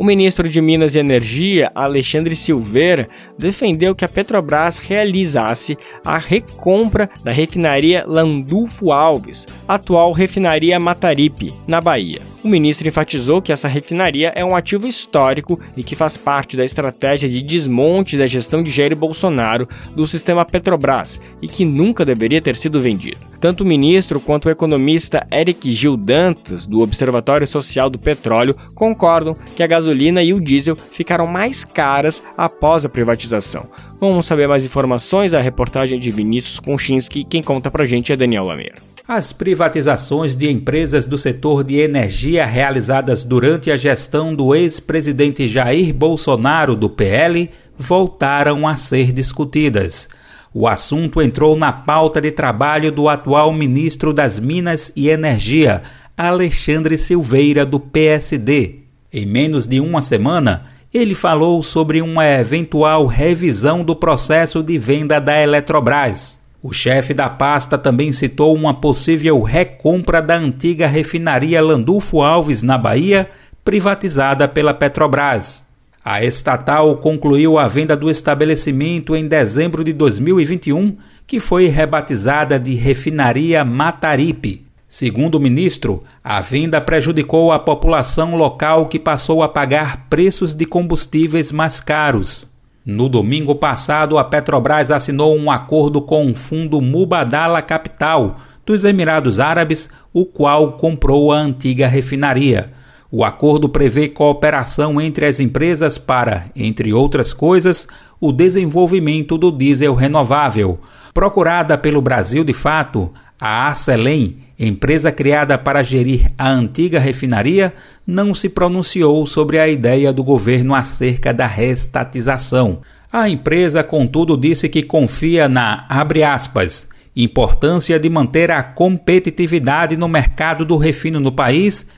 O 0.01 0.03
ministro 0.03 0.49
de 0.49 0.63
Minas 0.63 0.95
e 0.95 0.99
Energia, 0.99 1.71
Alexandre 1.75 2.35
Silveira, 2.35 3.07
defendeu 3.37 3.95
que 3.95 4.03
a 4.03 4.09
Petrobras 4.09 4.79
realizasse 4.79 5.77
a 6.03 6.17
recompra 6.17 7.11
da 7.23 7.31
refinaria 7.31 8.07
Landulfo 8.07 8.93
Alves, 8.93 9.47
atual 9.69 10.13
refinaria 10.13 10.81
Mataripe, 10.81 11.53
na 11.69 11.83
Bahia. 11.83 12.23
O 12.43 12.49
ministro 12.49 12.89
enfatizou 12.89 13.43
que 13.43 13.53
essa 13.53 13.69
refinaria 13.69 14.33
é 14.35 14.43
um 14.43 14.57
ativo 14.57 14.87
histórico 14.87 15.61
e 15.77 15.85
que 15.85 15.95
faz 15.95 16.17
parte 16.17 16.57
da 16.57 16.65
estratégia 16.65 17.29
de 17.29 17.43
desmonte 17.43 18.17
da 18.17 18.27
gestão 18.27 18.63
de 18.63 18.71
Jair 18.71 18.97
Bolsonaro 18.97 19.69
do 19.95 20.07
sistema 20.07 20.43
Petrobras 20.45 21.21
e 21.43 21.47
que 21.47 21.67
nunca 21.67 22.03
deveria 22.03 22.41
ter 22.41 22.57
sido 22.57 22.81
vendido. 22.81 23.19
Tanto 23.39 23.63
o 23.63 23.67
ministro 23.67 24.21
quanto 24.21 24.47
o 24.47 24.51
economista 24.51 25.27
Eric 25.31 25.71
Gil 25.73 25.99
Dantas, 25.99 26.65
do 26.65 26.81
Observatório 26.81 27.47
Social 27.47 27.91
do 27.91 27.99
Petróleo, 27.99 28.57
concordam 28.75 29.37
que 29.55 29.63
a 29.63 29.67
gasolina 29.67 30.23
e 30.23 30.33
o 30.33 30.41
diesel 30.41 30.77
ficaram 30.77 31.27
mais 31.27 31.63
caras 31.63 32.23
após 32.39 32.87
a 32.87 32.89
privatização. 32.89 33.67
Vamos 33.99 34.25
saber 34.25 34.49
mais 34.49 34.65
informações 34.65 35.33
da 35.33 35.41
reportagem 35.43 35.99
de 35.99 36.11
Vinícius 36.11 36.59
Konchinski. 36.59 37.25
Quem 37.25 37.43
conta 37.43 37.71
pra 37.71 37.85
gente 37.85 38.13
é 38.13 38.17
Daniel 38.17 38.45
Lameiro. 38.45 38.90
As 39.09 39.33
privatizações 39.33 40.37
de 40.37 40.49
empresas 40.49 41.07
do 41.07 41.17
setor 41.17 41.65
de 41.65 41.79
energia 41.79 42.45
realizadas 42.45 43.25
durante 43.25 43.71
a 43.71 43.77
gestão 43.77 44.35
do 44.35 44.55
ex-presidente 44.55 45.49
Jair 45.49 45.93
Bolsonaro 45.93 46.77
do 46.77 46.89
PL 46.89 47.51
voltaram 47.77 48.69
a 48.69 48.77
ser 48.77 49.13
discutidas. 49.13 50.09
O 50.53 50.69
assunto 50.69 51.23
entrou 51.23 51.57
na 51.57 51.73
pauta 51.73 52.21
de 52.21 52.31
trabalho 52.31 52.93
do 52.93 53.09
atual 53.09 53.53
ministro 53.53 54.13
das 54.13 54.39
Minas 54.39 54.93
e 54.95 55.09
Energia, 55.09 55.83
Alexandre 56.17 56.99
Silveira, 56.99 57.65
do 57.65 57.81
PSD. 57.81 58.81
Em 59.13 59.25
menos 59.25 59.67
de 59.67 59.81
uma 59.81 60.03
semana, 60.03 60.67
ele 60.93 61.15
falou 61.15 61.63
sobre 61.63 62.03
uma 62.03 62.27
eventual 62.27 63.07
revisão 63.07 63.83
do 63.83 63.97
processo 63.97 64.63
de 64.63 64.77
venda 64.77 65.21
da 65.21 65.41
Eletrobras. 65.41 66.40
O 66.63 66.75
chefe 66.75 67.15
da 67.15 67.31
pasta 67.31 67.79
também 67.79 68.13
citou 68.13 68.55
uma 68.55 68.75
possível 68.75 69.41
recompra 69.41 70.21
da 70.21 70.37
antiga 70.37 70.87
refinaria 70.87 71.63
Landulfo 71.63 72.21
Alves, 72.21 72.63
na 72.63 72.77
Bahia, 72.77 73.31
privatizada 73.65 74.47
pela 74.47 74.75
Petrobras. 74.75 75.67
A 76.05 76.23
estatal 76.23 76.99
concluiu 76.99 77.59
a 77.59 77.67
venda 77.67 77.97
do 77.97 78.11
estabelecimento 78.11 79.17
em 79.17 79.27
dezembro 79.27 79.83
de 79.83 79.95
2021, 79.95 80.99
que 81.27 81.41
foi 81.41 81.67
rebatizada 81.69 82.59
de 82.59 82.75
Refinaria 82.75 83.65
Mataripe. 83.65 84.67
Segundo 84.87 85.37
o 85.37 85.41
ministro, 85.41 86.03
a 86.23 86.43
venda 86.43 86.79
prejudicou 86.79 87.53
a 87.53 87.59
população 87.59 88.37
local 88.37 88.87
que 88.87 88.99
passou 88.99 89.43
a 89.43 89.49
pagar 89.49 90.09
preços 90.11 90.55
de 90.55 90.67
combustíveis 90.67 91.53
mais 91.53 91.81
caros. 91.81 92.47
No 92.85 93.11
domingo 93.11 93.55
passado, 93.55 94.17
a 94.17 94.25
Petrobras 94.25 94.91
assinou 94.91 95.37
um 95.37 95.51
acordo 95.51 96.01
com 96.01 96.31
o 96.31 96.35
fundo 96.35 96.81
Mubadala 96.81 97.61
Capital 97.61 98.39
dos 98.65 98.85
Emirados 98.85 99.39
Árabes, 99.39 99.91
o 100.15 100.25
qual 100.25 100.73
comprou 100.73 101.31
a 101.31 101.39
antiga 101.39 101.87
refinaria. 101.87 102.73
O 103.13 103.25
acordo 103.25 103.69
prevê 103.69 104.09
cooperação 104.09 105.01
entre 105.01 105.27
as 105.27 105.41
empresas 105.41 105.99
para, 105.99 106.47
entre 106.55 106.93
outras 106.93 107.35
coisas, 107.35 107.87
o 108.21 108.33
desenvolvimento 108.33 109.37
do 109.37 109.51
diesel 109.51 109.95
renovável. 109.95 110.79
Procurada 111.13 111.77
pelo 111.77 112.01
Brasil 112.01 112.45
de 112.45 112.53
fato, 112.53 113.13
a 113.41 113.69
Acelém, 113.69 114.39
empresa 114.59 115.11
criada 115.11 115.57
para 115.57 115.83
gerir 115.83 116.31
a 116.37 116.51
antiga 116.51 117.01
refinaria, 117.01 117.73
não 118.07 118.35
se 118.35 118.49
pronunciou 118.49 119.27
sobre 119.27 119.59
a 119.59 119.67
ideia 119.67 120.13
do 120.13 120.23
governo 120.23 120.75
acerca 120.75 121.33
da 121.33 121.47
restatização. 121.47 122.83
A 123.11 123.29
empresa, 123.29 123.83
contudo, 123.83 124.37
disse 124.37 124.69
que 124.69 124.83
confia 124.83 125.49
na, 125.49 125.87
aspas, 126.23 126.89
importância 127.17 127.99
de 127.99 128.09
manter 128.09 128.51
a 128.51 128.63
competitividade 128.63 129.97
no 129.97 130.07
mercado 130.07 130.65
do 130.65 130.77
refino 130.77 131.19
no 131.19 131.33
país, 131.33 131.89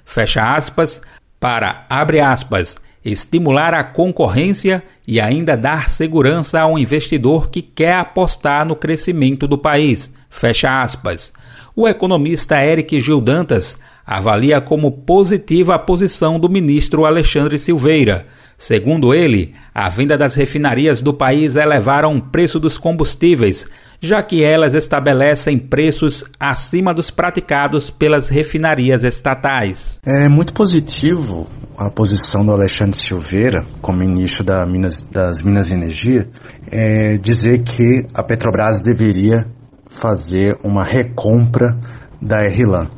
aspas, 0.56 1.02
para, 1.40 1.84
aspas, 2.20 2.78
estimular 3.04 3.74
a 3.74 3.82
concorrência 3.82 4.82
e 5.06 5.20
ainda 5.20 5.56
dar 5.56 5.90
segurança 5.90 6.60
ao 6.60 6.78
investidor 6.78 7.50
que 7.50 7.60
quer 7.60 7.94
apostar 7.94 8.64
no 8.64 8.76
crescimento 8.76 9.48
do 9.48 9.58
país, 9.58 10.10
fecha 10.32 10.82
aspas. 10.82 11.32
O 11.76 11.86
economista 11.86 12.64
Eric 12.64 12.98
Gil 13.00 13.20
Dantas 13.20 13.78
avalia 14.04 14.60
como 14.60 14.90
positiva 14.90 15.76
a 15.76 15.78
posição 15.78 16.40
do 16.40 16.48
ministro 16.48 17.04
Alexandre 17.04 17.58
Silveira. 17.58 18.26
Segundo 18.58 19.14
ele, 19.14 19.54
a 19.74 19.88
venda 19.88 20.16
das 20.16 20.34
refinarias 20.34 21.02
do 21.02 21.14
país 21.14 21.56
elevaram 21.56 22.16
o 22.16 22.22
preço 22.22 22.58
dos 22.58 22.78
combustíveis, 22.78 23.66
já 24.00 24.22
que 24.22 24.42
elas 24.42 24.74
estabelecem 24.74 25.58
preços 25.58 26.24
acima 26.38 26.92
dos 26.92 27.10
praticados 27.10 27.90
pelas 27.90 28.28
refinarias 28.28 29.04
estatais. 29.04 30.00
É 30.04 30.28
muito 30.28 30.52
positivo 30.52 31.46
a 31.76 31.90
posição 31.90 32.44
do 32.44 32.52
Alexandre 32.52 32.96
Silveira, 32.96 33.64
como 33.80 33.98
ministro 33.98 34.44
da 34.44 34.64
Minas, 34.66 35.00
das 35.00 35.42
Minas 35.42 35.70
e 35.70 35.74
Energia, 35.74 36.28
é 36.70 37.16
dizer 37.18 37.62
que 37.62 38.06
a 38.14 38.22
Petrobras 38.22 38.82
deveria 38.82 39.46
fazer 39.94 40.58
uma 40.62 40.84
recompra 40.84 41.78
da 42.20 42.38
RLAN. 42.38 42.88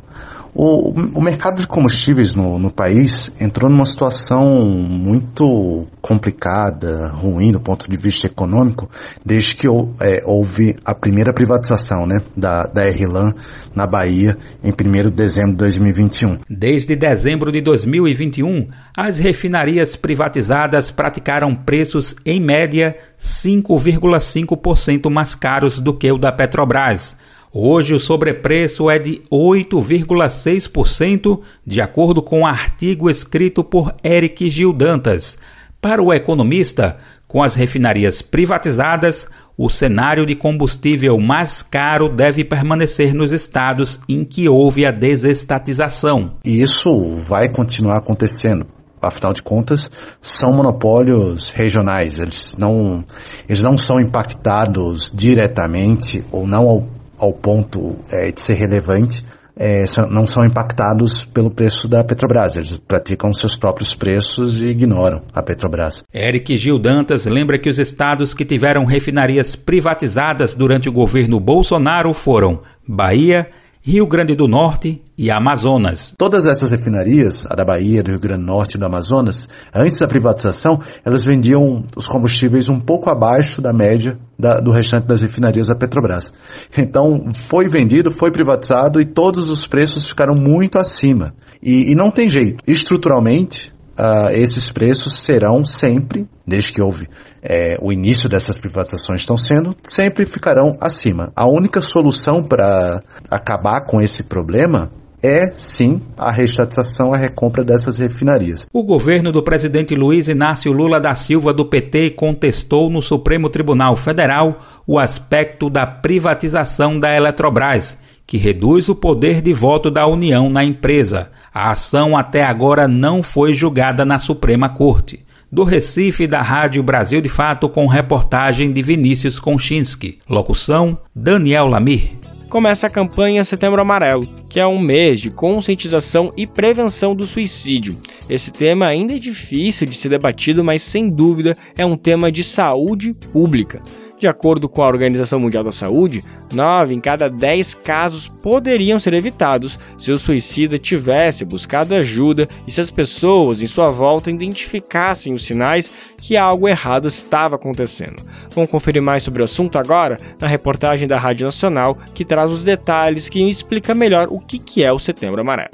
O, 0.57 0.91
o 0.91 1.21
mercado 1.21 1.59
de 1.59 1.67
combustíveis 1.67 2.33
no, 2.33 2.57
no, 2.57 2.73
país 2.73 3.29
entrou 3.41 3.69
numa 3.69 3.83
situação 3.83 4.45
muito 4.87 5.85
complicada, 6.01 7.09
ruim 7.09 7.51
do 7.51 7.59
ponto 7.59 7.89
de 7.89 7.97
vista 7.97 8.27
econômico, 8.27 8.89
desde 9.25 9.53
que 9.53 9.67
é, 9.67 10.23
houve 10.25 10.77
a 10.85 10.95
primeira 10.95 11.33
privatização 11.33 12.07
né, 12.07 12.19
da, 12.37 12.63
da 12.63 12.89
RLAN 12.89 13.33
na 13.75 13.85
Bahia 13.85 14.37
em 14.63 14.69
1 14.71 15.09
de 15.09 15.11
dezembro 15.11 15.51
de 15.51 15.57
2021. 15.57 16.37
Desde 16.49 16.95
dezembro 16.95 17.51
de 17.51 17.59
2021, 17.59 18.69
as 18.95 19.19
refinarias 19.19 19.97
privatizadas 19.97 20.89
praticaram 20.89 21.53
preços, 21.53 22.15
em 22.25 22.39
média, 22.39 22.95
5,5% 23.19 25.09
mais 25.11 25.35
caros 25.35 25.81
do 25.81 25.93
que 25.93 26.09
o 26.09 26.17
da 26.17 26.31
Petrobras 26.31 27.17
Hoje 27.57 27.93
o 27.93 27.99
sobrepreço 28.01 28.89
é 28.89 28.99
de 28.99 29.21
8,6%, 29.31 31.39
de 31.65 31.79
acordo 31.79 32.21
com 32.21 32.41
um 32.41 32.45
artigo 32.45 33.09
escrito 33.09 33.63
por 33.63 33.95
Eric 34.03 34.49
Gil 34.49 34.73
Dantas. 34.73 35.37
Para 35.79 36.03
o 36.03 36.13
economista, 36.13 36.97
com 37.25 37.41
as 37.41 37.55
refinarias 37.55 38.21
privatizadas, 38.21 39.25
o 39.57 39.69
cenário 39.69 40.25
de 40.25 40.35
combustível 40.35 41.17
mais 41.17 41.61
caro 41.61 42.09
deve 42.09 42.43
permanecer 42.43 43.13
nos 43.13 43.31
estados 43.31 44.01
em 44.09 44.25
que 44.25 44.49
houve 44.49 44.85
a 44.85 44.91
desestatização. 44.91 46.33
E 46.43 46.61
isso 46.61 47.15
vai 47.23 47.47
continuar 47.47 47.99
acontecendo 47.99 48.67
afinal 49.01 49.33
de 49.33 49.41
contas, 49.41 49.89
são 50.19 50.51
monopólios 50.51 51.51
regionais. 51.51 52.19
Eles 52.19 52.55
não, 52.57 53.03
eles 53.47 53.61
não 53.61 53.77
são 53.77 53.99
impactados 53.99 55.11
diretamente 55.13 56.23
ou 56.31 56.47
não 56.47 56.67
ao 56.67 56.94
ao 57.17 57.33
ponto 57.33 57.95
é, 58.11 58.31
de 58.31 58.41
ser 58.41 58.55
relevante, 58.55 59.23
é, 59.57 59.85
não 60.11 60.25
são 60.25 60.43
impactados 60.43 61.23
pelo 61.25 61.49
preço 61.49 61.87
da 61.87 62.03
Petrobras. 62.03 62.55
Eles 62.57 62.77
praticam 62.77 63.31
seus 63.31 63.55
próprios 63.55 63.95
preços 63.95 64.61
e 64.61 64.67
ignoram 64.67 65.21
a 65.33 65.41
Petrobras. 65.41 66.03
Eric 66.13 66.57
Gil 66.57 66.77
Dantas 66.77 67.25
lembra 67.25 67.57
que 67.57 67.69
os 67.69 67.79
estados 67.79 68.33
que 68.33 68.43
tiveram 68.43 68.85
refinarias 68.85 69.55
privatizadas 69.55 70.53
durante 70.53 70.89
o 70.89 70.93
governo 70.93 71.39
Bolsonaro 71.39 72.13
foram 72.13 72.61
Bahia, 72.87 73.49
Rio 73.87 74.07
Grande 74.07 74.33
do 74.33 74.47
Norte 74.47 74.99
e 75.15 75.29
Amazonas. 75.29 76.15
Todas 76.17 76.47
essas 76.47 76.71
refinarias, 76.71 77.45
a 77.45 77.53
da 77.53 77.63
Bahia, 77.63 78.01
do 78.01 78.09
Rio 78.09 78.19
Grande 78.19 78.41
do 78.41 78.47
Norte 78.47 78.77
e 78.77 78.79
do 78.79 78.85
Amazonas, 78.87 79.47
antes 79.71 79.99
da 79.99 80.07
privatização, 80.07 80.81
elas 81.05 81.23
vendiam 81.23 81.83
os 81.95 82.07
combustíveis 82.07 82.67
um 82.67 82.79
pouco 82.79 83.11
abaixo 83.11 83.61
da 83.61 83.71
média 83.71 84.17
da, 84.39 84.59
do 84.59 84.71
restante 84.71 85.05
das 85.05 85.21
refinarias 85.21 85.67
da 85.67 85.75
Petrobras. 85.75 86.33
Então, 86.75 87.31
foi 87.47 87.69
vendido, 87.69 88.09
foi 88.09 88.31
privatizado 88.31 88.99
e 88.99 89.05
todos 89.05 89.51
os 89.51 89.67
preços 89.67 90.09
ficaram 90.09 90.33
muito 90.33 90.79
acima. 90.79 91.35
E, 91.61 91.91
e 91.91 91.95
não 91.95 92.09
tem 92.09 92.27
jeito. 92.27 92.63
Estruturalmente, 92.65 93.71
uh, 93.97 94.31
esses 94.31 94.71
preços 94.71 95.19
serão 95.19 95.63
sempre, 95.63 96.27
desde 96.45 96.71
que 96.71 96.81
houve 96.81 97.07
é, 97.47 97.77
o 97.79 97.93
início 97.93 98.27
dessas 98.27 98.57
privatizações 98.57 99.21
estão 99.21 99.37
sendo, 99.37 99.69
sempre 99.83 100.25
ficarão 100.25 100.71
acima. 100.81 101.31
A 101.35 101.47
única 101.47 101.79
solução 101.79 102.43
para 102.43 102.99
acabar 103.29 103.85
com 103.85 104.01
esse 104.01 104.23
problema 104.23 104.91
é 105.21 105.53
sim 105.53 106.01
a 106.17 106.31
reestatização, 106.31 107.13
a 107.13 107.17
recompra 107.17 107.63
dessas 107.63 107.97
refinarias. 107.97 108.65
O 108.73 108.83
governo 108.83 109.31
do 109.31 109.43
presidente 109.43 109.95
Luiz 109.95 110.27
Inácio 110.27 110.71
Lula 110.71 110.99
da 110.99 111.15
Silva 111.15 111.53
do 111.53 111.65
PT 111.65 112.11
contestou 112.11 112.89
no 112.89 113.01
Supremo 113.01 113.49
Tribunal 113.49 113.95
Federal 113.95 114.59
o 114.85 114.99
aspecto 114.99 115.69
da 115.69 115.85
privatização 115.85 116.99
da 116.99 117.15
Eletrobras 117.15 117.99
que 118.27 118.37
reduz 118.37 118.89
o 118.89 118.95
poder 118.95 119.41
de 119.41 119.53
voto 119.53 119.91
da 119.91 120.07
União 120.07 120.49
na 120.49 120.63
empresa. 120.63 121.31
A 121.53 121.71
ação 121.71 122.17
até 122.17 122.43
agora 122.43 122.87
não 122.87 123.21
foi 123.21 123.53
julgada 123.53 124.03
na 124.03 124.17
Suprema 124.17 124.69
Corte. 124.69 125.23
Do 125.51 125.63
Recife, 125.63 126.27
da 126.27 126.41
Rádio 126.41 126.81
Brasil 126.83 127.21
de 127.21 127.29
Fato, 127.29 127.69
com 127.69 127.87
reportagem 127.87 128.73
de 128.73 128.81
Vinícius 128.81 129.39
Konchinski. 129.39 130.19
Locução: 130.27 130.97
Daniel 131.15 131.67
Lamir. 131.67 132.11
Começa 132.49 132.87
a 132.87 132.89
campanha 132.89 133.43
Setembro 133.43 133.81
Amarelo, 133.81 134.27
que 134.49 134.59
é 134.59 134.67
um 134.67 134.79
mês 134.79 135.19
de 135.19 135.29
conscientização 135.29 136.31
e 136.37 136.47
prevenção 136.47 137.15
do 137.15 137.27
suicídio. 137.27 137.97
Esse 138.29 138.51
tema 138.51 138.85
ainda 138.85 139.15
é 139.15 139.19
difícil 139.19 139.87
de 139.87 139.95
ser 139.95 140.09
debatido, 140.09 140.63
mas 140.63 140.81
sem 140.81 141.09
dúvida 141.09 141.57
é 141.77 141.85
um 141.85 141.97
tema 141.97 142.31
de 142.31 142.43
saúde 142.43 143.13
pública. 143.13 143.81
De 144.17 144.27
acordo 144.27 144.69
com 144.69 144.81
a 144.81 144.87
Organização 144.87 145.39
Mundial 145.39 145.63
da 145.63 145.71
Saúde, 145.71 146.23
9 146.53 146.95
em 146.95 147.01
cada 147.01 147.29
10 147.29 147.73
casos 147.75 148.27
poderiam 148.27 148.97
ser 148.97 149.13
evitados 149.13 149.77
se 149.97 150.11
o 150.11 150.17
suicida 150.17 150.77
tivesse 150.77 151.43
buscado 151.43 151.93
ajuda 151.93 152.47
e 152.65 152.71
se 152.71 152.79
as 152.79 152.89
pessoas 152.89 153.61
em 153.61 153.67
sua 153.67 153.91
volta 153.91 154.31
identificassem 154.31 155.33
os 155.33 155.45
sinais 155.45 155.91
que 156.17 156.37
algo 156.37 156.67
errado 156.67 157.07
estava 157.07 157.55
acontecendo. 157.55 158.23
Vamos 158.53 158.71
conferir 158.71 159.01
mais 159.01 159.21
sobre 159.21 159.41
o 159.41 159.45
assunto 159.45 159.77
agora 159.77 160.17
na 160.39 160.47
reportagem 160.47 161.07
da 161.07 161.17
Rádio 161.17 161.45
Nacional, 161.45 161.97
que 162.13 162.23
traz 162.23 162.49
os 162.51 162.63
detalhes 162.63 163.27
que 163.27 163.47
explica 163.47 163.93
melhor 163.93 164.27
o 164.29 164.39
que 164.39 164.81
é 164.81 164.91
o 164.91 164.99
Setembro 164.99 165.41
Amarelo. 165.41 165.71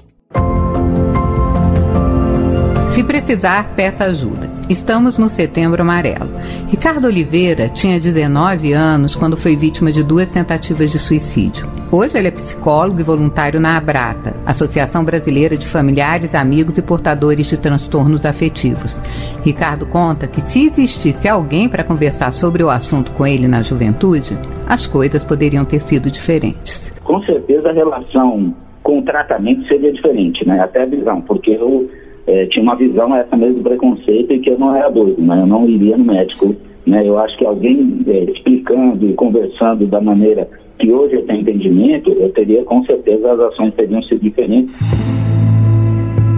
Se 2.89 3.04
precisar, 3.04 3.74
peça 3.76 4.06
ajuda. 4.06 4.51
Estamos 4.72 5.17
no 5.17 5.28
Setembro 5.28 5.82
Amarelo. 5.82 6.30
Ricardo 6.69 7.05
Oliveira 7.05 7.67
tinha 7.67 7.99
19 7.99 8.72
anos 8.72 9.17
quando 9.17 9.36
foi 9.36 9.53
vítima 9.53 9.91
de 9.91 10.01
duas 10.01 10.32
tentativas 10.32 10.89
de 10.89 10.97
suicídio. 10.97 11.67
Hoje 11.91 12.17
ele 12.17 12.30
é 12.30 12.32
psicólogo 12.32 13.01
e 13.01 13.03
voluntário 13.03 13.59
na 13.59 13.76
Abrata, 13.76 14.34
Associação 14.45 15.03
Brasileira 15.03 15.57
de 15.57 15.67
Familiares, 15.67 16.34
Amigos 16.34 16.78
e 16.78 16.82
Portadores 16.82 17.47
de 17.47 17.59
Transtornos 17.59 18.26
Afetivos. 18.26 18.97
Ricardo 19.43 19.86
conta 19.86 20.26
que 20.26 20.39
se 20.39 20.67
existisse 20.67 21.28
alguém 21.28 21.67
para 21.67 21.84
conversar 21.84 22.32
sobre 22.32 22.63
o 22.63 22.69
assunto 22.69 23.11
com 23.11 23.28
ele 23.28 23.49
na 23.49 23.61
juventude, 23.61 24.38
as 24.69 24.88
coisas 24.88 25.22
poderiam 25.22 25.65
ter 25.65 25.82
sido 25.82 26.09
diferentes. 26.09 26.95
Com 27.03 27.22
certeza 27.24 27.72
a 27.72 27.74
relação 27.74 28.55
com 28.82 28.99
o 28.99 29.03
tratamento 29.03 29.67
seria 29.67 29.91
diferente, 29.91 30.47
né? 30.47 30.61
Até 30.61 30.84
a 30.84 30.86
visão, 30.86 31.19
porque 31.19 31.51
eu 31.51 31.89
é, 32.28 32.45
tinha 32.47 32.63
uma 32.63 32.76
visão 32.76 33.15
essa 33.15 33.36
mesmo 33.36 33.57
do 33.57 33.63
preconceito 33.63 34.34
e 34.34 34.39
que 34.39 34.49
eu 34.49 34.59
não 34.59 34.76
era 34.76 34.89
doido, 34.89 35.22
né? 35.22 35.41
Eu 35.41 35.47
não 35.47 35.67
iria 35.67 35.97
no 35.97 36.05
médico, 36.05 36.55
né? 36.86 37.07
Eu 37.07 37.17
acho 37.19 37.38
que 37.38 37.45
alguém 37.45 38.01
é, 38.07 38.24
explicando 38.32 39.09
e 39.09 39.13
conversando 39.13 39.86
da 39.88 40.01
maneira 40.01 40.47
que 40.80 40.91
hoje 40.91 41.15
eu 41.15 41.26
tenho 41.26 41.41
entendimento, 41.41 42.11
eu 42.11 42.30
teria 42.30 42.63
com 42.63 42.84
certeza 42.86 43.32
as 43.32 43.39
ações 43.39 43.74
teriam 43.76 44.01
sido 44.03 44.22
diferentes. 44.22 44.76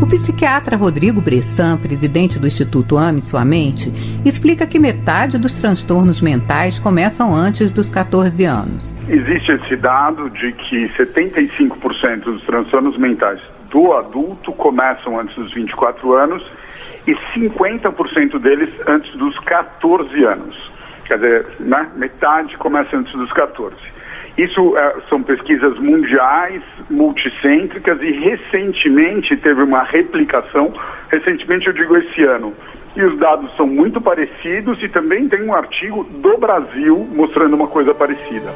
O 0.02 0.06
psiquiatra 0.06 0.76
Rodrigo 0.76 1.22
Bressan, 1.22 1.78
presidente 1.78 2.38
do 2.38 2.46
Instituto 2.46 2.98
Ame 2.98 3.22
Sua 3.22 3.46
Mente, 3.46 3.90
explica 4.26 4.68
que 4.68 4.78
metade 4.78 5.38
dos 5.38 5.54
transtornos 5.54 6.20
mentais 6.22 6.78
começam 6.78 7.34
antes 7.34 7.72
dos 7.72 7.90
14 7.90 8.44
anos. 8.44 8.94
Existe 9.08 9.54
esse 9.54 9.78
dado 9.78 10.30
de 10.30 10.52
que 10.52 10.90
75% 10.98 12.24
dos 12.26 12.44
transtornos 12.44 12.98
mentais 12.98 13.40
do 13.74 13.92
adulto 13.94 14.54
começam 14.54 15.20
antes 15.20 15.36
dos 15.36 15.52
24 15.52 16.14
anos 16.14 16.46
e 17.08 17.16
50% 17.36 18.40
deles 18.40 18.70
antes 18.88 19.12
dos 19.18 19.38
14 19.40 20.24
anos. 20.24 20.72
Quer 21.06 21.16
dizer, 21.16 21.48
né, 21.60 21.90
metade 21.96 22.56
começa 22.58 22.96
antes 22.96 23.12
dos 23.14 23.34
14. 23.34 23.76
Isso 24.38 24.78
é, 24.78 24.96
são 25.10 25.24
pesquisas 25.24 25.78
mundiais, 25.80 26.62
multicêntricas 26.90 28.00
e 28.02 28.12
recentemente 28.12 29.36
teve 29.38 29.64
uma 29.64 29.84
replicação, 29.84 30.72
recentemente 31.10 31.68
eu 31.68 31.74
digo 31.74 31.98
esse 31.98 32.24
ano. 32.24 32.54
E 32.96 33.04
os 33.04 33.18
dados 33.18 33.52
são 33.58 33.66
muito 33.66 34.00
parecidos 34.00 34.82
e 34.84 34.88
também 34.88 35.28
tem 35.28 35.42
um 35.44 35.54
artigo 35.54 36.04
do 36.04 36.38
Brasil 36.38 37.08
mostrando 37.12 37.56
uma 37.56 37.68
coisa 37.68 37.94
parecida. 37.94 38.52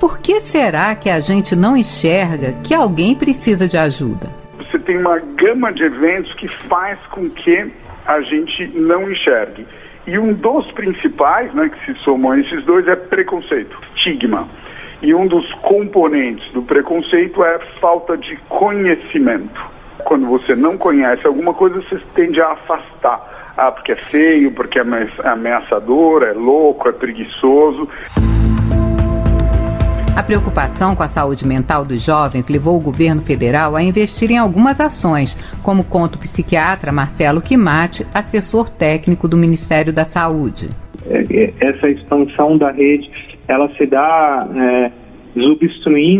Por 0.00 0.18
que 0.18 0.40
será 0.40 0.94
que 0.94 1.10
a 1.10 1.20
gente 1.20 1.54
não 1.54 1.76
enxerga 1.76 2.54
que 2.64 2.72
alguém 2.72 3.14
precisa 3.14 3.68
de 3.68 3.76
ajuda? 3.76 4.30
Você 4.56 4.78
tem 4.78 4.96
uma 4.96 5.18
gama 5.18 5.70
de 5.74 5.82
eventos 5.82 6.32
que 6.36 6.48
faz 6.48 6.98
com 7.10 7.28
que 7.28 7.70
a 8.06 8.22
gente 8.22 8.66
não 8.74 9.12
enxergue. 9.12 9.66
E 10.06 10.18
um 10.18 10.32
dos 10.32 10.72
principais, 10.72 11.52
né, 11.52 11.68
que 11.68 11.84
se 11.84 11.98
somam 12.00 12.32
a 12.32 12.40
esses 12.40 12.64
dois, 12.64 12.88
é 12.88 12.96
preconceito, 12.96 13.78
estigma. 13.94 14.48
E 15.02 15.12
um 15.12 15.26
dos 15.26 15.52
componentes 15.56 16.50
do 16.54 16.62
preconceito 16.62 17.44
é 17.44 17.58
falta 17.78 18.16
de 18.16 18.36
conhecimento. 18.48 19.60
Quando 20.06 20.26
você 20.26 20.56
não 20.56 20.78
conhece 20.78 21.26
alguma 21.26 21.52
coisa, 21.52 21.78
você 21.82 22.00
tende 22.14 22.40
a 22.40 22.52
afastar. 22.52 23.52
Ah, 23.54 23.70
porque 23.70 23.92
é 23.92 23.96
feio, 23.96 24.50
porque 24.52 24.78
é 24.78 24.82
ameaçador, 25.24 26.22
é 26.22 26.32
louco, 26.32 26.88
é 26.88 26.92
preguiçoso. 26.92 27.86
A 30.20 30.22
preocupação 30.22 30.94
com 30.94 31.02
a 31.02 31.08
saúde 31.08 31.48
mental 31.48 31.82
dos 31.82 32.04
jovens 32.04 32.46
levou 32.50 32.76
o 32.76 32.80
governo 32.80 33.22
federal 33.22 33.74
a 33.74 33.82
investir 33.82 34.30
em 34.30 34.36
algumas 34.36 34.78
ações, 34.78 35.34
como 35.62 35.82
conta 35.82 36.18
o 36.18 36.20
psiquiatra 36.20 36.92
Marcelo 36.92 37.40
Quimate, 37.40 38.06
assessor 38.12 38.68
técnico 38.68 39.26
do 39.26 39.34
Ministério 39.34 39.94
da 39.94 40.04
Saúde. 40.04 40.68
É, 41.06 41.24
é, 41.30 41.54
essa 41.60 41.88
expansão 41.88 42.58
da 42.58 42.70
rede, 42.70 43.10
ela 43.48 43.66
se 43.78 43.86
dá 43.86 44.46
é, 44.54 44.92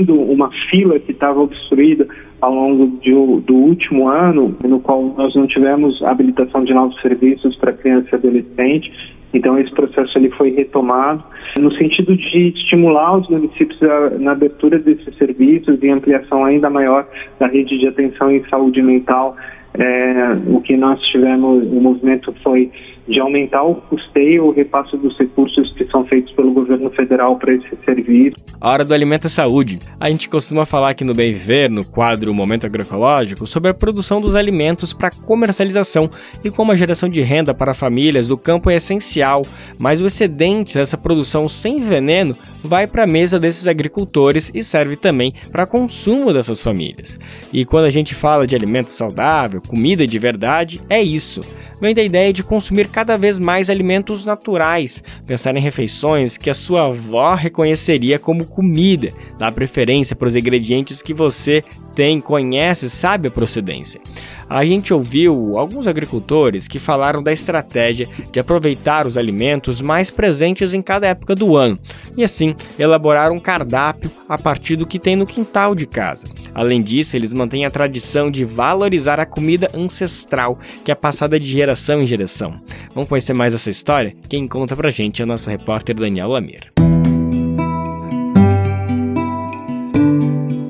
uma 0.08 0.50
fila 0.70 0.98
que 0.98 1.12
estava 1.12 1.38
obstruída 1.38 2.08
ao 2.40 2.54
longo 2.54 2.98
de, 3.02 3.10
do 3.10 3.54
último 3.54 4.08
ano, 4.08 4.56
no 4.64 4.80
qual 4.80 5.14
nós 5.14 5.34
não 5.34 5.46
tivemos 5.46 6.02
habilitação 6.04 6.64
de 6.64 6.72
novos 6.72 6.98
serviços 7.02 7.54
para 7.56 7.74
criança 7.74 8.08
e 8.12 8.14
adolescente 8.14 9.19
então 9.32 9.58
esse 9.58 9.70
processo 9.72 10.16
ele 10.18 10.30
foi 10.30 10.50
retomado 10.50 11.22
no 11.58 11.72
sentido 11.74 12.16
de 12.16 12.48
estimular 12.48 13.18
os 13.18 13.28
municípios 13.28 13.80
a, 13.82 14.10
na 14.18 14.32
abertura 14.32 14.78
desses 14.78 15.16
serviços 15.16 15.78
e 15.82 15.88
ampliação 15.88 16.44
ainda 16.44 16.68
maior 16.68 17.06
da 17.38 17.46
rede 17.46 17.78
de 17.78 17.86
atenção 17.86 18.30
em 18.30 18.44
saúde 18.48 18.82
mental. 18.82 19.36
É, 19.74 20.36
o 20.48 20.60
que 20.60 20.76
nós 20.76 21.00
tivemos, 21.02 21.64
o 21.64 21.80
movimento 21.80 22.34
foi 22.42 22.70
de 23.10 23.18
aumentar 23.18 23.64
o 23.64 23.74
custeio, 23.74 24.46
o 24.46 24.52
repasse 24.52 24.96
dos 24.96 25.18
recursos 25.18 25.72
que 25.74 25.84
são 25.90 26.06
feitos 26.06 26.32
pelo 26.32 26.52
governo 26.52 26.90
federal 26.90 27.36
para 27.36 27.54
esse 27.54 27.68
serviço. 27.84 28.36
A 28.60 28.70
hora 28.70 28.84
do 28.84 28.94
alimento 28.94 29.26
é 29.26 29.30
saúde. 29.30 29.78
A 29.98 30.08
gente 30.08 30.28
costuma 30.28 30.64
falar 30.64 30.90
aqui 30.90 31.02
no 31.02 31.14
Bem 31.14 31.32
Viver, 31.32 31.68
no 31.68 31.84
quadro 31.84 32.32
Momento 32.32 32.66
Agroecológico, 32.66 33.46
sobre 33.46 33.70
a 33.70 33.74
produção 33.74 34.20
dos 34.20 34.36
alimentos 34.36 34.92
para 34.92 35.10
comercialização 35.10 36.08
e 36.44 36.50
como 36.50 36.70
a 36.70 36.76
geração 36.76 37.08
de 37.08 37.20
renda 37.20 37.52
para 37.52 37.74
famílias 37.74 38.28
do 38.28 38.38
campo 38.38 38.70
é 38.70 38.76
essencial, 38.76 39.42
mas 39.78 40.00
o 40.00 40.06
excedente 40.06 40.74
dessa 40.74 40.96
produção 40.96 41.48
sem 41.48 41.78
veneno 41.78 42.36
vai 42.62 42.86
para 42.86 43.04
a 43.04 43.08
mesa 43.08 43.40
desses 43.40 43.66
agricultores 43.66 44.52
e 44.54 44.62
serve 44.62 44.94
também 44.94 45.34
para 45.50 45.66
consumo 45.66 46.32
dessas 46.32 46.62
famílias. 46.62 47.18
E 47.52 47.64
quando 47.64 47.86
a 47.86 47.90
gente 47.90 48.14
fala 48.14 48.46
de 48.46 48.54
alimento 48.54 48.90
saudável, 48.90 49.60
comida 49.66 50.06
de 50.06 50.18
verdade, 50.18 50.80
é 50.88 51.02
isso 51.02 51.40
vem 51.80 51.94
da 51.94 52.02
ideia 52.02 52.32
de 52.32 52.42
consumir 52.42 52.88
cada 53.00 53.16
vez 53.16 53.38
mais 53.38 53.70
alimentos 53.70 54.26
naturais, 54.26 55.02
pensar 55.26 55.56
em 55.56 55.60
refeições 55.60 56.36
que 56.36 56.50
a 56.50 56.54
sua 56.54 56.88
avó 56.88 57.32
reconheceria 57.34 58.18
como 58.18 58.44
comida, 58.44 59.10
dar 59.38 59.52
preferência 59.52 60.14
para 60.14 60.28
os 60.28 60.36
ingredientes 60.36 61.00
que 61.00 61.14
você 61.14 61.64
tem, 61.94 62.20
conhece, 62.20 62.88
sabe 62.88 63.28
a 63.28 63.30
procedência. 63.30 64.00
A 64.48 64.64
gente 64.64 64.92
ouviu 64.92 65.56
alguns 65.56 65.86
agricultores 65.86 66.66
que 66.66 66.80
falaram 66.80 67.22
da 67.22 67.32
estratégia 67.32 68.08
de 68.32 68.40
aproveitar 68.40 69.06
os 69.06 69.16
alimentos 69.16 69.80
mais 69.80 70.10
presentes 70.10 70.74
em 70.74 70.82
cada 70.82 71.06
época 71.06 71.36
do 71.36 71.56
ano 71.56 71.78
e 72.16 72.24
assim 72.24 72.56
elaborar 72.76 73.30
um 73.30 73.38
cardápio 73.38 74.10
a 74.28 74.36
partir 74.36 74.74
do 74.74 74.86
que 74.86 74.98
tem 74.98 75.14
no 75.14 75.24
quintal 75.24 75.72
de 75.72 75.86
casa. 75.86 76.26
Além 76.52 76.82
disso, 76.82 77.16
eles 77.16 77.32
mantêm 77.32 77.64
a 77.64 77.70
tradição 77.70 78.28
de 78.28 78.44
valorizar 78.44 79.20
a 79.20 79.26
comida 79.26 79.70
ancestral 79.72 80.58
que 80.84 80.90
é 80.90 80.96
passada 80.96 81.38
de 81.38 81.46
geração 81.46 82.00
em 82.00 82.06
geração. 82.06 82.60
Vamos 82.92 83.08
conhecer 83.08 83.34
mais 83.34 83.54
essa 83.54 83.70
história? 83.70 84.16
Quem 84.28 84.48
conta 84.48 84.74
pra 84.74 84.90
gente 84.90 85.22
é 85.22 85.24
o 85.24 85.28
nosso 85.28 85.48
repórter 85.48 85.94
Daniel 85.94 86.28
Lamir. 86.28 86.72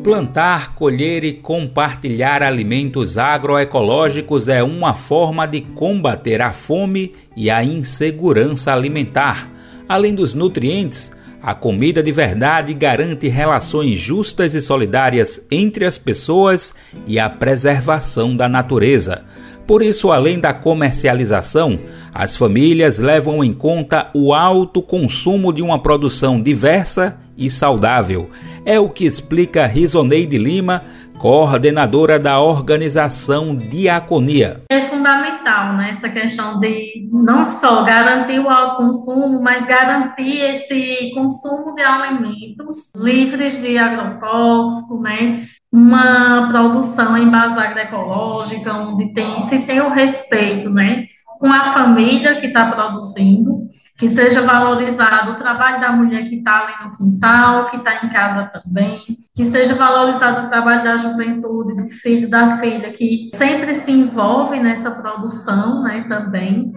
Plantar, 0.02 0.74
colher 0.76 1.24
e 1.24 1.34
compartilhar 1.34 2.42
alimentos 2.42 3.18
agroecológicos 3.18 4.48
é 4.48 4.62
uma 4.62 4.94
forma 4.94 5.46
de 5.46 5.60
combater 5.60 6.40
a 6.40 6.54
fome 6.54 7.12
e 7.36 7.50
a 7.50 7.62
insegurança 7.62 8.72
alimentar. 8.72 9.46
Além 9.86 10.14
dos 10.14 10.34
nutrientes, 10.34 11.12
a 11.42 11.54
comida 11.54 12.02
de 12.02 12.12
verdade 12.12 12.72
garante 12.72 13.28
relações 13.28 13.98
justas 13.98 14.54
e 14.54 14.62
solidárias 14.62 15.46
entre 15.50 15.84
as 15.84 15.98
pessoas 15.98 16.72
e 17.06 17.18
a 17.18 17.28
preservação 17.28 18.34
da 18.34 18.48
natureza. 18.48 19.24
Por 19.66 19.82
isso, 19.82 20.10
além 20.10 20.40
da 20.40 20.54
comercialização, 20.54 21.78
as 22.12 22.36
famílias 22.36 22.98
levam 22.98 23.44
em 23.44 23.52
conta 23.52 24.10
o 24.14 24.32
alto 24.32 24.80
consumo 24.80 25.52
de 25.52 25.60
uma 25.60 25.78
produção 25.78 26.42
diversa 26.42 27.18
e 27.40 27.50
saudável. 27.50 28.30
É 28.64 28.78
o 28.78 28.88
que 28.88 29.06
explica 29.06 29.66
Risoneide 29.66 30.38
Lima, 30.38 30.82
coordenadora 31.18 32.18
da 32.18 32.40
organização 32.40 33.54
Diaconia. 33.54 34.62
É 34.70 34.82
fundamental 34.82 35.76
né, 35.76 35.90
essa 35.90 36.08
questão 36.08 36.58
de 36.60 37.08
não 37.12 37.44
só 37.44 37.82
garantir 37.84 38.38
o 38.38 38.48
alto 38.48 38.76
consumo, 38.78 39.42
mas 39.42 39.66
garantir 39.66 40.40
esse 40.40 41.10
consumo 41.14 41.74
de 41.74 41.82
alimentos 41.82 42.90
livres 42.94 43.60
de 43.60 43.76
agrotóxicos, 43.76 45.00
né, 45.02 45.44
uma 45.70 46.48
produção 46.50 47.16
em 47.16 47.28
base 47.28 47.58
agroecológica, 47.58 48.72
onde 48.72 49.12
tem, 49.12 49.38
se 49.40 49.60
tem 49.66 49.80
o 49.80 49.90
respeito 49.90 50.70
né, 50.70 51.06
com 51.38 51.52
a 51.52 51.72
família 51.72 52.40
que 52.40 52.46
está 52.46 52.70
produzindo, 52.70 53.68
que 54.00 54.08
seja 54.08 54.40
valorizado 54.40 55.32
o 55.32 55.34
trabalho 55.34 55.78
da 55.78 55.92
mulher 55.92 56.26
que 56.26 56.36
está 56.36 56.64
ali 56.64 56.72
no 56.82 56.96
quintal, 56.96 57.66
que 57.66 57.76
está 57.76 58.02
em 58.02 58.08
casa 58.08 58.50
também, 58.50 58.98
que 59.36 59.44
seja 59.44 59.74
valorizado 59.74 60.46
o 60.46 60.48
trabalho 60.48 60.82
da 60.82 60.96
juventude, 60.96 61.74
do 61.74 61.90
filho, 61.90 62.30
da 62.30 62.56
filha, 62.56 62.90
que 62.94 63.30
sempre 63.34 63.74
se 63.74 63.90
envolve 63.90 64.58
nessa 64.58 64.90
produção 64.90 65.82
né, 65.82 66.06
também. 66.08 66.72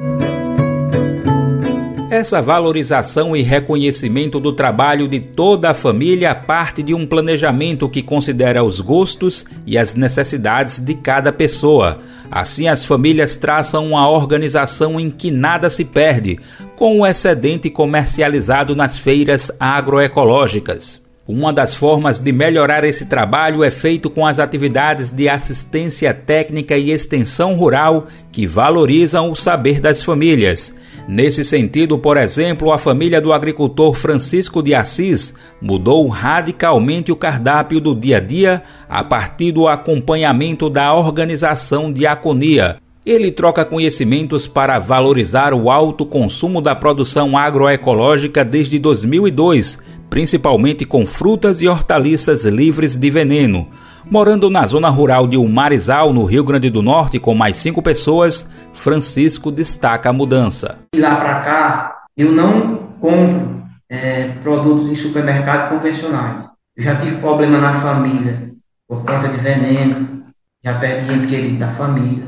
Essa 2.14 2.40
valorização 2.44 3.36
e 3.36 3.42
reconhecimento 3.42 4.40
do 4.40 4.54
trabalho 4.54 5.08
de 5.08 5.20
toda 5.20 5.72
a 5.72 5.74
família 5.74 6.36
parte 6.36 6.84
de 6.84 6.94
um 6.94 7.08
planejamento 7.08 7.90
que 7.90 8.04
considera 8.04 8.64
os 8.64 8.80
gostos 8.80 9.44
e 9.66 9.80
as 9.80 9.96
necessidades 9.96 10.80
de 10.80 10.94
cada 10.94 11.34
pessoa. 11.34 11.98
Assim, 12.30 12.68
as 12.68 12.86
famílias 12.86 13.36
traçam 13.36 13.88
uma 13.88 14.08
organização 14.08 15.00
em 15.00 15.10
que 15.10 15.32
nada 15.32 15.72
se 15.72 15.84
perde, 15.84 16.38
com 16.76 17.00
o 17.00 17.08
excedente 17.08 17.68
comercializado 17.68 18.76
nas 18.76 18.96
feiras 18.96 19.52
agroecológicas. 19.60 21.02
Uma 21.28 21.52
das 21.52 21.74
formas 21.74 22.20
de 22.20 22.32
melhorar 22.32 22.84
esse 22.84 23.08
trabalho 23.08 23.64
é 23.64 23.72
feito 23.72 24.08
com 24.08 24.28
as 24.28 24.38
atividades 24.38 25.12
de 25.12 25.28
assistência 25.28 26.14
técnica 26.14 26.78
e 26.78 26.92
extensão 26.92 27.56
rural 27.56 28.06
que 28.32 28.46
valorizam 28.46 29.32
o 29.32 29.36
saber 29.36 29.80
das 29.80 30.04
famílias. 30.04 30.76
Nesse 31.08 31.44
sentido, 31.44 31.98
por 31.98 32.16
exemplo, 32.16 32.72
a 32.72 32.78
família 32.78 33.20
do 33.20 33.34
agricultor 33.34 33.94
Francisco 33.94 34.64
de 34.64 34.74
Assis 34.74 35.34
mudou 35.62 36.08
radicalmente 36.08 37.12
o 37.12 37.16
cardápio 37.16 37.82
do 37.82 37.94
dia 37.94 38.18
a 38.18 38.20
dia 38.22 38.64
a 38.88 39.04
partir 39.04 39.52
do 39.52 39.68
acompanhamento 39.68 40.70
da 40.70 40.94
organização 40.94 41.92
Diaconia. 41.92 42.78
Ele 43.06 43.32
troca 43.32 43.66
conhecimentos 43.66 44.48
para 44.48 44.80
valorizar 44.80 45.54
o 45.54 45.70
alto 45.70 46.06
consumo 46.06 46.62
da 46.62 46.74
produção 46.74 47.38
agroecológica 47.38 48.46
desde 48.46 48.80
2002 48.80 49.78
principalmente 50.14 50.86
com 50.86 51.08
frutas 51.08 51.60
e 51.64 51.68
hortaliças 51.68 52.46
livres 52.46 52.96
de 52.96 53.10
veneno. 53.10 53.68
Morando 54.06 54.48
na 54.48 54.64
zona 54.64 54.88
rural 54.88 55.26
de 55.26 55.38
Umarizal, 55.38 56.14
no 56.14 56.24
Rio 56.24 56.44
Grande 56.44 56.70
do 56.70 56.84
Norte, 56.84 57.18
com 57.18 57.34
mais 57.34 57.58
cinco 57.58 57.82
pessoas, 57.82 58.48
Francisco 58.74 59.52
destaca 59.52 60.10
a 60.10 60.14
mudança. 60.14 60.80
De 60.94 61.00
lá 61.00 61.16
para 61.16 61.40
cá, 61.40 62.04
eu 62.18 62.32
não 62.32 62.78
compro 63.00 63.64
é, 63.90 64.30
produtos 64.42 64.90
em 64.90 64.96
supermercado 64.96 65.70
convencionais. 65.70 66.46
Eu 66.76 66.84
já 66.84 66.96
tive 66.96 67.18
problema 67.18 67.60
na 67.60 67.80
família 67.80 68.52
por 68.88 69.06
conta 69.06 69.28
de 69.30 69.38
veneno, 69.38 70.26
já 70.64 70.80
perdi 70.80 71.14
ente 71.14 71.28
querido 71.28 71.60
da 71.60 71.72
família. 71.72 72.26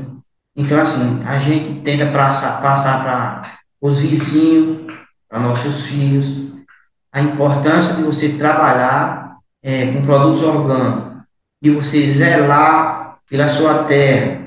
Então, 0.56 0.80
assim, 0.80 1.22
a 1.26 1.38
gente 1.38 1.80
tenta 1.82 2.06
passar 2.06 2.60
para 3.02 3.42
os 3.80 4.00
vizinhos, 4.00 4.92
para 5.28 5.40
nossos 5.40 5.86
filhos, 5.86 6.46
a 7.12 7.20
importância 7.20 7.94
de 7.94 8.02
você 8.02 8.30
trabalhar 8.30 9.36
é, 9.62 9.86
com 9.92 10.02
produtos 10.02 10.42
orgânicos, 10.42 11.22
de 11.62 11.70
você 11.70 12.10
zelar 12.10 13.18
pela 13.28 13.48
sua 13.48 13.84
terra. 13.84 14.45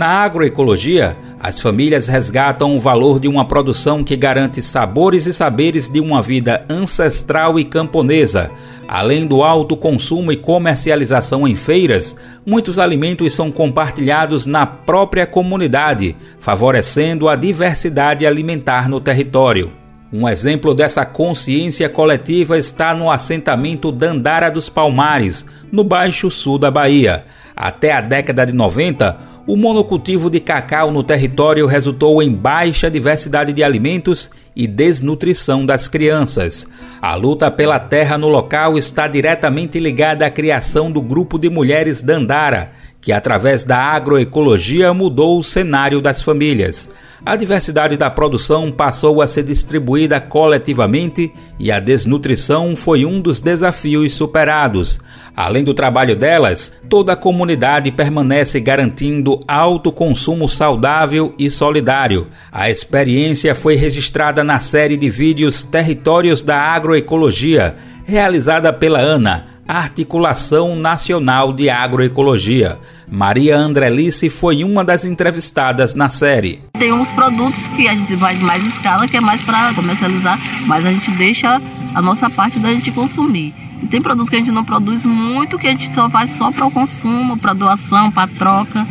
Na 0.00 0.22
agroecologia, 0.24 1.14
as 1.38 1.60
famílias 1.60 2.08
resgatam 2.08 2.74
o 2.74 2.80
valor 2.80 3.20
de 3.20 3.28
uma 3.28 3.44
produção 3.44 4.02
que 4.02 4.16
garante 4.16 4.62
sabores 4.62 5.26
e 5.26 5.32
saberes 5.34 5.90
de 5.90 6.00
uma 6.00 6.22
vida 6.22 6.64
ancestral 6.70 7.60
e 7.60 7.66
camponesa. 7.66 8.50
Além 8.88 9.26
do 9.26 9.42
alto 9.42 9.76
consumo 9.76 10.32
e 10.32 10.38
comercialização 10.38 11.46
em 11.46 11.54
feiras, 11.54 12.16
muitos 12.46 12.78
alimentos 12.78 13.34
são 13.34 13.52
compartilhados 13.52 14.46
na 14.46 14.64
própria 14.64 15.26
comunidade, 15.26 16.16
favorecendo 16.38 17.28
a 17.28 17.36
diversidade 17.36 18.24
alimentar 18.24 18.88
no 18.88 19.02
território. 19.02 19.70
Um 20.10 20.26
exemplo 20.26 20.74
dessa 20.74 21.04
consciência 21.04 21.90
coletiva 21.90 22.56
está 22.56 22.94
no 22.94 23.10
assentamento 23.10 23.92
Dandara 23.92 24.50
dos 24.50 24.70
Palmares, 24.70 25.44
no 25.70 25.84
Baixo 25.84 26.30
Sul 26.30 26.56
da 26.56 26.70
Bahia. 26.70 27.26
Até 27.54 27.92
a 27.92 28.00
década 28.00 28.46
de 28.46 28.54
90, 28.54 29.28
o 29.52 29.56
monocultivo 29.56 30.30
de 30.30 30.38
cacau 30.38 30.92
no 30.92 31.02
território 31.02 31.66
resultou 31.66 32.22
em 32.22 32.32
baixa 32.32 32.88
diversidade 32.88 33.52
de 33.52 33.64
alimentos 33.64 34.30
e 34.54 34.64
desnutrição 34.64 35.66
das 35.66 35.88
crianças. 35.88 36.68
A 37.02 37.16
luta 37.16 37.50
pela 37.50 37.80
terra 37.80 38.16
no 38.16 38.28
local 38.28 38.78
está 38.78 39.08
diretamente 39.08 39.80
ligada 39.80 40.24
à 40.24 40.30
criação 40.30 40.92
do 40.92 41.02
grupo 41.02 41.36
de 41.36 41.50
mulheres 41.50 42.00
Dandara, 42.00 42.70
que 43.00 43.12
através 43.12 43.64
da 43.64 43.78
agroecologia 43.78 44.92
mudou 44.92 45.38
o 45.38 45.44
cenário 45.44 46.00
das 46.00 46.22
famílias 46.22 46.88
a 47.24 47.36
diversidade 47.36 47.98
da 47.98 48.08
produção 48.08 48.72
passou 48.72 49.20
a 49.20 49.28
ser 49.28 49.42
distribuída 49.42 50.18
coletivamente 50.20 51.30
e 51.58 51.70
a 51.70 51.78
desnutrição 51.78 52.74
foi 52.74 53.04
um 53.04 53.20
dos 53.20 53.40
desafios 53.40 54.14
superados. 54.14 54.98
Além 55.36 55.62
do 55.62 55.74
trabalho 55.74 56.16
delas, 56.16 56.72
toda 56.88 57.12
a 57.12 57.16
comunidade 57.16 57.90
permanece 57.92 58.58
garantindo 58.58 59.44
alto 59.46 59.92
consumo 59.92 60.48
saudável 60.48 61.34
e 61.38 61.50
solidário. 61.50 62.28
A 62.50 62.70
experiência 62.70 63.54
foi 63.54 63.76
registrada 63.76 64.42
na 64.42 64.58
série 64.58 64.96
de 64.96 65.10
vídeos 65.10 65.62
Territórios 65.62 66.40
da 66.40 66.58
Agroecologia, 66.58 67.76
realizada 68.04 68.72
pela 68.72 68.98
ANA, 68.98 69.49
Articulação 69.66 70.76
Nacional 70.76 71.52
de 71.52 71.70
Agroecologia. 71.70 72.78
Maria 73.08 73.56
Andrelice 73.56 74.28
foi 74.28 74.64
uma 74.64 74.84
das 74.84 75.04
entrevistadas 75.04 75.94
na 75.94 76.08
série. 76.08 76.60
Tem 76.78 76.92
uns 76.92 77.10
produtos 77.10 77.60
que 77.76 77.88
a 77.88 77.94
gente 77.94 78.16
faz 78.16 78.38
mais 78.40 78.64
escala, 78.66 79.06
que 79.06 79.16
é 79.16 79.20
mais 79.20 79.44
para 79.44 79.72
comercializar, 79.74 80.38
mas 80.66 80.84
a 80.84 80.92
gente 80.92 81.10
deixa 81.12 81.60
a 81.94 82.02
nossa 82.02 82.28
parte 82.28 82.58
da 82.58 82.72
gente 82.72 82.90
consumir. 82.92 83.52
E 83.82 83.86
tem 83.86 84.02
produtos 84.02 84.28
que 84.30 84.36
a 84.36 84.38
gente 84.38 84.50
não 84.50 84.64
produz 84.64 85.04
muito, 85.04 85.58
que 85.58 85.66
a 85.66 85.70
gente 85.70 85.92
só 85.94 86.08
faz 86.10 86.36
só 86.36 86.50
para 86.52 86.66
o 86.66 86.70
consumo, 86.70 87.38
para 87.38 87.52
doação, 87.52 88.10
para 88.10 88.28
troca. 88.28 88.86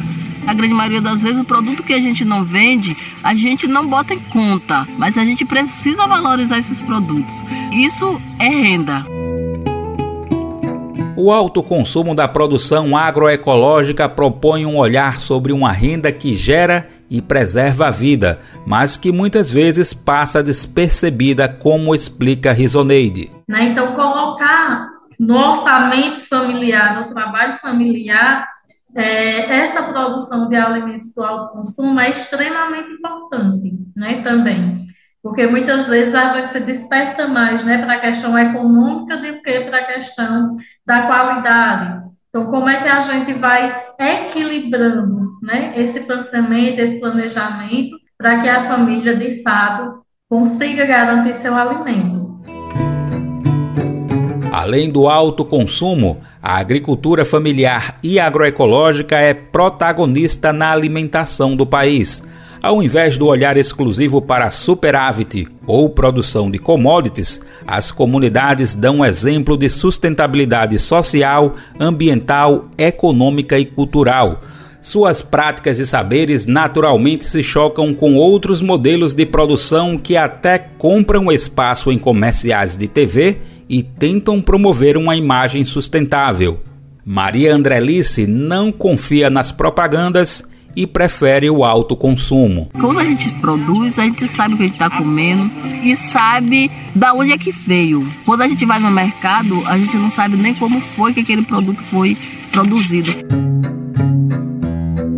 A 0.48 0.54
grande 0.54 0.74
maioria 0.74 1.02
das 1.02 1.22
vezes 1.22 1.40
o 1.40 1.46
produto 1.46 1.84
que 1.84 1.94
a 1.94 2.02
gente 2.02 2.26
não 2.26 2.44
vende, 2.44 2.98
a 3.24 3.36
gente 3.36 3.68
não 3.68 3.88
bota 3.88 4.14
em 4.14 4.20
conta, 4.20 4.88
mas 4.98 5.18
a 5.18 5.24
gente 5.24 5.46
precisa 5.46 6.08
valorizar 6.08 6.58
esses 6.58 6.82
produtos. 6.82 7.34
Isso 7.72 8.20
é 8.40 8.48
renda. 8.48 9.19
O 11.22 11.34
alto 11.34 11.62
consumo 11.62 12.16
da 12.16 12.30
produção 12.30 12.96
agroecológica 12.96 14.08
propõe 14.08 14.66
um 14.66 14.78
olhar 14.78 15.20
sobre 15.20 15.52
uma 15.52 15.70
renda 15.70 16.14
que 16.14 16.34
gera 16.34 16.88
e 17.10 17.22
preserva 17.22 17.88
a 17.88 17.92
vida, 17.92 18.40
mas 18.66 18.96
que 18.96 19.12
muitas 19.12 19.52
vezes 19.52 19.94
passa 19.94 20.42
despercebida, 20.42 21.50
como 21.50 21.94
explica 21.94 22.54
Risoneide. 22.54 23.30
Né? 23.50 23.64
Então, 23.66 23.96
colocar 23.96 24.88
no 25.20 25.36
orçamento 25.36 26.22
familiar, 26.22 27.02
no 27.02 27.14
trabalho 27.14 27.58
familiar, 27.58 28.48
é, 28.96 29.64
essa 29.66 29.84
produção 29.84 30.48
de 30.48 30.56
alimentos 30.56 31.14
do 31.14 31.22
alto 31.22 31.52
consumo 31.52 32.00
é 32.00 32.12
extremamente 32.12 32.94
importante 32.94 33.74
né, 33.94 34.22
também 34.22 34.88
porque 35.22 35.46
muitas 35.48 35.88
vezes 35.88 36.16
a 36.16 36.28
gente 36.28 36.52
se 36.52 36.60
desperta 36.62 37.28
mais 37.28 37.64
né, 37.64 37.78
para 37.78 37.96
a 37.96 38.00
questão 38.00 38.38
econômica 38.38 39.18
do 39.18 39.42
que 39.42 39.60
para 39.62 39.78
a 39.78 39.86
questão 39.86 40.56
da 40.86 41.04
qualidade. 41.04 42.10
Então, 42.30 42.46
como 42.46 42.70
é 42.70 42.82
que 42.82 42.88
a 42.88 43.00
gente 43.00 43.34
vai 43.34 43.86
equilibrando 44.00 45.40
né, 45.42 45.74
esse 45.76 46.00
pensamento, 46.02 46.80
esse 46.80 47.00
planejamento, 47.00 47.98
para 48.18 48.40
que 48.40 48.48
a 48.48 48.68
família, 48.68 49.16
de 49.16 49.42
fato, 49.42 50.04
consiga 50.30 50.86
garantir 50.86 51.34
seu 51.36 51.56
alimento? 51.56 52.30
Além 54.52 54.92
do 54.92 55.08
alto 55.08 55.44
consumo, 55.44 56.22
a 56.42 56.58
agricultura 56.58 57.26
familiar 57.26 57.96
e 58.04 58.20
agroecológica 58.20 59.18
é 59.18 59.34
protagonista 59.34 60.54
na 60.54 60.72
alimentação 60.72 61.56
do 61.56 61.66
país 61.66 62.28
ao 62.62 62.84
invés 62.84 63.18
do 63.18 63.26
olhar 63.26 63.56
exclusivo 63.58 64.22
para 64.22 64.50
superávit 64.50 65.48
ou 65.66 65.90
produção 65.90 66.52
de 66.52 66.58
commodities, 66.58 67.42
as 67.66 67.92
comunidades 67.92 68.76
dão 68.76 69.04
exemplo 69.04 69.56
de 69.56 69.70
sustentabilidade 69.70 70.78
social, 70.78 71.56
ambiental, 71.80 72.66
econômica 72.78 73.58
e 73.58 73.66
cultural. 73.66 74.42
Suas 74.82 75.22
práticas 75.22 75.78
e 75.78 75.86
saberes 75.86 76.46
naturalmente 76.46 77.26
se 77.26 77.44
chocam 77.44 77.94
com 77.94 78.16
outros 78.16 78.62
modelos 78.62 79.14
de 79.14 79.26
produção 79.26 79.98
que 79.98 80.16
até 80.16 80.58
compram 80.58 81.32
espaço 81.32 81.92
em 81.92 82.00
comerciais 82.00 82.78
de 82.78 82.88
TV 82.88 83.38
e 83.68 83.84
tentam 83.84 84.42
promover 84.42 84.98
uma 84.98 85.16
imagem 85.16 85.64
sustentável. 85.64 86.62
Maria 87.06 87.56
Andrelice 87.56 88.26
não 88.26 88.72
confia 88.72 89.30
nas 89.30 89.52
propagandas 89.52 90.49
e 90.76 90.86
prefere 90.88 91.50
o 91.50 91.64
alto 91.64 91.96
consumo. 91.96 92.70
Quando 92.80 93.00
a 93.00 93.06
gente 93.06 93.30
produz, 93.40 93.98
a 94.00 94.04
gente 94.04 94.28
sabe 94.28 94.54
o 94.54 94.58
que 94.58 94.64
a 94.64 94.66
gente 94.68 94.76
está 94.76 94.90
comendo 94.90 95.50
e 95.84 95.96
sabe 95.96 96.72
da 96.96 97.14
onde 97.14 97.32
é 97.32 97.38
que 97.38 97.52
veio. 97.52 98.06
Quando 98.26 98.42
a 98.42 98.48
gente 98.48 98.66
vai 98.66 98.80
no 98.80 98.92
mercado, 98.92 99.62
a 99.68 99.78
gente 99.78 99.96
não 99.98 100.12
sabe 100.12 100.36
nem 100.38 100.54
como 100.54 100.80
foi 100.82 101.14
que 101.14 101.22
aquele 101.22 101.44
produto 101.44 101.82
foi 101.84 102.18
produzido. 102.52 103.12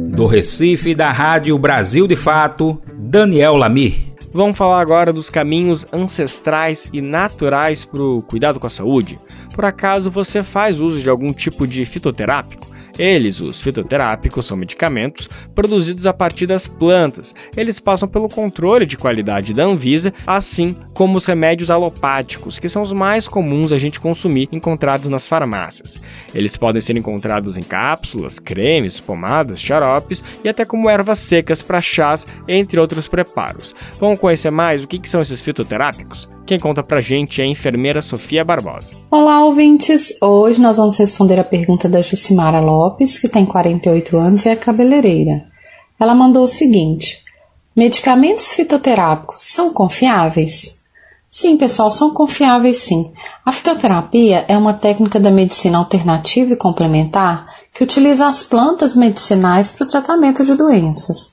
Do 0.09 0.25
Recife, 0.25 0.93
da 0.93 1.11
Rádio 1.11 1.57
Brasil 1.57 2.07
de 2.07 2.15
Fato, 2.15 2.81
Daniel 2.95 3.55
Lamir. 3.55 4.11
Vamos 4.33 4.57
falar 4.57 4.79
agora 4.79 5.11
dos 5.11 5.29
caminhos 5.29 5.85
ancestrais 5.91 6.87
e 6.93 7.01
naturais 7.01 7.83
para 7.83 8.01
o 8.01 8.21
cuidado 8.21 8.61
com 8.61 8.67
a 8.67 8.69
saúde. 8.69 9.19
Por 9.53 9.65
acaso 9.65 10.09
você 10.09 10.41
faz 10.41 10.79
uso 10.79 11.01
de 11.01 11.09
algum 11.09 11.33
tipo 11.33 11.67
de 11.67 11.83
fitoterápico? 11.83 12.70
Eles, 13.01 13.39
os 13.39 13.59
fitoterápicos, 13.59 14.45
são 14.45 14.55
medicamentos 14.55 15.27
produzidos 15.55 16.05
a 16.05 16.13
partir 16.13 16.45
das 16.45 16.67
plantas. 16.67 17.33
Eles 17.57 17.79
passam 17.79 18.07
pelo 18.07 18.29
controle 18.29 18.85
de 18.85 18.95
qualidade 18.95 19.55
da 19.55 19.65
Anvisa, 19.65 20.13
assim 20.27 20.75
como 20.93 21.17
os 21.17 21.25
remédios 21.25 21.71
alopáticos, 21.71 22.59
que 22.59 22.69
são 22.69 22.83
os 22.83 22.93
mais 22.93 23.27
comuns 23.27 23.71
a 23.71 23.79
gente 23.79 23.99
consumir 23.99 24.47
encontrados 24.51 25.09
nas 25.09 25.27
farmácias. 25.27 25.99
Eles 26.31 26.55
podem 26.55 26.79
ser 26.79 26.95
encontrados 26.95 27.57
em 27.57 27.63
cápsulas, 27.63 28.37
cremes, 28.37 28.99
pomadas, 28.99 29.59
xaropes 29.59 30.23
e 30.43 30.49
até 30.49 30.63
como 30.63 30.87
ervas 30.87 31.17
secas 31.17 31.63
para 31.63 31.81
chás, 31.81 32.27
entre 32.47 32.79
outros 32.79 33.07
preparos. 33.07 33.73
Vamos 33.99 34.19
conhecer 34.19 34.51
mais 34.51 34.83
o 34.83 34.87
que, 34.87 34.99
que 34.99 35.09
são 35.09 35.21
esses 35.21 35.41
fitoterápicos? 35.41 36.29
Quem 36.45 36.59
conta 36.59 36.83
pra 36.83 36.99
gente 36.99 37.41
é 37.41 37.45
a 37.45 37.47
enfermeira 37.47 38.01
Sofia 38.01 38.43
Barbosa. 38.43 38.93
Olá, 39.09 39.43
ouvintes! 39.45 40.13
Hoje 40.21 40.59
nós 40.59 40.77
vamos 40.77 40.97
responder 40.97 41.39
a 41.39 41.43
pergunta 41.43 41.87
da 41.87 42.01
Jucimara 42.01 42.59
Lopes, 42.59 43.19
que 43.19 43.29
tem 43.29 43.45
48 43.45 44.17
anos 44.17 44.45
e 44.45 44.49
é 44.49 44.55
cabeleireira. 44.55 45.45
Ela 45.99 46.13
mandou 46.13 46.43
o 46.43 46.49
seguinte: 46.49 47.23
Medicamentos 47.75 48.51
fitoterápicos 48.53 49.43
são 49.43 49.73
confiáveis? 49.73 50.77
Sim, 51.29 51.55
pessoal, 51.55 51.89
são 51.89 52.13
confiáveis 52.13 52.79
sim. 52.79 53.13
A 53.45 53.53
fitoterapia 53.53 54.43
é 54.49 54.57
uma 54.57 54.73
técnica 54.73 55.17
da 55.17 55.31
medicina 55.31 55.77
alternativa 55.77 56.51
e 56.51 56.57
complementar 56.57 57.47
que 57.73 57.85
utiliza 57.85 58.27
as 58.27 58.43
plantas 58.43 58.97
medicinais 58.97 59.69
para 59.69 59.85
o 59.85 59.89
tratamento 59.89 60.43
de 60.43 60.55
doenças. 60.55 61.30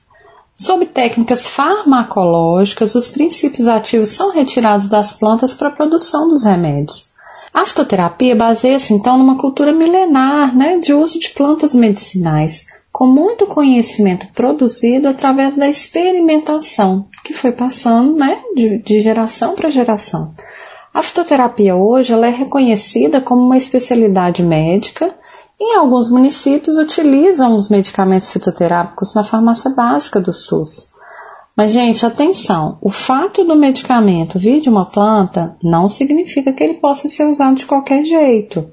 Sob 0.59 0.85
técnicas 0.87 1.47
farmacológicas, 1.47 2.93
os 2.93 3.07
princípios 3.07 3.65
ativos 3.65 4.09
são 4.09 4.33
retirados 4.33 4.89
das 4.89 5.13
plantas 5.13 5.53
para 5.53 5.69
a 5.69 5.71
produção 5.71 6.27
dos 6.27 6.43
remédios. 6.43 7.07
A 7.53 7.65
fitoterapia 7.65 8.35
baseia-se 8.35 8.93
então 8.93 9.17
numa 9.17 9.37
cultura 9.37 9.71
milenar 9.71 10.53
né, 10.53 10.77
de 10.79 10.93
uso 10.93 11.17
de 11.17 11.29
plantas 11.29 11.73
medicinais, 11.73 12.65
com 12.91 13.07
muito 13.07 13.45
conhecimento 13.45 14.27
produzido 14.33 15.07
através 15.07 15.55
da 15.55 15.69
experimentação, 15.69 17.07
que 17.23 17.33
foi 17.33 17.53
passando 17.53 18.17
né, 18.17 18.41
de, 18.53 18.79
de 18.79 19.01
geração 19.01 19.55
para 19.55 19.69
geração. 19.69 20.33
A 20.93 21.01
fitoterapia 21.01 21.77
hoje 21.77 22.11
ela 22.11 22.27
é 22.27 22.31
reconhecida 22.31 23.21
como 23.21 23.45
uma 23.45 23.55
especialidade 23.55 24.43
médica 24.43 25.15
em 25.59 25.75
alguns 25.75 26.09
municípios 26.09 26.77
utilizam 26.77 27.55
os 27.55 27.69
medicamentos 27.69 28.29
fitoterápicos 28.29 29.13
na 29.13 29.23
farmácia 29.23 29.69
básica 29.71 30.21
do 30.21 30.31
SUS. 30.31 30.89
Mas, 31.55 31.73
gente, 31.73 32.05
atenção: 32.05 32.77
o 32.81 32.89
fato 32.89 33.43
do 33.43 33.55
medicamento 33.55 34.39
vir 34.39 34.61
de 34.61 34.69
uma 34.69 34.85
planta 34.85 35.57
não 35.61 35.89
significa 35.89 36.53
que 36.53 36.63
ele 36.63 36.75
possa 36.75 37.09
ser 37.09 37.25
usado 37.25 37.55
de 37.55 37.65
qualquer 37.65 38.05
jeito. 38.05 38.65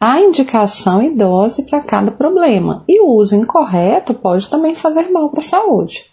Há 0.00 0.20
indicação 0.20 1.00
e 1.00 1.14
dose 1.14 1.62
para 1.62 1.80
cada 1.80 2.10
problema, 2.10 2.84
e 2.88 3.00
o 3.00 3.06
uso 3.12 3.36
incorreto 3.36 4.12
pode 4.12 4.48
também 4.48 4.74
fazer 4.74 5.08
mal 5.10 5.30
para 5.30 5.38
a 5.38 5.42
saúde. 5.42 6.10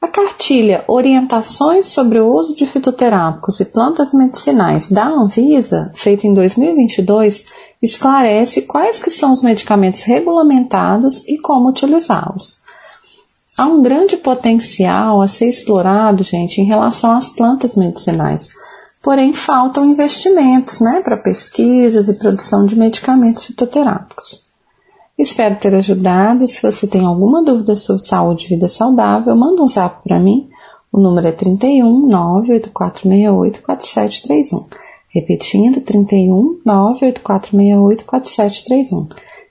A 0.00 0.08
cartilha 0.08 0.84
Orientações 0.88 1.88
sobre 1.88 2.18
o 2.18 2.26
uso 2.26 2.56
de 2.56 2.64
fitoterápicos 2.64 3.60
e 3.60 3.64
plantas 3.64 4.12
medicinais 4.12 4.90
da 4.90 5.06
Anvisa, 5.06 5.92
feita 5.94 6.26
em 6.26 6.32
2022, 6.34 7.44
esclarece 7.82 8.62
quais 8.62 9.02
que 9.02 9.10
são 9.10 9.32
os 9.32 9.42
medicamentos 9.42 10.02
regulamentados 10.02 11.26
e 11.26 11.36
como 11.38 11.68
utilizá-los. 11.68 12.62
Há 13.58 13.66
um 13.66 13.82
grande 13.82 14.16
potencial 14.16 15.20
a 15.20 15.28
ser 15.28 15.48
explorado, 15.48 16.22
gente, 16.22 16.60
em 16.60 16.64
relação 16.64 17.12
às 17.12 17.28
plantas 17.28 17.74
medicinais. 17.74 18.48
Porém, 19.02 19.32
faltam 19.32 19.84
investimentos 19.84 20.80
né, 20.80 21.02
para 21.02 21.22
pesquisas 21.22 22.08
e 22.08 22.14
produção 22.14 22.64
de 22.64 22.76
medicamentos 22.76 23.44
fitoterápicos. 23.44 24.42
Espero 25.18 25.56
ter 25.56 25.74
ajudado. 25.74 26.48
Se 26.48 26.62
você 26.62 26.86
tem 26.86 27.04
alguma 27.04 27.42
dúvida 27.44 27.76
sobre 27.76 28.02
saúde 28.02 28.46
e 28.46 28.48
vida 28.48 28.68
saudável, 28.68 29.36
manda 29.36 29.62
um 29.62 29.66
zap 29.66 30.02
para 30.02 30.18
mim. 30.18 30.48
O 30.90 30.98
número 30.98 31.26
é 31.26 31.32
31 31.32 32.06
98468 32.06 33.62
4731. 33.62 34.66
Repetindo, 35.14 35.82
31 35.82 36.62
98468 36.64 38.04
4731. 38.04 39.08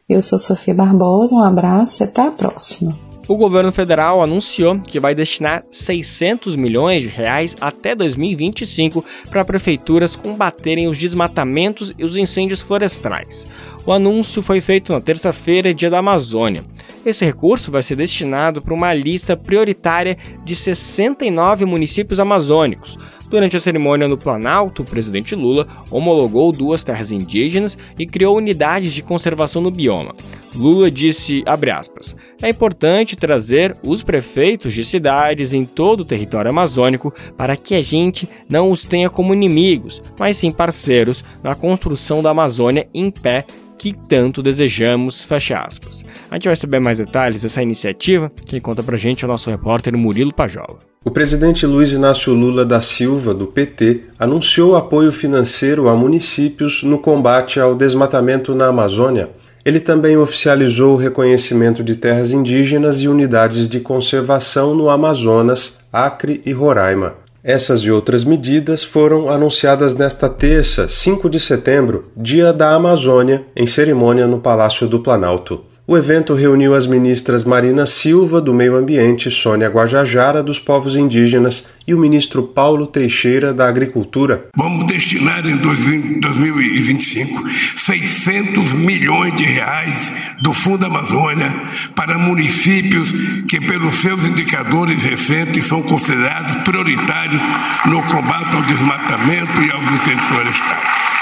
Eu 0.10 0.22
sou 0.22 0.40
Sofia 0.40 0.74
Barbosa, 0.74 1.36
um 1.36 1.44
abraço 1.44 2.02
e 2.02 2.06
até 2.06 2.24
a 2.24 2.32
próxima. 2.32 2.98
O 3.28 3.36
governo 3.38 3.72
federal 3.72 4.24
anunciou 4.24 4.82
que 4.82 5.00
vai 5.00 5.14
destinar 5.14 5.64
600 5.72 6.56
milhões 6.56 7.04
de 7.04 7.10
reais 7.10 7.56
até 7.62 7.96
2025 7.96 9.06
para 9.30 9.46
prefeituras 9.46 10.16
combaterem 10.16 10.88
os 10.88 10.98
desmatamentos 10.98 11.94
e 11.98 12.04
os 12.04 12.18
incêndios 12.18 12.60
florestais. 12.60 13.48
O 13.86 13.92
anúncio 13.92 14.42
foi 14.42 14.60
feito 14.62 14.92
na 14.92 15.00
terça-feira, 15.00 15.74
dia 15.74 15.90
da 15.90 16.00
Amazônia. 16.00 16.66
Esse 17.06 17.24
recurso 17.24 17.72
vai 17.72 17.82
ser 17.82 17.96
destinado 17.96 18.62
para 18.62 18.74
uma 18.74 18.94
lista 18.94 19.38
prioritária 19.38 20.18
de 20.44 20.56
69 20.56 21.66
municípios 21.66 22.20
amazônicos, 22.20 22.98
Durante 23.32 23.56
a 23.56 23.62
cerimônia 23.62 24.10
no 24.10 24.18
Planalto, 24.18 24.82
o 24.82 24.86
presidente 24.86 25.36
Lula 25.36 25.66
homologou 25.90 26.52
duas 26.52 26.84
terras 26.84 27.14
indígenas 27.14 27.78
e 27.98 28.06
criou 28.06 28.36
unidades 28.36 28.94
de 28.94 29.02
conservação 29.02 29.62
no 29.62 29.72
bioma. 29.72 30.14
Lula 30.54 30.92
disse, 30.92 31.42
aspas, 31.48 32.14
é 32.42 32.50
importante 32.50 33.16
trazer 33.16 33.74
os 33.86 34.04
prefeitos 34.04 34.74
de 34.74 34.84
cidades 34.84 35.54
em 35.54 35.64
todo 35.64 36.02
o 36.02 36.06
território 36.06 36.52
amazônico 36.52 37.14
para 37.38 37.56
que 37.56 37.74
a 37.74 37.82
gente 37.82 38.28
não 38.50 38.70
os 38.70 38.84
tenha 38.84 39.10
como 39.10 39.34
inimigos, 39.34 40.04
mas 40.20 40.36
sim 40.36 40.52
parceiros 40.52 41.24
na 41.42 41.56
construção 41.56 42.22
da 42.22 42.32
Amazônia 42.32 42.90
em 42.94 43.10
pé 43.10 43.46
que 43.80 43.94
tanto 44.10 44.44
desejamos, 44.44 45.24
fecha 45.24 45.58
aspas. 45.58 46.04
A 46.30 46.36
gente 46.36 46.50
vai 46.50 46.56
saber 46.58 46.82
mais 46.82 46.98
detalhes 46.98 47.44
dessa 47.44 47.64
iniciativa, 47.64 48.30
quem 48.46 48.60
conta 48.60 48.84
pra 48.84 48.98
gente 48.98 49.24
é 49.24 49.28
o 49.28 49.32
nosso 49.32 49.50
repórter 49.50 49.96
Murilo 49.96 50.34
Pajola. 50.34 50.91
O 51.04 51.10
presidente 51.10 51.66
Luiz 51.66 51.94
Inácio 51.94 52.32
Lula 52.32 52.64
da 52.64 52.80
Silva, 52.80 53.34
do 53.34 53.48
PT, 53.48 54.02
anunciou 54.20 54.76
apoio 54.76 55.12
financeiro 55.12 55.90
a 55.90 55.96
municípios 55.96 56.84
no 56.84 57.00
combate 57.00 57.60
ao 57.60 57.74
desmatamento 57.74 58.54
na 58.54 58.68
Amazônia. 58.68 59.32
Ele 59.66 59.80
também 59.80 60.16
oficializou 60.16 60.94
o 60.94 60.98
reconhecimento 60.98 61.84
de 61.84 61.96
terras 61.96 62.32
indígenas 62.32 63.02
e 63.02 63.08
unidades 63.08 63.68
de 63.68 63.80
conservação 63.80 64.76
no 64.76 64.92
Amazonas, 64.92 65.80
Acre 65.92 66.40
e 66.46 66.52
Roraima. 66.52 67.16
Essas 67.44 67.80
e 67.82 67.90
outras 67.90 68.24
medidas 68.24 68.84
foram 68.84 69.28
anunciadas 69.28 69.96
nesta 69.96 70.30
terça, 70.30 70.88
5 70.88 71.28
de 71.32 71.40
setembro, 71.40 72.12
Dia 72.16 72.54
da 72.54 72.76
Amazônia, 72.76 73.44
em 73.56 73.66
cerimônia 73.66 74.28
no 74.28 74.40
Palácio 74.40 74.88
do 74.88 75.00
Planalto. 75.00 75.71
O 75.88 75.98
evento 75.98 76.36
reuniu 76.36 76.76
as 76.76 76.86
ministras 76.86 77.44
Marina 77.44 77.88
Silva, 77.88 78.40
do 78.40 78.54
Meio 78.54 78.76
Ambiente, 78.76 79.32
Sônia 79.32 79.68
Guajajara, 79.68 80.44
dos 80.44 80.60
Povos 80.60 80.96
Indígenas, 80.96 81.70
e 81.88 81.94
o 81.94 81.98
ministro 81.98 82.44
Paulo 82.44 82.86
Teixeira, 82.86 83.52
da 83.52 83.68
Agricultura. 83.68 84.46
Vamos 84.56 84.86
destinar 84.86 85.46
em 85.48 85.58
2025 85.58 87.44
600 87.78 88.74
milhões 88.74 89.36
de 89.36 89.44
reais 89.44 90.14
do 90.44 90.54
Fundo 90.54 90.86
Amazônia 90.86 91.52
para 91.96 92.18
municípios 92.18 93.12
que, 93.50 93.60
pelos 93.60 93.96
seus 93.96 94.24
indicadores 94.24 95.04
recentes, 95.04 95.66
são 95.66 95.82
considerados 95.82 96.58
prioritários 96.64 97.42
no 97.88 98.04
combate 98.04 98.56
ao 98.56 98.62
desmatamento 98.62 99.62
e 99.62 99.72
aos 99.72 99.92
incêndios 99.92 100.28
florestais. 100.28 101.21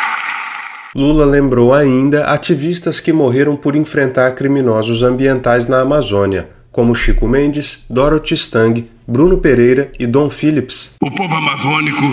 Lula 1.00 1.24
lembrou 1.24 1.74
ainda 1.74 2.26
ativistas 2.26 3.00
que 3.00 3.14
morreram 3.14 3.56
por 3.56 3.74
enfrentar 3.74 4.36
criminosos 4.36 5.02
ambientais 5.02 5.66
na 5.66 5.80
Amazônia, 5.80 6.50
como 6.74 6.94
Chico 6.94 7.26
Mendes, 7.26 7.86
Dorothy 7.90 8.34
Stang, 8.34 8.86
Bruno 9.08 9.38
Pereira 9.38 9.90
e 9.98 10.06
Dom 10.06 10.30
Phillips. 10.30 10.96
O 11.02 11.10
povo 11.10 11.34
amazônico 11.34 12.04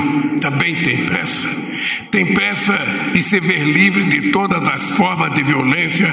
também 0.40 0.80
tem 0.84 1.04
pressa. 1.04 1.48
Tem 2.10 2.34
pressa 2.34 2.78
de 3.12 3.22
se 3.22 3.40
ver 3.40 3.64
livre 3.64 4.04
de 4.06 4.32
todas 4.32 4.68
as 4.68 4.84
formas 4.92 5.32
de 5.34 5.42
violência 5.42 6.06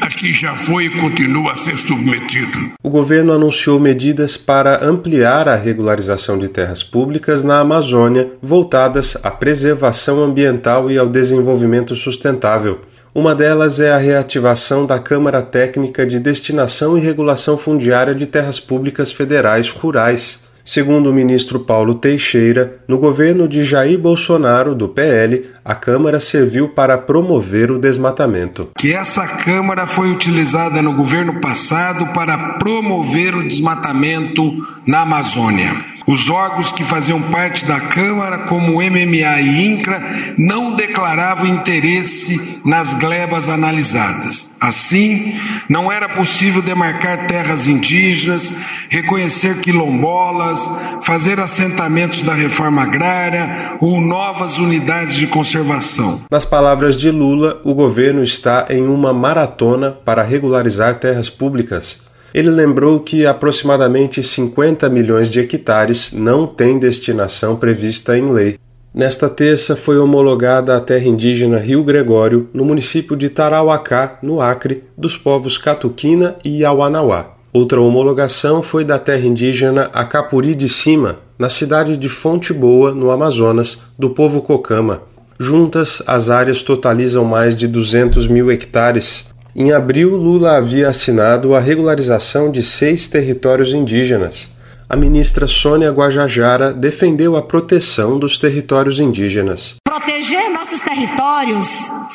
a 0.00 0.08
que 0.08 0.32
já 0.32 0.54
foi 0.56 0.86
e 0.86 0.98
continua 0.98 1.52
a 1.52 1.56
ser 1.56 1.76
submetido. 1.76 2.72
O 2.82 2.90
governo 2.90 3.32
anunciou 3.32 3.78
medidas 3.78 4.36
para 4.36 4.84
ampliar 4.84 5.48
a 5.48 5.56
regularização 5.56 6.38
de 6.38 6.48
terras 6.48 6.82
públicas 6.82 7.44
na 7.44 7.60
Amazônia 7.60 8.32
voltadas 8.42 9.16
à 9.22 9.30
preservação 9.30 10.22
ambiental 10.22 10.90
e 10.90 10.98
ao 10.98 11.08
desenvolvimento 11.08 11.94
sustentável. 11.94 12.80
Uma 13.12 13.34
delas 13.34 13.80
é 13.80 13.90
a 13.90 13.98
reativação 13.98 14.86
da 14.86 14.98
Câmara 14.98 15.42
Técnica 15.42 16.06
de 16.06 16.20
Destinação 16.20 16.96
e 16.96 17.00
Regulação 17.00 17.58
Fundiária 17.58 18.14
de 18.14 18.24
Terras 18.24 18.60
Públicas 18.60 19.10
Federais 19.10 19.68
Rurais. 19.68 20.48
Segundo 20.64 21.10
o 21.10 21.14
ministro 21.14 21.60
Paulo 21.60 21.94
Teixeira, 21.94 22.80
no 22.86 22.98
governo 22.98 23.48
de 23.48 23.64
Jair 23.64 23.98
Bolsonaro, 23.98 24.74
do 24.74 24.88
PL, 24.88 25.46
a 25.64 25.74
Câmara 25.74 26.20
serviu 26.20 26.68
para 26.68 26.98
promover 26.98 27.70
o 27.70 27.78
desmatamento. 27.78 28.68
Que 28.78 28.92
essa 28.92 29.26
Câmara 29.26 29.86
foi 29.86 30.10
utilizada 30.10 30.82
no 30.82 30.94
governo 30.94 31.40
passado 31.40 32.12
para 32.12 32.54
promover 32.58 33.34
o 33.34 33.46
desmatamento 33.46 34.52
na 34.86 35.02
Amazônia. 35.02 35.89
Os 36.10 36.28
órgãos 36.28 36.72
que 36.72 36.82
faziam 36.82 37.22
parte 37.22 37.64
da 37.64 37.78
Câmara, 37.78 38.38
como 38.38 38.82
MMA 38.82 39.40
e 39.42 39.66
INCRA, 39.68 40.02
não 40.36 40.74
declaravam 40.74 41.46
interesse 41.46 42.60
nas 42.64 42.92
glebas 42.94 43.48
analisadas. 43.48 44.50
Assim, 44.60 45.38
não 45.68 45.90
era 45.90 46.08
possível 46.08 46.60
demarcar 46.60 47.28
terras 47.28 47.68
indígenas, 47.68 48.52
reconhecer 48.88 49.60
quilombolas, 49.60 50.68
fazer 51.00 51.38
assentamentos 51.38 52.22
da 52.22 52.34
reforma 52.34 52.82
agrária 52.82 53.76
ou 53.80 54.00
novas 54.00 54.58
unidades 54.58 55.14
de 55.14 55.28
conservação. 55.28 56.22
Nas 56.28 56.44
palavras 56.44 56.98
de 56.98 57.08
Lula, 57.08 57.60
o 57.62 57.72
governo 57.72 58.20
está 58.20 58.66
em 58.68 58.82
uma 58.82 59.12
maratona 59.12 59.92
para 59.92 60.24
regularizar 60.24 60.96
terras 60.96 61.30
públicas. 61.30 62.09
Ele 62.32 62.50
lembrou 62.50 63.00
que 63.00 63.26
aproximadamente 63.26 64.22
50 64.22 64.88
milhões 64.88 65.28
de 65.28 65.40
hectares 65.40 66.12
não 66.12 66.46
têm 66.46 66.78
destinação 66.78 67.56
prevista 67.56 68.16
em 68.16 68.30
lei. 68.30 68.58
Nesta 68.92 69.28
terça 69.28 69.76
foi 69.76 69.98
homologada 69.98 70.76
a 70.76 70.80
terra 70.80 71.06
indígena 71.06 71.58
Rio 71.58 71.84
Gregório, 71.84 72.48
no 72.52 72.64
município 72.64 73.16
de 73.16 73.28
Tarauacá, 73.30 74.18
no 74.20 74.40
Acre, 74.40 74.82
dos 74.98 75.16
povos 75.16 75.56
Catuquina 75.56 76.36
e 76.44 76.64
Auanauá. 76.64 77.36
Outra 77.52 77.80
homologação 77.80 78.62
foi 78.62 78.84
da 78.84 78.98
terra 78.98 79.26
indígena 79.26 79.90
Acapuri 79.92 80.54
de 80.54 80.68
Cima, 80.68 81.18
na 81.38 81.48
cidade 81.48 81.96
de 81.96 82.08
Fonte 82.08 82.52
Boa, 82.52 82.92
no 82.92 83.10
Amazonas, 83.10 83.82
do 83.98 84.10
povo 84.10 84.42
Cocama. 84.42 85.02
Juntas, 85.38 86.02
as 86.06 86.28
áreas 86.28 86.62
totalizam 86.62 87.24
mais 87.24 87.56
de 87.56 87.66
200 87.66 88.28
mil 88.28 88.50
hectares. 88.50 89.34
Em 89.54 89.72
abril, 89.72 90.16
Lula 90.16 90.56
havia 90.56 90.88
assinado 90.88 91.54
a 91.54 91.60
regularização 91.60 92.50
de 92.50 92.62
seis 92.62 93.08
territórios 93.08 93.74
indígenas 93.74 94.60
a 94.90 94.96
ministra 94.96 95.46
Sônia 95.46 95.92
Guajajara 95.92 96.72
defendeu 96.72 97.36
a 97.36 97.42
proteção 97.42 98.18
dos 98.18 98.36
territórios 98.36 98.98
indígenas. 98.98 99.76
Proteger 99.84 100.50
nossos 100.50 100.80
territórios 100.80 101.68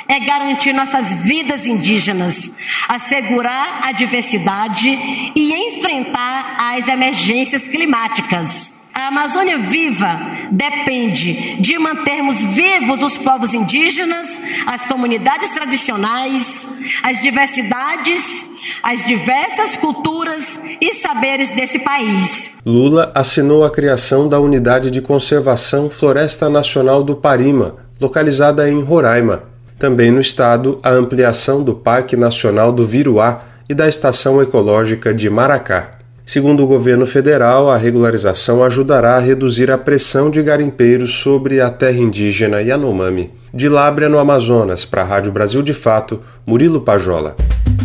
é 0.09 0.19
garantir 0.19 0.73
nossas 0.73 1.13
vidas 1.13 1.65
indígenas, 1.65 2.51
assegurar 2.89 3.79
a 3.81 3.93
diversidade 3.93 4.89
e 5.33 5.53
enfrentar 5.53 6.57
as 6.59 6.89
emergências 6.89 7.65
climáticas. 7.65 8.73
A 8.95 9.07
Amazônia 9.07 9.59
viva 9.59 10.17
depende 10.49 11.57
de 11.59 11.77
mantermos 11.77 12.41
vivos 12.41 13.03
os 13.03 13.17
povos 13.17 13.53
indígenas, 13.53 14.25
as 14.65 14.85
comunidades 14.85 15.49
tradicionais, 15.49 16.65
as 17.03 17.21
diversidades 17.21 18.55
as 18.81 19.03
diversas 19.05 19.77
culturas 19.77 20.59
e 20.79 20.93
saberes 20.93 21.49
desse 21.49 21.79
país. 21.79 22.51
Lula 22.65 23.11
assinou 23.15 23.63
a 23.63 23.71
criação 23.71 24.29
da 24.29 24.39
Unidade 24.39 24.91
de 24.91 25.01
Conservação 25.01 25.89
Floresta 25.89 26.49
Nacional 26.49 27.03
do 27.03 27.15
Parima, 27.15 27.75
localizada 27.99 28.69
em 28.69 28.83
Roraima. 28.83 29.43
Também 29.77 30.11
no 30.11 30.19
estado, 30.19 30.79
a 30.83 30.91
ampliação 30.91 31.63
do 31.63 31.75
Parque 31.75 32.15
Nacional 32.15 32.71
do 32.71 32.85
Viruá 32.85 33.43
e 33.67 33.73
da 33.73 33.87
Estação 33.87 34.41
Ecológica 34.41 35.13
de 35.13 35.29
Maracá. 35.29 35.94
Segundo 36.25 36.63
o 36.63 36.67
governo 36.67 37.05
federal, 37.05 37.69
a 37.69 37.77
regularização 37.77 38.63
ajudará 38.63 39.15
a 39.15 39.19
reduzir 39.19 39.69
a 39.69 39.77
pressão 39.77 40.31
de 40.31 40.41
garimpeiros 40.41 41.13
sobre 41.13 41.61
a 41.61 41.69
terra 41.69 41.99
indígena 41.99 42.63
Yanomami. 42.63 43.31
De 43.53 43.69
Lábrea, 43.69 44.09
no 44.09 44.17
Amazonas, 44.17 44.83
para 44.85 45.03
a 45.03 45.05
Rádio 45.05 45.31
Brasil 45.31 45.61
de 45.61 45.73
Fato, 45.73 46.19
Murilo 46.43 46.81
Pajola. 46.81 47.35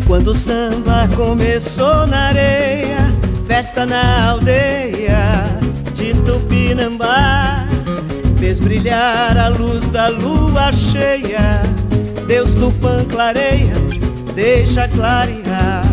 Quando 0.07 0.31
o 0.31 0.35
samba 0.35 1.07
começou 1.15 2.07
na 2.07 2.29
areia, 2.29 3.13
festa 3.45 3.85
na 3.85 4.31
aldeia 4.31 5.43
de 5.93 6.13
Tupinambá, 6.23 7.67
fez 8.39 8.59
brilhar 8.59 9.37
a 9.37 9.49
luz 9.49 9.87
da 9.91 10.07
lua 10.07 10.71
cheia. 10.71 11.61
Deus 12.25 12.55
Tupã 12.55 13.05
clareia, 13.05 13.75
deixa 14.33 14.87
clarear. 14.87 15.90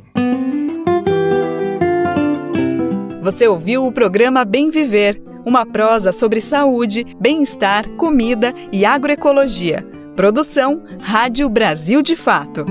Você 3.23 3.49
ouviu 3.49 3.87
o 3.87 3.91
programa 3.91 4.45
Bem 4.45 4.69
Viver, 4.69 5.19
uma 5.47 5.65
prosa 5.65 6.13
sobre 6.13 6.43
saúde, 6.43 7.07
bem-estar, 7.19 7.89
comida 7.97 8.53
e 8.71 8.85
agroecologia. 8.85 9.83
Produção 10.15 10.83
Rádio 11.01 11.49
Brasil 11.49 12.03
de 12.03 12.15
Fato. 12.17 12.67